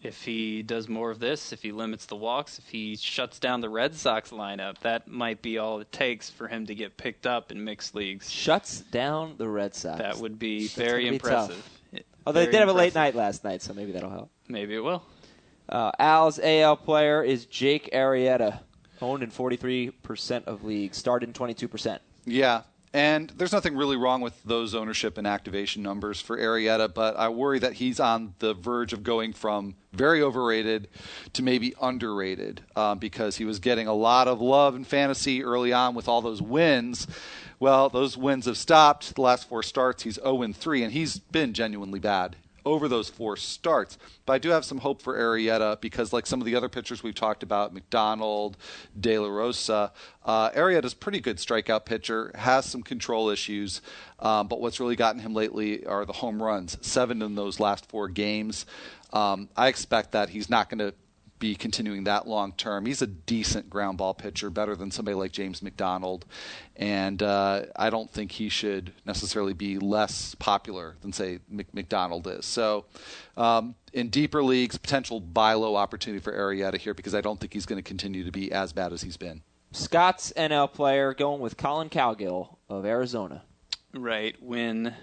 If 0.00 0.22
he 0.22 0.62
does 0.62 0.88
more 0.88 1.10
of 1.10 1.18
this, 1.18 1.52
if 1.52 1.62
he 1.62 1.72
limits 1.72 2.06
the 2.06 2.14
walks, 2.14 2.58
if 2.60 2.68
he 2.68 2.94
shuts 2.96 3.40
down 3.40 3.60
the 3.60 3.68
Red 3.68 3.96
Sox 3.96 4.30
lineup, 4.30 4.78
that 4.80 5.08
might 5.08 5.42
be 5.42 5.58
all 5.58 5.80
it 5.80 5.90
takes 5.90 6.30
for 6.30 6.46
him 6.46 6.66
to 6.66 6.74
get 6.74 6.96
picked 6.96 7.26
up 7.26 7.50
in 7.50 7.64
mixed 7.64 7.96
leagues. 7.96 8.30
Shuts 8.30 8.80
down 8.80 9.34
the 9.38 9.48
Red 9.48 9.74
Sox. 9.74 9.98
That 9.98 10.18
would 10.18 10.38
be 10.38 10.62
That's 10.62 10.74
very 10.74 11.02
be 11.08 11.16
impressive. 11.16 11.68
It- 11.92 12.06
Although 12.24 12.44
they 12.44 12.50
did 12.52 12.60
have 12.60 12.68
a 12.68 12.72
late 12.72 12.94
night 12.94 13.16
last 13.16 13.42
night, 13.42 13.60
so 13.62 13.74
maybe 13.74 13.90
that'll 13.90 14.10
help. 14.10 14.30
Maybe 14.46 14.74
it 14.76 14.80
will. 14.84 15.02
Uh, 15.68 15.90
Al's 15.98 16.38
AL 16.38 16.76
player 16.76 17.22
is 17.22 17.46
Jake 17.46 17.90
Arrieta, 17.92 18.60
owned 19.02 19.22
in 19.24 19.30
43% 19.30 20.44
of 20.44 20.62
leagues, 20.62 20.96
started 20.96 21.28
in 21.28 21.32
22%. 21.32 21.98
Yeah. 22.24 22.62
And 22.92 23.30
there's 23.30 23.52
nothing 23.52 23.76
really 23.76 23.96
wrong 23.96 24.22
with 24.22 24.42
those 24.44 24.74
ownership 24.74 25.18
and 25.18 25.26
activation 25.26 25.82
numbers 25.82 26.20
for 26.20 26.38
Arrieta, 26.38 26.92
but 26.92 27.16
I 27.16 27.28
worry 27.28 27.58
that 27.58 27.74
he's 27.74 28.00
on 28.00 28.34
the 28.38 28.54
verge 28.54 28.92
of 28.92 29.02
going 29.02 29.34
from 29.34 29.74
very 29.92 30.22
overrated 30.22 30.88
to 31.34 31.42
maybe 31.42 31.74
underrated 31.82 32.62
um, 32.76 32.98
because 32.98 33.36
he 33.36 33.44
was 33.44 33.58
getting 33.58 33.86
a 33.86 33.94
lot 33.94 34.26
of 34.26 34.40
love 34.40 34.74
and 34.74 34.86
fantasy 34.86 35.44
early 35.44 35.72
on 35.72 35.94
with 35.94 36.08
all 36.08 36.22
those 36.22 36.40
wins. 36.40 37.06
Well, 37.60 37.90
those 37.90 38.16
wins 38.16 38.46
have 38.46 38.56
stopped. 38.56 39.14
The 39.14 39.20
last 39.20 39.48
four 39.48 39.62
starts, 39.62 40.04
he's 40.04 40.14
0 40.14 40.52
3, 40.52 40.82
and 40.82 40.92
he's 40.92 41.18
been 41.18 41.52
genuinely 41.52 41.98
bad 41.98 42.36
over 42.68 42.86
those 42.86 43.08
four 43.08 43.36
starts. 43.36 43.96
But 44.26 44.34
I 44.34 44.38
do 44.38 44.50
have 44.50 44.64
some 44.64 44.78
hope 44.78 45.00
for 45.00 45.16
Arrieta 45.16 45.80
because, 45.80 46.12
like 46.12 46.26
some 46.26 46.40
of 46.40 46.44
the 46.44 46.54
other 46.54 46.68
pitchers 46.68 47.02
we've 47.02 47.14
talked 47.14 47.42
about, 47.42 47.72
McDonald, 47.72 48.56
De 48.98 49.18
La 49.18 49.28
Rosa, 49.28 49.92
uh, 50.24 50.50
Arrieta's 50.50 50.94
pretty 50.94 51.20
good 51.20 51.38
strikeout 51.38 51.86
pitcher, 51.86 52.30
has 52.34 52.66
some 52.66 52.82
control 52.82 53.30
issues. 53.30 53.80
Um, 54.18 54.48
but 54.48 54.60
what's 54.60 54.80
really 54.80 54.96
gotten 54.96 55.20
him 55.20 55.34
lately 55.34 55.86
are 55.86 56.04
the 56.04 56.12
home 56.12 56.42
runs, 56.42 56.76
seven 56.80 57.22
in 57.22 57.34
those 57.34 57.58
last 57.58 57.88
four 57.88 58.08
games. 58.08 58.66
Um, 59.12 59.48
I 59.56 59.68
expect 59.68 60.12
that 60.12 60.28
he's 60.28 60.50
not 60.50 60.68
going 60.68 60.80
to 60.80 60.94
be 61.38 61.54
continuing 61.54 62.04
that 62.04 62.26
long 62.26 62.52
term. 62.52 62.86
He's 62.86 63.02
a 63.02 63.06
decent 63.06 63.70
ground 63.70 63.98
ball 63.98 64.14
pitcher, 64.14 64.50
better 64.50 64.74
than 64.74 64.90
somebody 64.90 65.14
like 65.14 65.32
James 65.32 65.62
McDonald, 65.62 66.24
and 66.76 67.22
uh, 67.22 67.66
I 67.76 67.90
don't 67.90 68.10
think 68.10 68.32
he 68.32 68.48
should 68.48 68.92
necessarily 69.04 69.52
be 69.52 69.78
less 69.78 70.34
popular 70.36 70.96
than 71.00 71.12
say 71.12 71.40
Mc- 71.48 71.72
McDonald 71.74 72.26
is. 72.26 72.46
So, 72.46 72.86
um, 73.36 73.74
in 73.92 74.08
deeper 74.08 74.42
leagues, 74.42 74.76
potential 74.78 75.20
buy 75.20 75.54
low 75.54 75.76
opportunity 75.76 76.22
for 76.22 76.32
Arrieta 76.32 76.76
here 76.76 76.94
because 76.94 77.14
I 77.14 77.20
don't 77.20 77.38
think 77.40 77.52
he's 77.52 77.66
going 77.66 77.82
to 77.82 77.88
continue 77.88 78.24
to 78.24 78.32
be 78.32 78.52
as 78.52 78.72
bad 78.72 78.92
as 78.92 79.02
he's 79.02 79.16
been. 79.16 79.42
Scott's 79.72 80.32
NL 80.36 80.72
player 80.72 81.12
going 81.14 81.40
with 81.40 81.56
Collin 81.56 81.90
Cowgill 81.90 82.56
of 82.68 82.86
Arizona. 82.86 83.42
Right. 83.94 84.36
When 84.42 84.94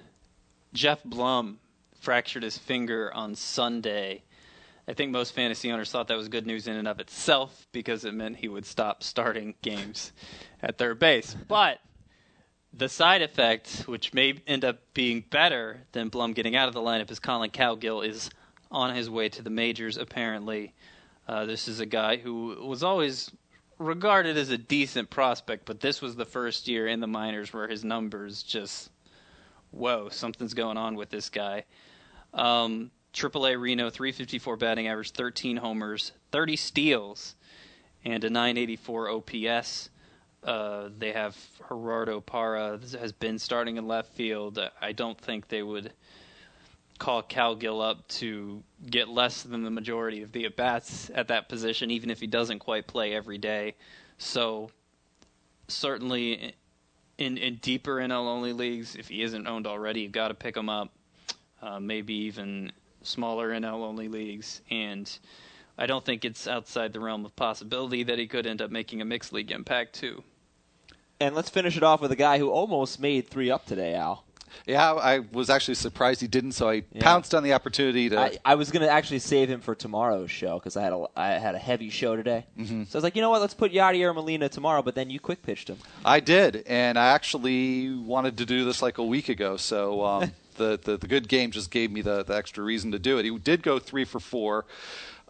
Geoff 0.74 1.04
Blum 1.04 1.60
fractured 2.00 2.44
his 2.44 2.58
finger 2.58 3.12
on 3.14 3.36
Sunday, 3.36 4.24
I 4.88 4.94
think 4.94 5.12
most 5.12 5.34
fantasy 5.34 5.72
owners 5.72 5.90
thought 5.90 6.08
that 6.10 6.18
was 6.18 6.30
good 6.30 6.46
news 6.46 6.68
in 6.68 6.76
and 6.76 6.88
of 6.88 7.00
itself 7.00 7.68
because 7.72 8.06
it 8.06 8.14
meant 8.14 8.38
he 8.38 8.48
would 8.48 8.66
stop 8.66 9.02
starting 9.02 9.56
games 9.62 10.14
at 10.62 10.78
third 10.78 11.00
base. 11.00 11.36
But 11.48 11.80
the 12.72 12.90
side 12.90 13.22
effect, 13.22 13.84
which 13.88 14.14
may 14.14 14.36
end 14.46 14.64
up 14.64 14.80
being 14.94 15.24
better 15.30 15.82
than 15.94 16.10
Blum 16.10 16.34
getting 16.34 16.56
out 16.56 16.68
of 16.68 16.74
the 16.74 16.82
lineup, 16.82 17.10
is 17.10 17.20
Collin 17.20 17.50
Cowgill 17.50 18.06
is 18.06 18.30
on 18.70 18.94
his 18.96 19.10
way 19.10 19.30
to 19.30 19.42
the 19.42 19.50
majors, 19.50 19.98
apparently. 19.98 20.74
Uh, 21.28 21.46
this 21.46 21.68
is 21.68 21.80
a 21.80 21.86
guy 21.86 22.18
who 22.18 22.68
was 22.68 22.84
always 22.84 23.32
regarded 23.80 24.38
as 24.38 24.50
a 24.52 24.58
decent 24.58 25.10
prospect, 25.10 25.66
but 25.66 25.80
this 25.80 26.02
was 26.02 26.16
the 26.16 26.26
first 26.26 26.68
year 26.68 26.88
in 26.88 27.00
the 27.00 27.08
minors 27.08 27.52
where 27.54 27.68
his 27.68 27.84
numbers 27.84 28.44
just, 28.44 28.92
whoa, 29.72 30.10
something's 30.10 30.54
going 30.54 30.78
on 30.78 30.96
with 30.96 31.10
this 31.10 31.30
guy. 31.30 31.64
Um, 32.34 32.92
AAA 33.16 33.60
Reno, 33.60 33.90
354 33.90 34.58
batting 34.58 34.88
average, 34.88 35.12
13 35.12 35.58
homers, 35.58 36.12
30 36.32 36.58
steals, 36.58 37.36
and 38.04 38.24
a 38.26 38.30
984 38.30 39.10
OPS. 39.10 39.90
Uh, 40.44 40.90
they 40.98 41.14
have 41.14 41.36
Gerardo 41.70 42.20
Parra 42.20 42.78
has 43.00 43.14
been 43.14 43.40
starting 43.40 43.78
in 43.78 43.88
left 43.88 44.12
field. 44.14 44.60
I 44.82 44.92
don't 44.92 45.18
think 45.20 45.48
they 45.48 45.64
would 45.64 45.94
call 47.00 47.24
Cowgill 47.24 47.82
up 47.82 48.06
to 48.08 48.62
get 48.90 49.08
less 49.08 49.44
than 49.44 49.64
the 49.64 49.72
majority 49.72 50.22
of 50.22 50.34
the 50.34 50.46
at 50.46 50.58
bats 50.58 51.10
at 51.16 51.30
that 51.30 51.48
position, 51.48 51.92
even 51.92 52.10
if 52.10 52.20
he 52.20 52.28
doesn't 52.28 52.60
quite 52.60 52.86
play 52.86 53.16
every 53.16 53.38
day. 53.38 53.76
So 54.18 54.70
certainly 55.70 56.54
in 57.18 57.38
in 57.38 57.56
deeper 57.56 57.96
NL 57.96 58.28
only 58.28 58.52
leagues, 58.52 58.96
if 58.96 59.08
he 59.08 59.22
isn't 59.24 59.48
owned 59.48 59.68
already, 59.68 60.02
you've 60.02 60.12
got 60.12 60.28
to 60.28 60.34
pick 60.34 60.56
him 60.56 60.70
up. 60.70 60.92
Uh, 61.62 61.80
maybe 61.80 62.14
even 62.14 62.72
smaller 63.06 63.52
NL 63.52 63.84
only 63.84 64.08
leagues, 64.08 64.62
and 64.70 65.10
I 65.78 65.86
don't 65.86 66.04
think 66.06 66.26
it's 66.26 66.48
outside 66.48 66.94
the 66.94 67.00
realm 67.00 67.26
of 67.26 67.36
possibility 67.36 68.04
that 68.04 68.20
he 68.20 68.28
could 68.28 68.46
end 68.48 68.62
up 68.62 68.72
making 68.72 69.02
a 69.02 69.06
mixed 69.06 69.34
league 69.34 69.52
impact 69.52 69.94
too. 69.96 70.24
And 71.20 71.34
let's 71.36 71.50
finish 71.50 71.78
it 71.78 71.84
off 71.84 72.02
with 72.02 72.12
a 72.12 72.16
guy 72.18 72.40
who 72.40 72.50
almost 72.50 73.00
made 73.00 73.28
three 73.30 73.50
up 73.50 73.66
today, 73.66 73.96
Al. 73.96 74.26
Yeah, 74.66 74.94
I 74.94 75.20
was 75.20 75.50
actually 75.50 75.76
surprised 75.76 76.22
he 76.22 76.28
didn't, 76.28 76.54
so 76.54 76.70
I 76.70 76.84
Yeah. 76.94 77.02
pounced 77.02 77.36
on 77.36 77.44
the 77.44 77.52
opportunity 77.54 78.08
to. 78.10 78.18
I, 78.20 78.38
I 78.46 78.56
was 78.56 78.72
going 78.72 78.84
to 78.86 78.90
actually 78.92 79.20
save 79.20 79.50
him 79.50 79.60
for 79.60 79.76
tomorrow's 79.76 80.32
show 80.32 80.58
because 80.60 80.78
I 80.78 80.82
had 80.84 80.94
a 80.94 81.06
I 81.16 81.28
had 81.34 81.56
a 81.56 81.60
heavy 81.60 81.90
show 81.90 82.16
today. 82.16 82.46
Mm-hmm. 82.58 82.84
So 82.84 82.96
I 82.96 82.98
was 82.98 83.04
like, 83.04 83.16
you 83.18 83.22
know 83.22 83.30
what? 83.30 83.42
Let's 83.42 83.54
put 83.54 83.74
Yadier 83.74 84.16
Molina 84.16 84.48
tomorrow. 84.48 84.82
But 84.82 84.96
then 84.96 85.10
you 85.10 85.20
quick 85.20 85.42
pitched 85.44 85.70
him. 85.70 85.78
I 86.06 86.22
did, 86.22 86.64
and 86.68 86.98
I 86.98 87.08
actually 87.08 87.94
wanted 87.94 88.38
to 88.38 88.46
do 88.46 88.64
this 88.64 88.82
like 88.82 88.98
a 88.98 89.04
week 89.04 89.28
ago. 89.28 89.58
So 89.58 90.06
um, 90.06 90.32
the, 90.56 90.80
the 90.82 90.98
the 90.98 91.08
good 91.08 91.28
game 91.28 91.52
just 91.52 91.72
gave 91.72 91.92
me 91.92 92.02
the, 92.02 92.24
the 92.24 92.36
extra 92.36 92.64
reason 92.64 92.92
to 92.92 93.00
do 93.00 93.18
it. 93.18 93.26
He 93.26 93.38
did 93.38 93.64
go 93.64 93.80
three 93.80 94.06
for 94.06 94.20
four 94.20 94.66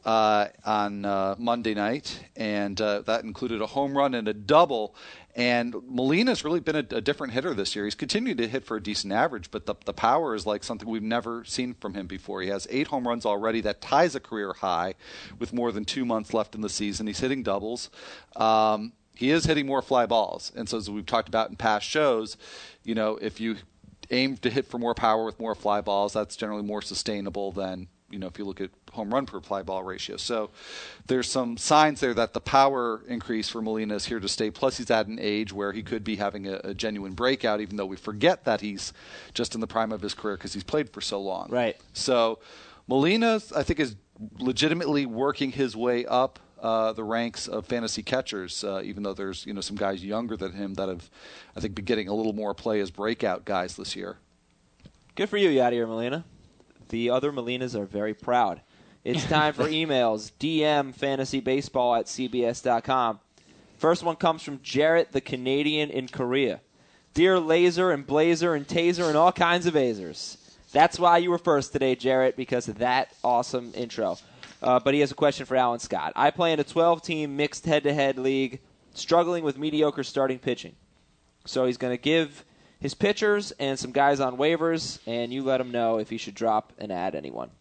uh, 0.06 0.48
on 0.64 1.04
uh, 1.04 1.36
Monday 1.38 1.74
night, 1.74 2.20
and 2.36 2.80
uh, 2.80 3.02
that 3.02 3.24
included 3.24 3.62
a 3.62 3.66
home 3.66 3.98
run 3.98 4.14
and 4.14 4.28
a 4.28 4.34
double. 4.34 4.96
And 5.36 5.76
Molina's 5.90 6.46
really 6.46 6.62
been 6.62 6.76
a, 6.78 6.96
a 6.96 7.02
different 7.02 7.34
hitter 7.34 7.54
this 7.54 7.76
year. 7.76 7.84
He's 7.84 7.96
continued 7.96 8.38
to 8.38 8.48
hit 8.48 8.64
for 8.64 8.78
a 8.78 8.84
decent 8.84 9.12
average, 9.12 9.52
but 9.52 9.66
the, 9.66 9.76
the 9.84 9.94
power 9.94 10.34
is 10.34 10.46
like 10.46 10.64
something 10.64 10.88
we've 10.88 11.04
never 11.04 11.44
seen 11.44 11.74
from 11.74 11.94
him 11.94 12.08
before. 12.08 12.42
He 12.42 12.50
has 12.50 12.68
eight 12.70 12.88
home 12.88 13.06
runs 13.08 13.26
already. 13.26 13.60
That 13.62 13.82
ties 13.82 14.16
a 14.16 14.22
career 14.22 14.54
high 14.54 14.94
with 15.38 15.52
more 15.52 15.72
than 15.74 15.84
two 15.84 16.06
months 16.06 16.34
left 16.34 16.56
in 16.56 16.62
the 16.62 16.70
season. 16.70 17.08
He's 17.08 17.20
hitting 17.20 17.44
doubles. 17.44 17.90
Um, 18.36 18.94
he 19.16 19.32
is 19.32 19.46
hitting 19.46 19.66
more 19.66 19.82
fly 19.82 20.06
balls. 20.06 20.52
And 20.56 20.70
so, 20.70 20.78
as 20.78 20.90
we've 20.90 21.06
talked 21.06 21.28
about 21.28 21.50
in 21.50 21.56
past 21.56 21.88
shows, 21.88 22.38
you 22.84 22.96
know, 22.96 23.18
if 23.22 23.40
you 23.42 23.58
aim 24.12 24.38
to 24.38 24.50
hit 24.50 24.66
for 24.66 24.78
more 24.78 24.94
power 24.94 25.26
with 25.26 25.40
more 25.40 25.56
fly 25.56 25.82
balls. 25.82 26.14
That's 26.14 26.36
generally 26.36 26.64
more 26.64 26.82
sustainable 26.82 27.52
than 27.52 27.88
you 28.10 28.20
know 28.20 28.28
if 28.28 28.38
you 28.38 28.46
look 28.46 28.62
at 28.62 28.70
home 28.92 29.14
run 29.14 29.26
per 29.26 29.42
fly 29.42 29.62
ball 29.62 29.84
ratio. 29.84 30.18
So 30.18 30.52
there's 31.08 31.30
some 31.30 31.58
signs 31.58 32.00
there 32.00 32.14
that 32.14 32.34
the 32.34 32.42
power 32.42 33.02
increase 33.08 33.50
for 33.50 33.62
Molina 33.62 33.96
is 33.96 34.06
here 34.06 34.20
to 34.20 34.28
stay. 34.28 34.52
Plus 34.52 34.78
he's 34.78 34.90
at 34.92 35.08
an 35.08 35.20
age 35.20 35.52
where 35.52 35.72
he 35.72 35.84
could 35.84 36.04
be 36.04 36.16
having 36.16 36.48
a, 36.48 36.62
a 36.64 36.74
genuine 36.74 37.14
breakout, 37.14 37.62
even 37.62 37.78
though 37.78 37.86
we 37.86 37.98
forget 37.98 38.46
that 38.46 38.62
he's 38.62 38.94
just 39.34 39.56
in 39.56 39.62
the 39.62 39.68
prime 39.68 39.92
of 39.92 40.02
his 40.02 40.14
career 40.14 40.38
because 40.38 40.54
he's 40.54 40.64
played 40.64 40.90
for 40.90 41.02
so 41.02 41.20
long. 41.20 41.50
Right. 41.50 41.78
So 41.94 42.40
Molina, 42.88 43.42
I 43.56 43.64
think, 43.64 43.80
is 43.80 43.96
legitimately 44.40 45.06
working 45.06 45.52
his 45.52 45.76
way 45.76 46.06
up. 46.06 46.40
Uh, 46.66 46.92
the 46.94 47.04
ranks 47.04 47.48
of 47.48 47.64
fantasy 47.68 48.02
catchers, 48.02 48.64
uh, 48.64 48.82
even 48.84 49.04
though 49.04 49.14
there's 49.14 49.46
you 49.46 49.54
know 49.54 49.62
some 49.62 49.76
guys 49.76 50.04
younger 50.04 50.36
than 50.36 50.52
him 50.54 50.74
that 50.74 50.90
have, 50.90 51.12
I 51.56 51.60
think, 51.60 51.76
been 51.76 51.86
getting 51.86 52.08
a 52.08 52.14
little 52.16 52.34
more 52.34 52.56
play 52.56 52.80
as 52.80 52.90
breakout 52.90 53.46
guys 53.46 53.76
this 53.76 53.96
year. 53.96 54.18
Good 55.14 55.30
for 55.30 55.38
you, 55.38 55.50
Yadier 55.50 55.88
Molina. 55.88 56.26
The 56.90 57.12
other 57.12 57.32
Molinas 57.32 57.76
are 57.76 57.86
very 57.86 58.16
proud. 58.16 58.62
It's 59.04 59.24
time 59.30 59.54
for 59.54 59.66
emails. 59.66 60.32
DM 60.40 60.98
fantasybaseball 60.98 62.00
at 62.00 62.06
cbs.com. 62.08 63.20
First 63.78 64.02
one 64.02 64.16
comes 64.16 64.42
from 64.42 64.60
Jarrett, 64.64 65.12
the 65.12 65.22
Canadian 65.22 65.92
in 65.92 66.08
Korea. 66.08 66.62
Dear 67.14 67.40
Laser 67.40 67.92
and 67.92 68.08
Blazer 68.08 68.56
and 68.56 68.68
Taser 68.68 69.08
and 69.08 69.16
all 69.16 69.32
kinds 69.32 69.68
of 69.68 69.76
Azers. 69.76 70.38
That's 70.72 70.98
why 70.98 71.20
you 71.20 71.30
were 71.30 71.38
first 71.38 71.74
today, 71.74 71.94
Jarrett, 71.94 72.36
because 72.36 72.68
of 72.68 72.80
that 72.80 73.14
awesome 73.24 73.72
intro. 73.76 74.18
Uh, 74.66 74.80
but 74.80 74.96
he 74.96 75.00
has 75.02 75.12
a 75.12 75.16
question 75.16 75.46
for 75.46 75.56
Alan 75.56 75.80
Scott. 75.80 76.12
I 76.16 76.32
play 76.32 76.52
in 76.52 76.60
a 76.60 76.64
12 76.64 77.04
team 77.04 77.38
mixed 77.38 77.68
head 77.68 77.84
to 77.84 77.94
head 77.94 78.18
league, 78.18 78.62
struggling 78.96 79.44
with 79.44 79.60
mediocre 79.60 80.04
starting 80.04 80.40
pitching. 80.40 80.76
So 81.46 81.68
he's 81.68 81.78
going 81.78 81.94
to 81.94 82.02
give 82.02 82.44
his 82.80 82.96
pitchers 82.96 83.52
and 83.60 83.78
some 83.78 83.92
guys 83.92 84.20
on 84.20 84.38
waivers, 84.38 84.98
and 85.06 85.32
you 85.32 85.44
let 85.44 85.62
him 85.62 85.72
know 85.72 86.00
if 86.00 86.10
he 86.10 86.18
should 86.18 86.34
drop 86.34 86.74
and 86.80 86.92
add 86.92 87.14
anyone. 87.14 87.52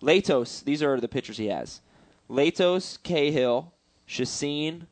Latos, 0.00 0.62
these 0.62 0.80
are 0.80 1.00
the 1.00 1.08
pitchers 1.08 1.38
he 1.38 1.46
has. 1.46 1.80
Latos, 2.30 3.02
Cahill, 3.02 3.72
Chacin, 4.06 4.86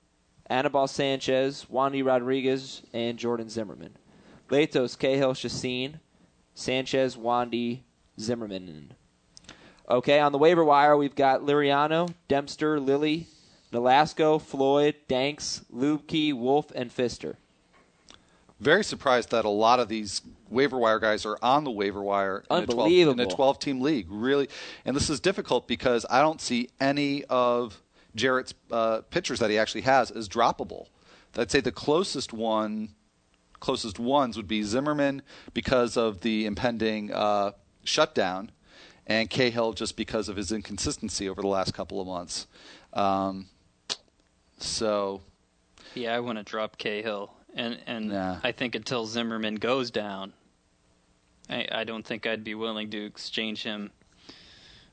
Anibal 0.46 0.88
Sanchez, 0.88 1.64
Wandy 1.72 2.04
Rodriguez, 2.04 2.82
and 2.92 3.16
Jordan 3.16 3.48
Zimmermann. 3.48 3.94
Latos, 4.48 4.98
Cahill, 4.98 5.34
Chacin, 5.34 6.00
Sanchez, 6.54 7.14
Wandy, 7.14 7.82
Zimmermann. 8.18 8.94
Okay, 9.90 10.20
on 10.20 10.30
the 10.30 10.38
waiver 10.38 10.64
wire, 10.64 10.96
we've 10.96 11.16
got 11.16 11.40
Liriano, 11.40 12.14
Dempster, 12.28 12.78
Lilly, 12.78 13.26
Nolasco, 13.72 14.40
Floyd, 14.40 14.94
Danks, 15.08 15.64
Luebke, 15.74 16.32
Wolf, 16.32 16.70
and 16.76 16.94
Fister. 16.94 17.34
Very 18.60 18.84
surprised 18.84 19.30
that 19.30 19.44
a 19.44 19.50
lot 19.50 19.80
of 19.80 19.88
these 19.88 20.22
waiver 20.48 20.78
wire 20.78 21.00
guys 21.00 21.26
are 21.26 21.38
on 21.42 21.64
the 21.64 21.72
waiver 21.72 22.02
wire 22.02 22.44
in 22.50 22.58
a 22.58 22.66
12, 22.66 22.70
Unbelievable. 22.70 23.20
in 23.20 23.26
a 23.26 23.34
12 23.34 23.58
team 23.58 23.80
league. 23.80 24.06
Really, 24.10 24.48
and 24.84 24.94
this 24.94 25.10
is 25.10 25.18
difficult 25.18 25.66
because 25.66 26.06
I 26.08 26.20
don't 26.20 26.40
see 26.40 26.68
any 26.80 27.24
of 27.24 27.82
Jarrett's 28.14 28.54
uh, 28.70 29.00
pitchers 29.10 29.40
that 29.40 29.50
he 29.50 29.58
actually 29.58 29.82
has 29.82 30.12
as 30.12 30.28
droppable. 30.28 30.86
I'd 31.36 31.50
say 31.50 31.60
the 31.60 31.72
closest 31.72 32.32
one, 32.32 32.90
closest 33.58 33.98
ones 33.98 34.36
would 34.36 34.48
be 34.48 34.62
Zimmermann 34.62 35.22
because 35.52 35.96
of 35.96 36.20
the 36.20 36.46
impending 36.46 37.12
uh, 37.12 37.52
shutdown, 37.82 38.52
and 39.06 39.28
Cahill 39.28 39.72
just 39.72 39.96
because 39.96 40.28
of 40.28 40.36
his 40.36 40.52
inconsistency 40.52 41.28
over 41.28 41.40
the 41.42 41.48
last 41.48 41.74
couple 41.74 42.00
of 42.00 42.06
months. 42.06 42.46
Um, 42.92 43.46
so 44.58 45.20
Yeah, 45.94 46.14
I 46.14 46.20
want 46.20 46.38
to 46.38 46.44
drop 46.44 46.78
Cahill, 46.78 47.32
and 47.54 47.78
and 47.86 48.10
Nah. 48.10 48.38
I 48.42 48.52
think 48.52 48.74
until 48.74 49.06
Zimmermann 49.06 49.56
goes 49.56 49.90
down, 49.90 50.32
I 51.48 51.66
I 51.70 51.84
don't 51.84 52.04
think 52.04 52.26
I'd 52.26 52.44
be 52.44 52.54
willing 52.54 52.90
to 52.90 53.04
exchange 53.04 53.62
him 53.62 53.90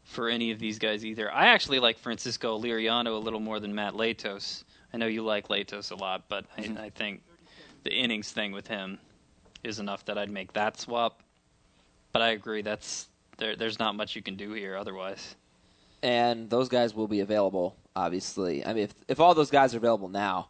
for 0.03 0.30
any 0.30 0.51
of 0.51 0.60
these 0.60 0.80
guys 0.80 1.05
either. 1.05 1.32
I 1.32 1.47
actually 1.47 1.80
like 1.80 1.99
Francisco 1.99 2.58
Liriano 2.58 3.08
a 3.08 3.20
little 3.20 3.41
more 3.41 3.60
than 3.60 3.76
Matt 3.76 3.93
Latos. 3.93 4.64
I 4.93 4.97
know 4.97 5.05
you 5.05 5.22
like 5.22 5.49
Latos 5.49 5.91
a 5.91 5.95
lot, 5.95 6.24
but 6.30 6.45
I, 6.58 6.86
I 6.86 6.89
think 6.89 7.22
the 7.84 7.91
innings 7.93 8.32
thing 8.32 8.53
with 8.53 8.68
him 8.68 8.99
is 9.66 9.80
enough 9.80 10.05
that 10.05 10.18
I'd 10.18 10.32
make 10.32 10.53
that 10.53 10.80
swap. 10.80 11.22
But 12.14 12.22
I 12.22 12.30
agree, 12.30 12.62
that's 12.62 13.10
there. 13.38 13.55
There's 13.55 13.79
not 13.79 13.95
much 13.95 14.15
you 14.15 14.21
can 14.21 14.35
do 14.35 14.53
here 14.53 14.75
otherwise. 14.75 15.35
and 16.03 16.49
those 16.49 16.69
guys 16.69 16.93
will 16.93 17.07
be 17.07 17.21
available. 17.21 17.75
Obviously, 17.95 18.63
I 18.65 18.73
mean, 18.73 18.83
if 18.83 18.93
if 19.07 19.19
all 19.19 19.33
those 19.33 19.49
guys 19.49 19.73
are 19.73 19.77
available 19.77 20.07
now, 20.09 20.49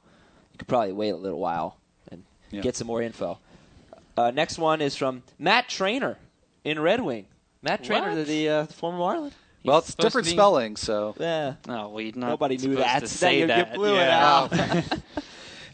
you 0.52 0.58
could 0.58 0.68
probably 0.68 0.92
wait 0.94 1.10
a 1.12 1.16
little 1.16 1.40
while 1.40 1.78
and 2.12 2.24
Yeah. 2.52 2.62
get 2.62 2.76
some 2.76 2.88
more 2.88 3.02
info. 3.02 3.40
Uh, 4.18 4.32
next 4.32 4.58
one 4.58 4.82
is 4.82 4.96
from 4.96 5.24
Matt 5.40 5.70
Trainer 5.70 6.18
in 6.64 6.80
Red 6.80 7.02
Wing. 7.02 7.28
Matt 7.62 7.84
Trainer, 7.84 8.16
What? 8.16 8.28
the 8.28 8.50
uh, 8.50 8.66
former 8.66 8.98
Marlin. 8.98 9.32
well, 9.64 9.78
it's 9.80 9.96
different 9.96 10.26
be- 10.28 10.34
spelling, 10.34 10.76
so 10.76 11.16
Yeah, 11.20 11.56
No, 11.68 11.90
we 11.90 12.12
not 12.16 12.28
nobody 12.30 12.58
knew 12.58 12.76
that. 12.76 12.96
To 12.96 13.00
Then 13.02 13.08
say 13.08 13.36
you- 13.36 13.42
you 13.42 13.48
that. 13.48 13.74
blew 13.74 13.96
it 13.96 14.10
out. 14.10 14.52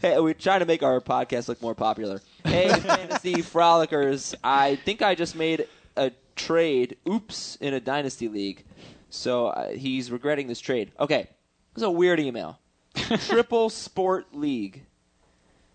hey, 0.00 0.18
we're 0.20 0.34
trying 0.34 0.60
to 0.60 0.66
make 0.66 0.82
our 0.82 1.00
podcast 1.00 1.48
look 1.48 1.60
more 1.62 1.74
popular. 1.74 2.20
Hey, 2.44 2.68
fantasy 2.68 3.36
frolickers! 3.36 4.34
I 4.44 4.76
think 4.76 5.02
I 5.02 5.14
just 5.14 5.34
made 5.34 5.66
a 5.96 6.10
trade. 6.36 6.96
Oops, 7.08 7.56
in 7.56 7.74
a 7.74 7.80
dynasty 7.80 8.28
league. 8.28 8.64
So 9.10 9.48
uh, 9.48 9.70
he's 9.70 10.10
regretting 10.10 10.48
this 10.48 10.60
trade. 10.60 10.90
Okay, 10.98 11.28
this 11.74 11.78
is 11.78 11.82
a 11.82 11.90
weird 11.90 12.20
email. 12.20 12.58
Triple 12.94 13.70
Sport 13.70 14.26
League. 14.34 14.82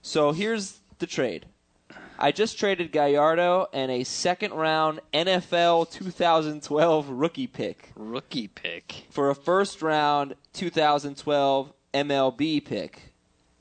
So 0.01 0.31
here's 0.31 0.79
the 0.99 1.07
trade. 1.07 1.45
I 2.21 2.33
just 2.33 2.59
traded 2.59 2.91
Gallardo 2.91 3.67
and 3.71 3.89
a 3.89 4.03
second 4.03 4.53
round 4.53 4.99
NFL 5.13 5.89
2012 5.89 7.09
rookie 7.09 7.47
pick 7.47 7.91
Rookie 7.95 8.47
pick. 8.49 9.05
for 9.09 9.29
a 9.29 9.35
first 9.35 9.81
round 9.81 10.35
2012 10.51 11.71
MLB 11.93 12.63
pick 12.65 13.13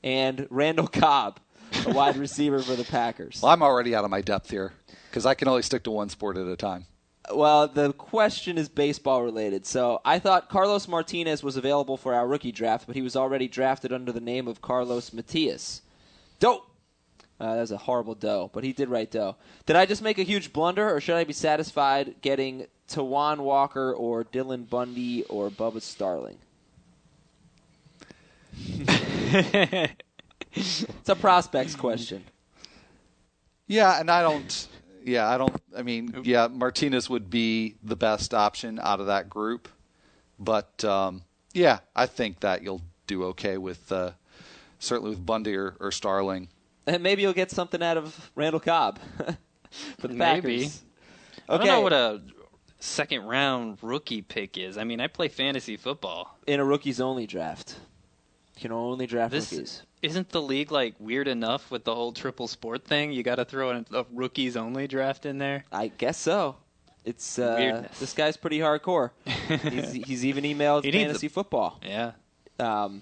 and 0.03 0.45
Randall 0.49 0.87
Cobb, 0.87 1.39
a 1.85 1.93
wide 1.93 2.17
receiver 2.17 2.59
for 2.61 2.75
the 2.75 2.83
Packers. 2.83 3.39
Well, 3.41 3.51
I'm 3.51 3.63
already 3.63 3.95
out 3.95 4.03
of 4.03 4.11
my 4.11 4.21
depth 4.21 4.49
here 4.49 4.73
because 5.09 5.25
I 5.25 5.33
can 5.33 5.47
only 5.47 5.61
stick 5.61 5.83
to 5.83 5.91
one 5.91 6.09
sport 6.09 6.37
at 6.37 6.47
a 6.47 6.55
time. 6.55 6.85
Well, 7.33 7.67
the 7.67 7.93
question 7.93 8.57
is 8.57 8.69
baseball 8.69 9.23
related. 9.23 9.65
So 9.65 10.01
I 10.03 10.19
thought 10.19 10.49
Carlos 10.49 10.87
Martinez 10.87 11.43
was 11.43 11.57
available 11.57 11.97
for 11.97 12.13
our 12.13 12.27
rookie 12.27 12.51
draft, 12.51 12.87
but 12.87 12.95
he 12.95 13.01
was 13.01 13.15
already 13.15 13.47
drafted 13.47 13.93
under 13.93 14.11
the 14.11 14.21
name 14.21 14.47
of 14.47 14.61
Carlos 14.61 15.13
Matias. 15.13 15.81
Dope. 16.39 16.65
Uh, 17.39 17.53
that 17.55 17.61
was 17.61 17.71
a 17.71 17.77
horrible 17.77 18.15
dough, 18.15 18.49
but 18.53 18.65
he 18.65 18.73
did 18.73 18.89
write 18.89 19.11
dough. 19.11 19.37
Did 19.65 19.77
I 19.77 19.85
just 19.85 20.01
make 20.01 20.17
a 20.17 20.23
huge 20.23 20.51
blunder, 20.51 20.93
or 20.93 20.99
should 20.99 21.15
I 21.15 21.23
be 21.23 21.31
satisfied 21.31 22.15
getting 22.21 22.65
Taijuan 22.89 23.37
Walker 23.37 23.93
or 23.93 24.25
Dylan 24.25 24.69
Bundy 24.69 25.23
or 25.25 25.49
Bubba 25.49 25.81
Starling? 25.81 26.37
it's 30.51 30.85
a 31.07 31.15
prospects 31.15 31.75
question. 31.75 32.25
Yeah, 33.67 33.99
and 33.99 34.11
I 34.11 34.21
don't. 34.21 34.67
Yeah, 35.09 35.27
I 35.27 35.37
don't. 35.37 35.55
I 35.75 35.81
mean, 35.81 36.21
yeah, 36.23 36.47
Martinez 36.47 37.09
would 37.09 37.29
be 37.29 37.75
the 37.83 37.95
best 37.95 38.33
option 38.33 38.79
out 38.79 38.99
of 38.99 39.07
that 39.07 39.29
group, 39.29 39.67
but 40.37 40.83
um, 40.85 41.23
yeah, 41.53 41.79
I 41.95 42.05
think 42.05 42.41
that 42.41 42.61
you'll 42.61 42.81
do 43.07 43.23
okay 43.25 43.57
with 43.57 43.91
uh, 43.91 44.11
certainly 44.77 45.09
with 45.11 45.25
Bundy 45.25 45.55
or, 45.55 45.75
or 45.79 45.91
Starling. 45.91 46.47
And 46.85 47.03
maybe 47.03 47.21
you'll 47.21 47.33
get 47.33 47.51
something 47.51 47.83
out 47.83 47.97
of 47.97 48.31
Randall 48.35 48.59
Cobb 48.59 48.99
for 49.99 50.07
the 50.07 50.13
Maybe. 50.13 50.57
Packers. 50.63 50.81
I 51.47 51.57
don't 51.57 51.67
know 51.67 51.81
what 51.81 51.93
a 51.93 52.21
second 52.79 53.25
round 53.25 53.77
rookie 53.81 54.21
pick 54.21 54.57
is. 54.57 54.77
I 54.77 54.83
mean, 54.83 54.99
I 54.99 55.07
play 55.07 55.27
fantasy 55.27 55.77
football. 55.77 56.37
in 56.47 56.59
a 56.59 56.65
rookies 56.65 57.01
only 57.01 57.27
draft. 57.27 57.75
You 58.55 58.61
can 58.61 58.71
only 58.71 59.07
draft 59.07 59.31
This 59.31 59.51
rookies. 59.51 59.83
Isn't 60.01 60.29
the 60.29 60.41
league 60.41 60.71
like 60.71 60.95
weird 60.99 61.27
enough 61.27 61.69
with 61.71 61.83
the 61.83 61.93
whole 61.93 62.11
triple 62.11 62.47
sport 62.47 62.85
thing. 62.85 63.11
You 63.11 63.23
got 63.23 63.35
to 63.35 63.45
throw 63.45 63.71
a, 63.71 63.85
a 63.93 64.05
rookies 64.13 64.55
only 64.57 64.87
draft 64.87 65.25
in 65.25 65.37
there. 65.37 65.65
I 65.71 65.87
guess 65.87 66.17
so. 66.17 66.55
It's 67.05 67.39
uh, 67.39 67.55
Weirdness. 67.57 67.99
this 67.99 68.13
guy's 68.13 68.37
pretty 68.37 68.59
hardcore. 68.59 69.11
he's, 69.25 69.93
he's 69.93 70.25
even 70.25 70.43
emailed 70.43 70.83
He 70.83 70.91
needs 70.91 71.03
fantasy 71.05 71.27
a- 71.27 71.29
football. 71.29 71.79
Yeah. 71.83 72.11
Um, 72.59 73.01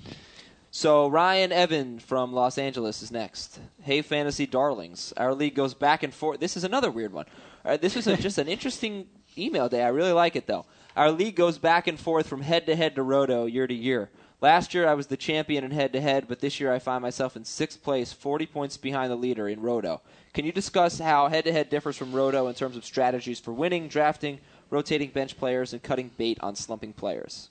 so 0.71 1.07
Ryan 1.07 1.51
Evan 1.51 1.99
from 1.99 2.31
Los 2.33 2.57
Angeles 2.57 3.01
is 3.01 3.11
next. 3.11 3.59
Hey, 3.81 4.01
fantasy 4.03 4.45
darlings! 4.45 5.13
Our 5.17 5.33
league 5.33 5.55
goes 5.55 5.73
back 5.73 6.03
and 6.03 6.13
forth. 6.13 6.39
This 6.39 6.55
is 6.55 6.63
another 6.63 6.91
weird 6.91 7.11
one. 7.11 7.25
All 7.65 7.71
right, 7.71 7.81
this 7.81 7.95
was 7.95 8.05
a, 8.05 8.15
just 8.27 8.37
an 8.37 8.47
interesting 8.47 9.07
email 9.37 9.67
day. 9.69 9.81
I 9.81 9.87
really 9.89 10.11
like 10.11 10.35
it 10.35 10.45
though. 10.45 10.65
Our 10.95 11.11
league 11.11 11.35
goes 11.35 11.57
back 11.57 11.87
and 11.87 11.99
forth 11.99 12.27
from 12.27 12.41
head 12.41 12.65
to 12.67 12.75
head 12.75 12.95
to 12.95 13.03
roto 13.03 13.45
year 13.45 13.65
to 13.65 13.73
year. 13.73 14.09
Last 14.39 14.73
year 14.73 14.87
I 14.87 14.93
was 14.93 15.07
the 15.07 15.17
champion 15.17 15.63
in 15.63 15.71
head 15.71 15.93
to 15.93 16.01
head, 16.01 16.27
but 16.27 16.39
this 16.39 16.59
year 16.59 16.71
I 16.71 16.77
find 16.77 17.01
myself 17.01 17.35
in 17.35 17.43
sixth 17.43 17.81
place, 17.81 18.13
40 18.13 18.45
points 18.45 18.77
behind 18.77 19.11
the 19.11 19.15
leader 19.15 19.49
in 19.49 19.61
roto. 19.61 20.01
Can 20.33 20.45
you 20.45 20.51
discuss 20.51 20.99
how 20.99 21.27
head 21.27 21.45
to 21.45 21.51
head 21.51 21.71
differs 21.71 21.97
from 21.97 22.11
roto 22.11 22.47
in 22.47 22.53
terms 22.53 22.77
of 22.77 22.85
strategies 22.85 23.39
for 23.39 23.51
winning, 23.51 23.87
drafting, 23.87 24.39
rotating 24.69 25.09
bench 25.09 25.37
players, 25.37 25.73
and 25.73 25.81
cutting 25.81 26.11
bait 26.17 26.37
on 26.41 26.55
slumping 26.55 26.93
players? 26.93 27.49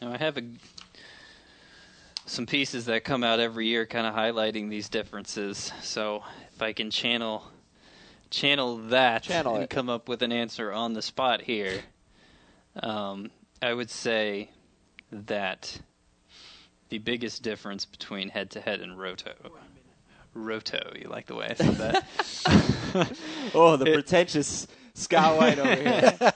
Now 0.00 0.12
I 0.12 0.16
have 0.16 0.38
a, 0.38 0.44
some 2.24 2.46
pieces 2.46 2.86
that 2.86 3.04
come 3.04 3.22
out 3.22 3.38
every 3.38 3.66
year, 3.66 3.84
kind 3.84 4.06
of 4.06 4.14
highlighting 4.14 4.70
these 4.70 4.88
differences. 4.88 5.72
So 5.82 6.22
if 6.54 6.62
I 6.62 6.72
can 6.72 6.90
channel 6.90 7.44
channel 8.30 8.78
that 8.88 9.22
Channel 9.22 9.54
and 9.54 9.64
it. 9.64 9.70
come 9.70 9.88
up 9.88 10.08
with 10.08 10.22
an 10.22 10.32
answer 10.32 10.72
on 10.72 10.94
the 10.94 11.02
spot 11.02 11.42
here, 11.42 11.82
um, 12.82 13.30
I 13.62 13.72
would 13.72 13.90
say 13.90 14.50
that 15.10 15.80
the 16.88 16.98
biggest 16.98 17.42
difference 17.42 17.84
between 17.84 18.28
head 18.28 18.50
to 18.50 18.60
head 18.60 18.80
and 18.80 18.98
roto. 18.98 19.32
Roto, 20.34 20.92
you 21.00 21.08
like 21.08 21.26
the 21.26 21.34
way 21.34 21.48
I 21.50 21.54
said 21.54 21.76
that? 21.76 22.06
Oh, 23.54 23.76
the 23.76 23.86
pretentious 23.86 24.68
Scott 24.94 25.36
White 25.36 25.58
over 25.58 25.74
here. 25.74 26.32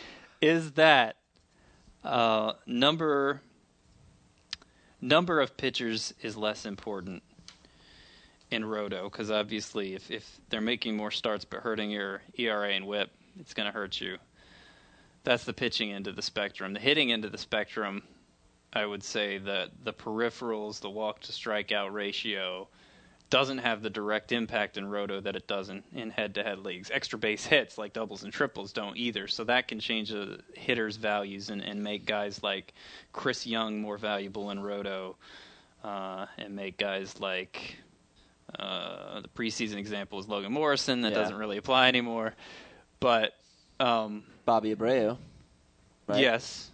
is 0.40 0.72
that 0.72 1.16
uh, 2.04 2.54
number 2.66 3.42
number 5.00 5.40
of 5.40 5.56
pitchers 5.56 6.14
is 6.22 6.36
less 6.36 6.64
important 6.64 7.22
in 8.50 8.64
roto 8.64 9.04
because 9.04 9.30
obviously 9.30 9.94
if, 9.94 10.10
if 10.10 10.40
they're 10.48 10.60
making 10.60 10.96
more 10.96 11.10
starts 11.10 11.44
but 11.44 11.60
hurting 11.60 11.90
your 11.90 12.22
ERA 12.36 12.70
and 12.70 12.86
WHIP, 12.86 13.10
it's 13.38 13.54
going 13.54 13.66
to 13.66 13.72
hurt 13.72 14.00
you. 14.00 14.16
That's 15.28 15.44
the 15.44 15.52
pitching 15.52 15.92
end 15.92 16.06
of 16.06 16.16
the 16.16 16.22
spectrum. 16.22 16.72
The 16.72 16.80
hitting 16.80 17.12
end 17.12 17.26
of 17.26 17.32
the 17.32 17.36
spectrum, 17.36 18.02
I 18.72 18.86
would 18.86 19.04
say 19.04 19.36
that 19.36 19.68
the 19.84 19.92
peripherals, 19.92 20.80
the 20.80 20.88
walk 20.88 21.20
to 21.20 21.32
strikeout 21.32 21.92
ratio, 21.92 22.66
doesn't 23.28 23.58
have 23.58 23.82
the 23.82 23.90
direct 23.90 24.32
impact 24.32 24.78
in 24.78 24.88
roto 24.88 25.20
that 25.20 25.36
it 25.36 25.46
does 25.46 25.68
in, 25.68 25.82
in 25.94 26.08
head-to-head 26.08 26.60
leagues. 26.60 26.90
Extra 26.90 27.18
base 27.18 27.44
hits 27.44 27.76
like 27.76 27.92
doubles 27.92 28.22
and 28.24 28.32
triples 28.32 28.72
don't 28.72 28.96
either, 28.96 29.28
so 29.28 29.44
that 29.44 29.68
can 29.68 29.78
change 29.78 30.08
the 30.08 30.40
hitter's 30.54 30.96
values 30.96 31.50
and, 31.50 31.60
and 31.60 31.84
make 31.84 32.06
guys 32.06 32.42
like 32.42 32.72
Chris 33.12 33.46
Young 33.46 33.82
more 33.82 33.98
valuable 33.98 34.50
in 34.50 34.60
roto, 34.60 35.14
uh, 35.84 36.24
and 36.38 36.56
make 36.56 36.78
guys 36.78 37.20
like 37.20 37.76
uh, 38.58 39.20
the 39.20 39.28
preseason 39.28 39.76
example 39.76 40.18
is 40.18 40.26
Logan 40.26 40.52
Morrison. 40.52 41.02
That 41.02 41.12
Yeah. 41.12 41.18
doesn't 41.18 41.36
really 41.36 41.58
apply 41.58 41.88
anymore, 41.88 42.34
but 42.98 43.34
um, 43.78 44.24
Bobby 44.48 44.74
Abreu. 44.74 45.18
Right? 46.06 46.20
yes, 46.20 46.70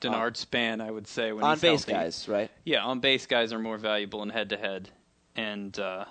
Denard 0.00 0.34
Span, 0.34 0.80
I 0.80 0.90
would 0.90 1.06
say 1.06 1.30
when 1.32 1.44
On 1.44 1.58
base 1.58 1.84
healthy. 1.84 1.92
guys, 1.92 2.26
right? 2.26 2.50
Yeah, 2.64 2.82
on 2.86 3.00
base 3.00 3.26
guys 3.26 3.52
are 3.52 3.58
more 3.58 3.76
valuable 3.76 4.22
in 4.22 4.30
head 4.30 4.48
to 4.48 4.56
head, 4.56 4.88
and 5.36 5.78
uh, 5.78 6.06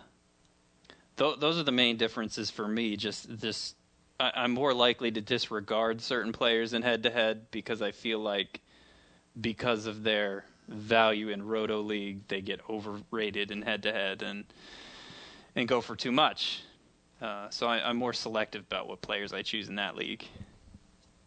th- 1.18 1.40
those 1.40 1.58
are 1.58 1.64
the 1.64 1.72
main 1.72 1.98
differences 1.98 2.52
for 2.52 2.68
me. 2.68 2.98
Just 2.98 3.40
this, 3.40 3.74
I- 4.20 4.32
I'm 4.36 4.52
more 4.52 4.76
likely 4.76 5.10
to 5.10 5.22
disregard 5.22 6.02
certain 6.02 6.32
players 6.32 6.74
in 6.74 6.84
head 6.84 7.02
to 7.02 7.10
head 7.10 7.48
because 7.50 7.82
I 7.82 7.90
feel 7.94 8.20
like 8.20 8.62
because 9.42 9.88
of 9.88 10.04
their 10.04 10.46
value 10.68 11.30
in 11.30 11.42
Roto 11.42 11.82
League, 11.82 12.28
they 12.28 12.42
get 12.42 12.60
overrated 12.70 13.50
in 13.50 13.64
head 13.64 13.82
to 13.84 13.92
head 13.92 14.22
and 14.22 14.46
and 15.56 15.68
go 15.68 15.82
for 15.82 15.96
too 15.96 16.12
much. 16.12 16.62
Uh, 17.20 17.50
so 17.50 17.66
I, 17.66 17.90
I'm 17.90 17.98
more 17.98 18.14
selective 18.14 18.62
about 18.68 18.88
what 18.88 19.02
players 19.02 19.34
I 19.34 19.42
choose 19.42 19.68
in 19.68 19.76
that 19.78 19.96
league. 19.96 20.26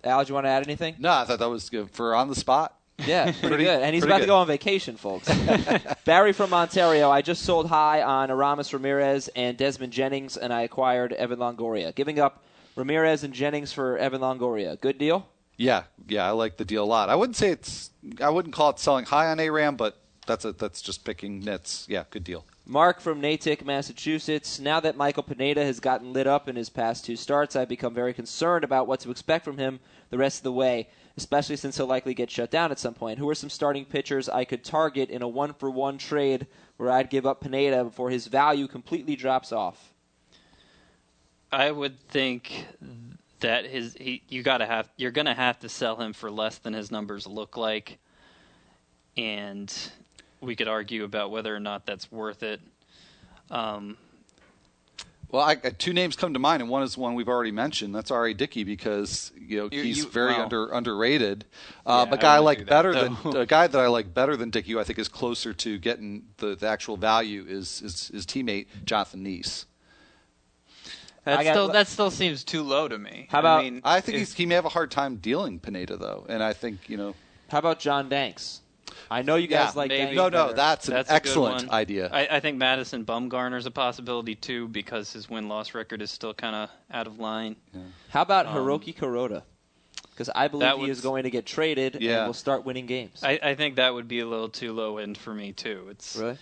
Al, 0.04 0.24
do 0.24 0.28
you 0.28 0.34
want 0.34 0.46
to 0.46 0.50
add 0.50 0.62
anything? 0.64 0.96
No, 0.98 1.12
I 1.12 1.24
thought 1.24 1.38
that 1.38 1.48
was 1.50 1.70
good 1.70 1.90
for 1.90 2.14
on 2.14 2.28
the 2.28 2.34
spot. 2.34 2.76
Yeah, 3.06 3.32
pretty, 3.32 3.64
good. 3.64 3.82
And 3.82 3.94
he's 3.94 4.04
about 4.04 4.20
to 4.20 4.26
go 4.26 4.36
on 4.36 4.46
vacation, 4.46 4.96
folks. 4.96 5.28
Barry 6.04 6.32
from 6.32 6.54
Ontario. 6.54 7.10
I 7.10 7.22
just 7.22 7.42
sold 7.42 7.68
high 7.68 8.02
on 8.02 8.30
Aramis 8.30 8.72
Ramirez 8.72 9.28
and 9.34 9.56
Desmond 9.56 9.92
Jennings, 9.92 10.36
and 10.36 10.52
I 10.52 10.62
acquired 10.62 11.12
Evan 11.12 11.38
Longoria. 11.38 11.94
Giving 11.94 12.20
up 12.20 12.44
Ramirez 12.76 13.24
and 13.24 13.34
Jennings 13.34 13.72
for 13.72 13.98
Evan 13.98 14.20
Longoria. 14.20 14.80
Good 14.80 14.98
deal? 14.98 15.26
Yeah, 15.56 15.84
yeah, 16.08 16.26
I 16.26 16.30
like 16.30 16.56
the 16.56 16.64
deal 16.64 16.84
a 16.84 16.86
lot. 16.86 17.08
I 17.08 17.14
wouldn't 17.14 17.36
say 17.36 17.50
it's, 17.50 17.90
I 18.20 18.28
wouldn't 18.30 18.54
call 18.54 18.70
it 18.70 18.78
selling 18.78 19.04
high 19.04 19.30
on 19.30 19.38
ARAM, 19.38 19.76
but 19.76 19.96
that's 20.26 20.44
a, 20.44 20.52
that's 20.52 20.82
just 20.82 21.04
picking 21.04 21.40
nits. 21.40 21.86
Yeah, 21.88 22.04
good 22.10 22.24
deal. 22.24 22.44
Mark 22.66 23.00
from 23.00 23.20
Natick, 23.20 23.64
Massachusetts. 23.64 24.58
Now 24.58 24.80
that 24.80 24.96
Michael 24.96 25.22
Pineda 25.22 25.62
has 25.62 25.80
gotten 25.80 26.14
lit 26.14 26.26
up 26.26 26.48
in 26.48 26.56
his 26.56 26.70
past 26.70 27.04
two 27.04 27.14
starts, 27.14 27.54
I've 27.54 27.68
become 27.68 27.92
very 27.92 28.14
concerned 28.14 28.64
about 28.64 28.86
what 28.86 29.00
to 29.00 29.10
expect 29.10 29.44
from 29.44 29.58
him 29.58 29.80
the 30.08 30.16
rest 30.16 30.38
of 30.38 30.44
the 30.44 30.52
way, 30.52 30.88
especially 31.18 31.56
since 31.56 31.76
he'll 31.76 31.86
likely 31.86 32.14
get 32.14 32.30
shut 32.30 32.50
down 32.50 32.70
at 32.70 32.78
some 32.78 32.94
point. 32.94 33.18
Who 33.18 33.28
are 33.28 33.34
some 33.34 33.50
starting 33.50 33.84
pitchers 33.84 34.30
I 34.30 34.46
could 34.46 34.64
target 34.64 35.10
in 35.10 35.20
a 35.20 35.28
one 35.28 35.52
for 35.52 35.70
one 35.70 35.98
trade 35.98 36.46
where 36.78 36.90
I'd 36.90 37.10
give 37.10 37.26
up 37.26 37.42
Pineda 37.42 37.84
before 37.84 38.08
his 38.08 38.28
value 38.28 38.66
completely 38.66 39.14
drops 39.14 39.52
off? 39.52 39.92
I 41.52 41.70
would 41.70 42.00
think 42.08 42.66
that 43.40 43.66
his 43.66 43.94
he 44.00 44.22
you 44.30 44.42
gotta 44.42 44.64
have 44.64 44.88
you're 44.96 45.10
gonna 45.10 45.34
have 45.34 45.58
to 45.60 45.68
sell 45.68 45.96
him 45.96 46.14
for 46.14 46.30
less 46.30 46.56
than 46.56 46.72
his 46.72 46.90
numbers 46.90 47.26
look 47.26 47.58
like, 47.58 47.98
and 49.18 49.72
we 50.44 50.56
could 50.56 50.68
argue 50.68 51.04
about 51.04 51.30
whether 51.30 51.54
or 51.54 51.60
not 51.60 51.86
that's 51.86 52.10
worth 52.12 52.42
it. 52.42 52.60
Um, 53.50 53.96
Well, 55.30 55.42
I, 55.42 55.54
uh, 55.64 55.70
two 55.76 55.92
names 55.92 56.14
come 56.14 56.32
to 56.34 56.38
mind, 56.38 56.62
and 56.62 56.70
one 56.70 56.84
is 56.84 56.96
one 56.96 57.14
we've 57.14 57.28
already 57.28 57.50
mentioned. 57.50 57.92
That's 57.92 58.12
R.A. 58.12 58.34
Dickey 58.34 58.62
because 58.62 59.32
you 59.36 59.58
know 59.58 59.68
You- 59.72 59.82
he's 59.82 59.98
you- 59.98 60.08
very 60.08 60.32
well- 60.32 60.42
under 60.42 60.68
underrated. 60.70 61.44
Uh, 61.84 62.04
Yeah, 62.04 62.10
but 62.10 62.18
I 62.20 62.22
guy 62.22 62.34
I 62.36 62.38
like 62.38 62.58
do 62.58 62.64
that, 62.66 62.70
better 62.70 62.92
though. 62.92 63.08
than 63.32 63.36
a 63.42 63.46
guy 63.46 63.66
that 63.66 63.80
I 63.80 63.88
like 63.88 64.14
better 64.14 64.36
than 64.36 64.50
Dickey, 64.50 64.72
who 64.72 64.78
I 64.78 64.84
think 64.84 64.98
is 65.00 65.08
closer 65.08 65.52
to 65.52 65.78
getting 65.78 66.26
the, 66.36 66.54
the 66.54 66.68
actual 66.68 66.96
value 66.96 67.44
is, 67.48 67.82
is 67.82 68.08
his 68.08 68.24
teammate 68.26 68.66
Jonathan 68.84 69.24
Niese. 69.24 69.64
that 71.24 71.42
got- 71.42 71.50
still 71.52 71.68
that 71.68 71.88
still 71.88 72.10
seems 72.12 72.44
too 72.44 72.62
low 72.62 72.86
to 72.86 72.96
me. 72.98 73.26
How 73.30 73.40
about- 73.40 73.60
I, 73.60 73.62
mean, 73.70 73.80
I 73.82 74.00
think 74.00 74.14
if- 74.16 74.20
he's, 74.20 74.34
he 74.34 74.46
may 74.46 74.54
have 74.54 74.66
a 74.66 74.70
hard 74.70 74.90
time 74.92 75.16
dealing 75.16 75.58
Pineda 75.58 75.96
though, 75.96 76.26
and 76.28 76.42
I 76.44 76.52
think 76.52 76.88
you 76.88 76.96
know. 76.96 77.14
How 77.48 77.58
about 77.58 77.80
John 77.80 78.08
Danks? 78.08 78.60
I 79.10 79.22
know 79.22 79.36
you 79.36 79.46
guys 79.46 79.72
Yeah, 79.74 79.78
like 79.78 79.88
maybe. 79.88 80.04
Danks. 80.04 80.16
No, 80.16 80.28
no, 80.28 80.44
better. 80.46 80.56
that's 80.56 80.88
an 80.88 80.94
that's 80.94 81.10
excellent 81.10 81.70
idea. 81.70 82.08
I, 82.12 82.28
I 82.36 82.40
think 82.40 82.56
Madison 82.58 83.04
Bumgarner's 83.04 83.66
a 83.66 83.70
possibility 83.70 84.34
too 84.34 84.68
because 84.68 85.12
his 85.12 85.28
win 85.28 85.48
loss 85.48 85.74
record 85.74 86.02
is 86.02 86.10
still 86.10 86.34
kind 86.34 86.54
of 86.56 86.70
out 86.90 87.06
of 87.06 87.18
line. 87.18 87.56
How 88.10 88.22
about 88.22 88.46
Um, 88.46 88.54
Hiroki 88.56 88.94
Kuroda? 88.94 89.42
Because 90.10 90.30
I 90.34 90.46
believe 90.48 90.72
he 90.74 90.80
would- 90.82 90.90
is 90.90 91.00
going 91.00 91.24
to 91.24 91.30
get 91.30 91.44
traded 91.44 91.98
Yeah. 92.00 92.18
and 92.18 92.26
will 92.26 92.34
start 92.34 92.64
winning 92.64 92.86
games. 92.86 93.20
I, 93.24 93.38
I 93.42 93.54
think 93.56 93.76
that 93.76 93.92
would 93.94 94.06
be 94.06 94.20
a 94.20 94.26
little 94.26 94.48
too 94.48 94.72
low 94.72 94.98
end 94.98 95.18
for 95.18 95.34
me 95.34 95.52
too. 95.52 95.88
It's 95.90 96.14
really? 96.16 96.38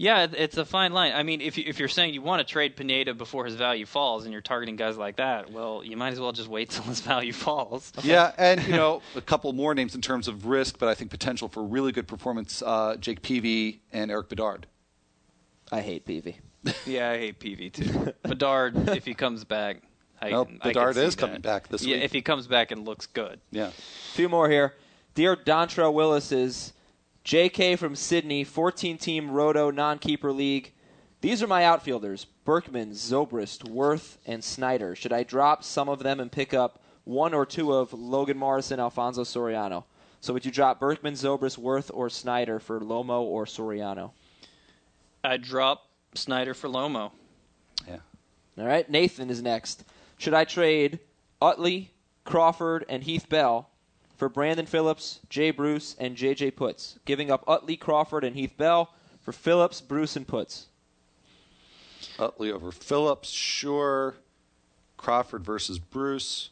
Yeah, 0.00 0.26
it's 0.32 0.56
a 0.56 0.64
fine 0.64 0.94
line. 0.94 1.12
I 1.14 1.22
mean, 1.24 1.42
if 1.42 1.58
you, 1.58 1.64
if 1.66 1.78
you're 1.78 1.86
saying 1.86 2.14
you 2.14 2.22
want 2.22 2.40
to 2.40 2.50
trade 2.50 2.74
Pineda 2.74 3.12
before 3.12 3.44
his 3.44 3.54
value 3.54 3.84
falls, 3.84 4.24
and 4.24 4.32
you're 4.32 4.40
targeting 4.40 4.76
guys 4.76 4.96
like 4.96 5.16
that, 5.16 5.52
well, 5.52 5.84
you 5.84 5.94
might 5.94 6.14
as 6.14 6.18
well 6.20 6.32
just 6.32 6.48
wait 6.48 6.70
till 6.74 6.84
his 6.84 7.00
value 7.02 7.34
falls. 7.34 7.92
Yeah, 8.02 8.32
and 8.38 8.62
you 8.66 8.74
know 8.74 9.02
a 9.14 9.20
couple 9.20 9.52
more 9.52 9.74
names 9.74 9.94
in 9.94 10.00
terms 10.00 10.26
of 10.26 10.46
risk, 10.46 10.78
but 10.78 10.88
I 10.88 10.94
think 10.94 11.10
potential 11.10 11.48
for 11.48 11.62
really 11.62 11.92
good 11.92 12.08
performance: 12.08 12.62
uh, 12.64 12.96
Jake 12.98 13.20
Peavy 13.20 13.82
and 13.92 14.10
Erik 14.10 14.30
Bedard. 14.30 14.66
I 15.70 15.82
hate 15.82 16.06
Peavy. 16.06 16.38
yeah, 16.86 17.10
I 17.10 17.18
hate 17.18 17.38
Peavy 17.38 17.68
too. 17.68 18.14
Bedard, 18.22 18.88
if 18.88 19.04
he 19.04 19.12
comes 19.12 19.44
back, 19.44 19.82
I, 20.18 20.30
Well, 20.30 20.46
can- 20.46 20.56
I 20.62 20.64
can 20.64 20.68
Bedard 20.72 20.94
see 20.94 21.02
is 21.02 21.14
that. 21.14 21.20
coming 21.20 21.42
back 21.42 21.68
this 21.68 21.84
yeah, 21.84 21.96
week. 21.96 22.04
if 22.04 22.12
he 22.12 22.22
comes 22.22 22.46
back 22.46 22.70
and 22.70 22.86
looks 22.86 23.04
good. 23.04 23.38
Yeah, 23.50 23.66
A 23.66 23.70
few 24.14 24.30
more 24.30 24.48
here. 24.48 24.76
Dear 25.14 25.36
Dontrelle 25.36 25.92
Willis 25.92 26.32
is 26.32 26.72
JK 27.30 27.78
from 27.78 27.94
Sydney, 27.94 28.42
14 28.42 28.98
team 28.98 29.30
Roto 29.30 29.70
non 29.70 30.00
keeper 30.00 30.32
league. 30.32 30.72
These 31.20 31.44
are 31.44 31.46
my 31.46 31.64
outfielders 31.64 32.26
Berkman, 32.44 32.90
Zobrist, 32.90 33.70
Werth, 33.70 34.16
and 34.26 34.42
Snider. 34.42 34.96
Should 34.96 35.12
I 35.12 35.22
drop 35.22 35.62
some 35.62 35.88
of 35.88 36.00
them 36.00 36.18
and 36.18 36.32
pick 36.32 36.52
up 36.52 36.82
one 37.04 37.32
or 37.32 37.46
two 37.46 37.72
of 37.72 37.92
Logan 37.92 38.36
Morrison, 38.36 38.80
Alfonso 38.80 39.22
Soriano? 39.22 39.84
So 40.20 40.32
would 40.32 40.44
you 40.44 40.50
drop 40.50 40.80
Berkman, 40.80 41.14
Zobrist, 41.14 41.56
Werth, 41.56 41.88
or 41.94 42.10
Snider 42.10 42.58
for 42.58 42.80
Lomo 42.80 43.20
or 43.20 43.44
Soriano? 43.44 44.10
I 45.22 45.36
drop 45.36 45.86
Snider 46.16 46.52
for 46.52 46.68
Lomo. 46.68 47.12
yeah. 47.86 47.98
All 48.58 48.66
right, 48.66 48.90
Nathan 48.90 49.30
is 49.30 49.40
next. 49.40 49.84
Should 50.18 50.34
I 50.34 50.42
trade 50.42 50.98
Utley, 51.40 51.92
Crawford, 52.24 52.84
and 52.88 53.04
Heath 53.04 53.28
Bell 53.28 53.70
for 54.20 54.28
Brandon 54.28 54.66
Phillips, 54.66 55.18
Jay 55.30 55.50
Bruce, 55.50 55.96
and 55.98 56.14
J.J. 56.14 56.50
Putz, 56.50 56.98
giving 57.06 57.30
up 57.30 57.42
Utley, 57.48 57.74
Crawford, 57.74 58.22
and 58.22 58.36
Heath 58.36 58.52
Bell 58.54 58.92
for 59.22 59.32
Phillips, 59.32 59.80
Bruce, 59.80 60.14
and 60.14 60.26
Putz? 60.26 60.66
Utley 62.18 62.52
over 62.52 62.70
Phillips, 62.70 63.30
sure. 63.30 64.16
Crawford 64.98 65.42
versus 65.42 65.78
Bruce. 65.78 66.50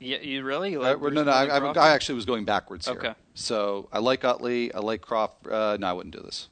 Yeah, 0.00 0.18
you 0.18 0.42
really 0.42 0.72
you 0.72 0.80
Uh, 0.82 0.88
like 0.88 0.98
Bruce 0.98 1.14
no, 1.14 1.22
no, 1.22 1.30
I, 1.30 1.44
I, 1.44 1.72
I 1.72 1.90
actually 1.90 2.16
was 2.16 2.24
going 2.24 2.44
backwards 2.44 2.88
here. 2.88 2.96
Okay. 2.98 3.14
So 3.34 3.88
I 3.92 4.00
like 4.00 4.24
Utley. 4.24 4.74
I 4.74 4.80
like 4.80 5.00
Crawford. 5.00 5.52
Uh, 5.52 5.76
no, 5.76 5.86
I 5.86 5.92
wouldn't 5.92 6.16
do 6.16 6.22
this. 6.22 6.48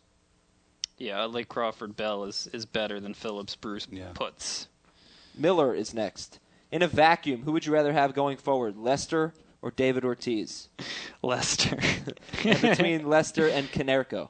Yeah, 0.97 1.20
I 1.20 1.24
like 1.24 1.49
Crawford 1.49 1.97
Bell 1.97 2.22
is 2.22 2.49
is 2.53 2.66
better 2.66 3.01
than 3.01 3.14
Phillips 3.14 3.57
Bruce 3.57 3.88
Yeah. 3.90 4.12
Putz. 4.14 4.68
Miller 5.36 5.74
is 5.74 5.92
next. 5.92 6.38
In 6.70 6.82
a 6.82 6.88
vacuum, 6.88 7.42
who 7.42 7.51
would 7.51 7.66
you 7.66 7.72
rather 7.72 7.92
have 7.92 8.14
going 8.14 8.36
forward, 8.36 8.76
Lester 8.76 9.34
or 9.67 9.73
David 9.73 10.05
Ortiz? 10.05 10.69
Lester. 11.23 11.79
And 12.45 12.61
between 12.62 13.09
Lester 13.09 13.49
and 13.49 13.67
Konerko. 13.73 14.29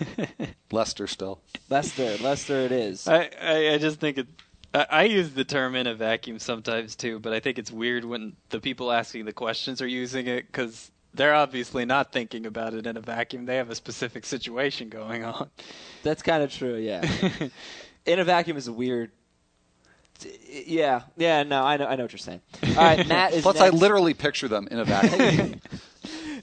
Lester 0.72 1.06
still. 1.06 1.40
Lester, 1.68 2.16
Lester 2.22 2.60
it 2.60 2.72
is. 2.72 3.06
I, 3.06 3.28
I, 3.40 3.74
I 3.74 3.78
just 3.78 4.00
think 4.00 4.16
it. 4.16 4.26
I, 4.72 4.86
I 4.90 5.02
use 5.04 5.32
the 5.32 5.44
term 5.44 5.74
in 5.74 5.86
a 5.86 5.94
vacuum 5.94 6.38
sometimes 6.38 6.96
too, 6.96 7.18
but 7.18 7.34
I 7.34 7.40
think 7.40 7.58
it's 7.58 7.70
weird 7.70 8.06
when 8.06 8.34
the 8.48 8.60
people 8.60 8.90
asking 8.90 9.26
the 9.26 9.34
questions 9.34 9.82
are 9.82 9.86
using 9.86 10.26
it 10.26 10.46
because 10.46 10.90
they're 11.12 11.34
obviously 11.34 11.84
not 11.84 12.10
thinking 12.10 12.46
about 12.46 12.72
it 12.72 12.86
in 12.86 12.96
a 12.96 13.00
vacuum. 13.00 13.44
They 13.44 13.56
have 13.56 13.68
a 13.68 13.74
specific 13.74 14.24
situation 14.24 14.88
going 14.88 15.24
on. 15.24 15.50
That's 16.02 16.22
kind 16.22 16.42
of 16.42 16.50
true, 16.50 16.76
yeah. 16.76 17.06
In 18.06 18.18
a 18.18 18.24
vacuum 18.24 18.56
is 18.56 18.66
a 18.66 18.72
weird 18.72 19.12
Yeah, 20.48 21.02
yeah, 21.16 21.42
no, 21.42 21.62
I 21.64 21.76
know, 21.76 21.86
I 21.86 21.96
know 21.96 22.04
what 22.04 22.12
you're 22.12 22.18
saying. 22.18 22.40
All 22.68 22.74
right, 22.76 23.06
Matt 23.06 23.32
is 23.32 23.42
Plus, 23.42 23.56
next. 23.56 23.72
I 23.74 23.76
literally 23.76 24.14
picture 24.14 24.48
them 24.48 24.68
in 24.70 24.78
a 24.78 24.84
vacuum. 24.84 25.60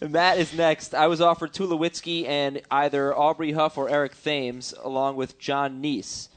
Matt 0.10 0.38
is 0.38 0.54
next. 0.54 0.96
I 0.96 1.08
was 1.08 1.20
offered 1.22 1.52
Tulowitzki 1.54 2.28
and 2.28 2.62
either 2.72 3.16
Aubrey 3.18 3.52
Huff 3.52 3.78
or 3.78 3.90
Eric 3.90 4.22
Thames, 4.22 4.74
along 4.84 5.16
with 5.18 5.38
John 5.40 5.82
Niese. 5.82 6.30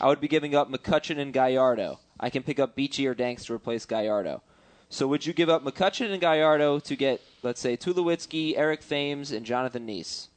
I 0.00 0.06
would 0.08 0.20
be 0.20 0.28
giving 0.28 0.54
up 0.54 0.70
McCutchen 0.70 1.18
and 1.18 1.32
Gallardo. 1.32 2.00
I 2.18 2.30
can 2.30 2.42
pick 2.42 2.58
up 2.58 2.74
Beachy 2.74 3.06
or 3.06 3.14
Danks 3.14 3.44
to 3.46 3.54
replace 3.54 3.84
Gallardo. 3.84 4.42
So 4.88 5.06
would 5.06 5.26
you 5.26 5.32
give 5.32 5.48
up 5.48 5.62
McCutchen 5.64 6.10
and 6.10 6.20
Gallardo 6.20 6.78
to 6.80 6.96
get, 6.96 7.20
let's 7.42 7.60
say, 7.60 7.76
Tulowitzki, 7.76 8.54
Eric 8.56 8.86
Thames, 8.86 9.30
and 9.30 9.44
Jonathan 9.46 9.86
Niese? 9.86 10.28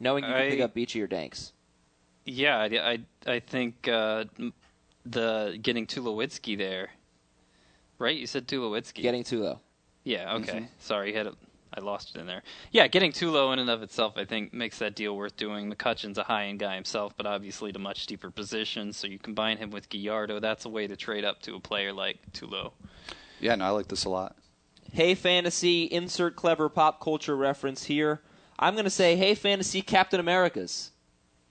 Knowing 0.00 0.24
you 0.24 0.30
can 0.32 0.50
pick 0.50 0.60
I- 0.60 0.64
up 0.64 0.74
Beachy 0.74 1.00
or 1.02 1.06
Danks. 1.06 1.52
Yeah, 2.24 2.58
I, 2.58 2.64
I, 3.26 3.32
I 3.34 3.38
think 3.40 3.86
uh, 3.86 4.24
m- 4.38 4.52
the 5.10 5.58
getting 5.62 5.86
Tulowitzki 5.86 6.56
there, 6.58 6.90
right? 7.98 8.16
You 8.16 8.26
said 8.26 8.46
Tulowitzki. 8.46 9.02
Getting 9.02 9.24
Tulo. 9.24 9.60
Yeah. 10.04 10.34
Okay. 10.34 10.52
Mm-hmm. 10.52 10.64
Sorry, 10.78 11.12
had 11.12 11.26
a, 11.26 11.34
I 11.74 11.80
lost 11.80 12.14
it 12.14 12.20
in 12.20 12.26
there. 12.26 12.42
Yeah, 12.70 12.86
getting 12.86 13.12
Tulo 13.12 13.52
in 13.52 13.58
and 13.58 13.68
of 13.68 13.82
itself, 13.82 14.14
I 14.16 14.24
think, 14.24 14.52
makes 14.54 14.78
that 14.78 14.94
deal 14.94 15.16
worth 15.16 15.36
doing. 15.36 15.72
McCutchen's 15.72 16.18
a 16.18 16.22
high-end 16.22 16.58
guy 16.58 16.74
himself, 16.74 17.16
but 17.16 17.26
obviously 17.26 17.70
at 17.70 17.76
a 17.76 17.80
much 17.80 18.06
deeper 18.06 18.30
position. 18.30 18.92
So 18.92 19.06
you 19.06 19.18
combine 19.18 19.58
him 19.58 19.70
with 19.70 19.88
Gallardo, 19.88 20.40
that's 20.40 20.64
a 20.64 20.68
way 20.68 20.86
to 20.86 20.96
trade 20.96 21.24
up 21.24 21.42
to 21.42 21.56
a 21.56 21.60
player 21.60 21.92
like 21.92 22.18
Tulo. 22.32 22.72
yeah, 23.40 23.54
no, 23.56 23.64
I 23.64 23.70
like 23.70 23.88
this 23.88 24.04
a 24.04 24.08
lot. 24.08 24.36
Hey 24.92 25.14
Fantasy, 25.14 25.84
insert 25.84 26.36
clever 26.36 26.68
pop 26.68 27.00
culture 27.00 27.36
reference 27.36 27.84
here. 27.84 28.20
I'm 28.58 28.74
going 28.74 28.84
to 28.84 28.90
say, 28.90 29.16
hey 29.16 29.34
Fantasy 29.34 29.82
Captain 29.82 30.20
Americas. 30.20 30.92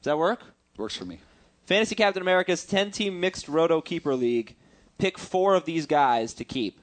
Does 0.02 0.06
that 0.06 0.18
work? 0.18 0.42
Works 0.78 0.96
for 0.96 1.06
me. 1.06 1.20
Fantasy 1.66 1.96
Captain 1.96 2.22
America's 2.22 2.64
10 2.66 2.92
team 2.92 3.20
mixed 3.20 3.48
Roto 3.48 3.82
Keeper 3.82 4.16
League. 4.16 4.56
Pick 4.98 5.18
four 5.18 5.56
of 5.56 5.66
these 5.66 5.86
guys 5.88 6.34
to 6.36 6.46
keep 6.46 6.80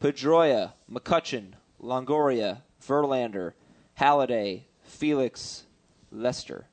Pedroia, 0.00 0.72
McCutchen, 0.90 1.52
Longoria, 1.82 2.58
Verlander, 2.86 3.52
Halladay, 3.98 4.62
Felix, 4.82 5.64
Lester. 6.10 6.66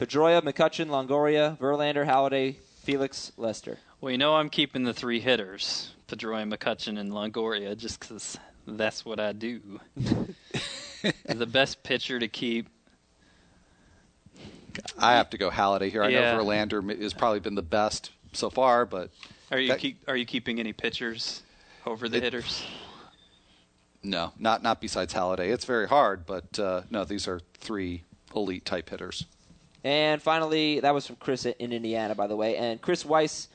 Pedroia, 0.00 0.40
McCutchen, 0.42 0.86
Longoria, 0.88 1.58
Verlander, 1.58 2.06
Halladay, 2.06 2.56
Felix, 2.82 3.32
Lester. 3.36 3.78
Well, 4.00 4.10
you 4.10 4.18
know 4.18 4.36
I'm 4.36 4.48
keeping 4.48 4.84
the 4.84 4.94
three 4.94 5.20
hitters, 5.20 5.92
Pedroia, 6.08 6.50
McCutchen, 6.50 6.98
and 6.98 7.12
Longoria, 7.12 7.76
just 7.76 8.00
'cause 8.00 8.38
that's 8.66 9.04
what 9.04 9.20
I 9.20 9.32
do. 9.32 9.80
the 11.26 11.46
best 11.46 11.82
pitcher 11.82 12.18
to 12.18 12.28
keep. 12.28 12.68
I 14.98 15.12
have 15.12 15.30
to 15.30 15.38
go 15.38 15.50
Halladay 15.50 15.90
here. 15.90 16.02
I 16.02 16.08
Yeah. 16.08 16.32
know 16.36 16.44
Verlander 16.44 17.00
has 17.02 17.12
probably 17.14 17.40
been 17.40 17.54
the 17.54 17.62
best 17.62 18.10
so 18.32 18.50
far, 18.50 18.84
but 18.86 19.10
Are 19.52 19.58
you 19.58 19.68
That- 19.68 19.80
keep, 19.80 20.02
are 20.08 20.16
you 20.16 20.24
keeping 20.26 20.60
any 20.60 20.72
pitchers 20.72 21.42
over 21.84 22.08
the 22.08 22.18
It- 22.18 22.22
hitters? 22.22 22.62
no, 24.02 24.32
not 24.38 24.62
not 24.62 24.80
besides 24.80 25.12
Halladay. 25.12 25.52
It's 25.52 25.64
very 25.64 25.88
hard, 25.88 26.24
but 26.26 26.58
uh, 26.58 26.82
no, 26.90 27.04
these 27.04 27.26
are 27.28 27.40
three 27.58 28.04
elite 28.34 28.64
type 28.64 28.88
hitters. 28.90 29.26
And 29.82 30.22
finally, 30.22 30.80
that 30.80 30.92
was 30.94 31.06
from 31.06 31.16
Chris 31.16 31.46
in 31.46 31.72
Indiana, 31.72 32.14
by 32.14 32.26
the 32.26 32.36
way. 32.36 32.56
And 32.56 32.80
Chris 32.82 33.04
Weiss, 33.04 33.48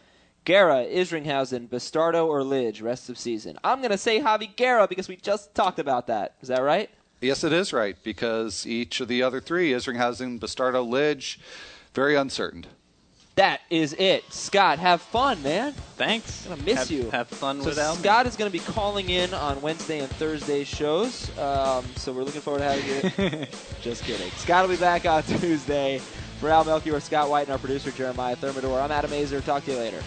Guerra, 0.44 0.84
Isringhausen, 0.86 1.68
Bastardo, 1.70 2.26
or 2.26 2.42
Lidge, 2.42 2.82
rest 2.82 3.10
of 3.10 3.18
season. 3.18 3.58
I'm 3.64 3.80
going 3.80 3.92
to 3.92 3.98
say 3.98 4.20
Javy 4.20 4.56
Guerra 4.56 4.88
because 4.88 5.08
we 5.08 5.16
just 5.18 5.54
talked 5.56 5.78
about 5.80 6.08
that. 6.08 6.36
Is 6.42 6.48
that 6.50 6.62
right? 6.62 6.90
Yes, 7.26 7.44
it 7.44 7.54
is 7.54 7.74
right 7.74 7.96
because 8.04 8.66
each 8.68 9.02
of 9.02 9.08
the 9.08 9.24
other 9.24 9.42
three, 9.42 9.72
Isringhausen, 9.72 10.40
Bastardo, 10.40 10.88
Lidge, 10.88 11.38
very 11.94 12.16
uncertain. 12.16 12.66
That 13.36 13.62
is 13.70 13.94
it. 13.94 14.32
Scott, 14.32 14.80
have 14.80 15.02
fun, 15.02 15.44
man. 15.44 15.74
Thanks. 15.98 16.46
I'm 16.46 16.52
gonna 16.52 16.64
miss 16.64 16.78
have, 16.78 16.92
you. 16.92 17.10
Have 17.10 17.28
fun 17.28 17.62
So 17.62 17.70
without 17.70 17.96
me. 17.98 18.02
Scott 18.02 18.28
is 18.28 18.38
going 18.38 18.50
to 18.50 18.58
be 18.58 18.64
calling 18.64 19.10
in 19.10 19.34
on 19.34 19.62
Wednesday 19.62 20.00
and 20.00 20.10
Thursday 20.12 20.64
shows. 20.64 21.38
Um, 21.38 21.84
so 21.98 22.14
we're 22.14 22.24
looking 22.24 22.40
forward 22.40 22.60
to 22.60 22.66
having 22.66 22.86
you. 23.42 23.48
Just 23.82 24.04
kidding. 24.06 24.32
Scott 24.38 24.66
will 24.66 24.74
be 24.74 24.80
back 24.80 25.06
on 25.06 25.24
Tuesday. 25.40 26.00
For 26.40 26.50
Al 26.50 26.66
Melchior, 26.66 27.00
Scott 27.00 27.30
White, 27.30 27.44
and 27.44 27.52
our 27.54 27.58
producer 27.58 27.92
Jeremiah 27.92 28.36
Thermidor, 28.36 28.82
I'm 28.82 28.92
Adam 28.92 29.12
Aizer. 29.12 29.44
Talk 29.44 29.64
to 29.66 29.72
you 29.72 29.78
later. 29.78 30.02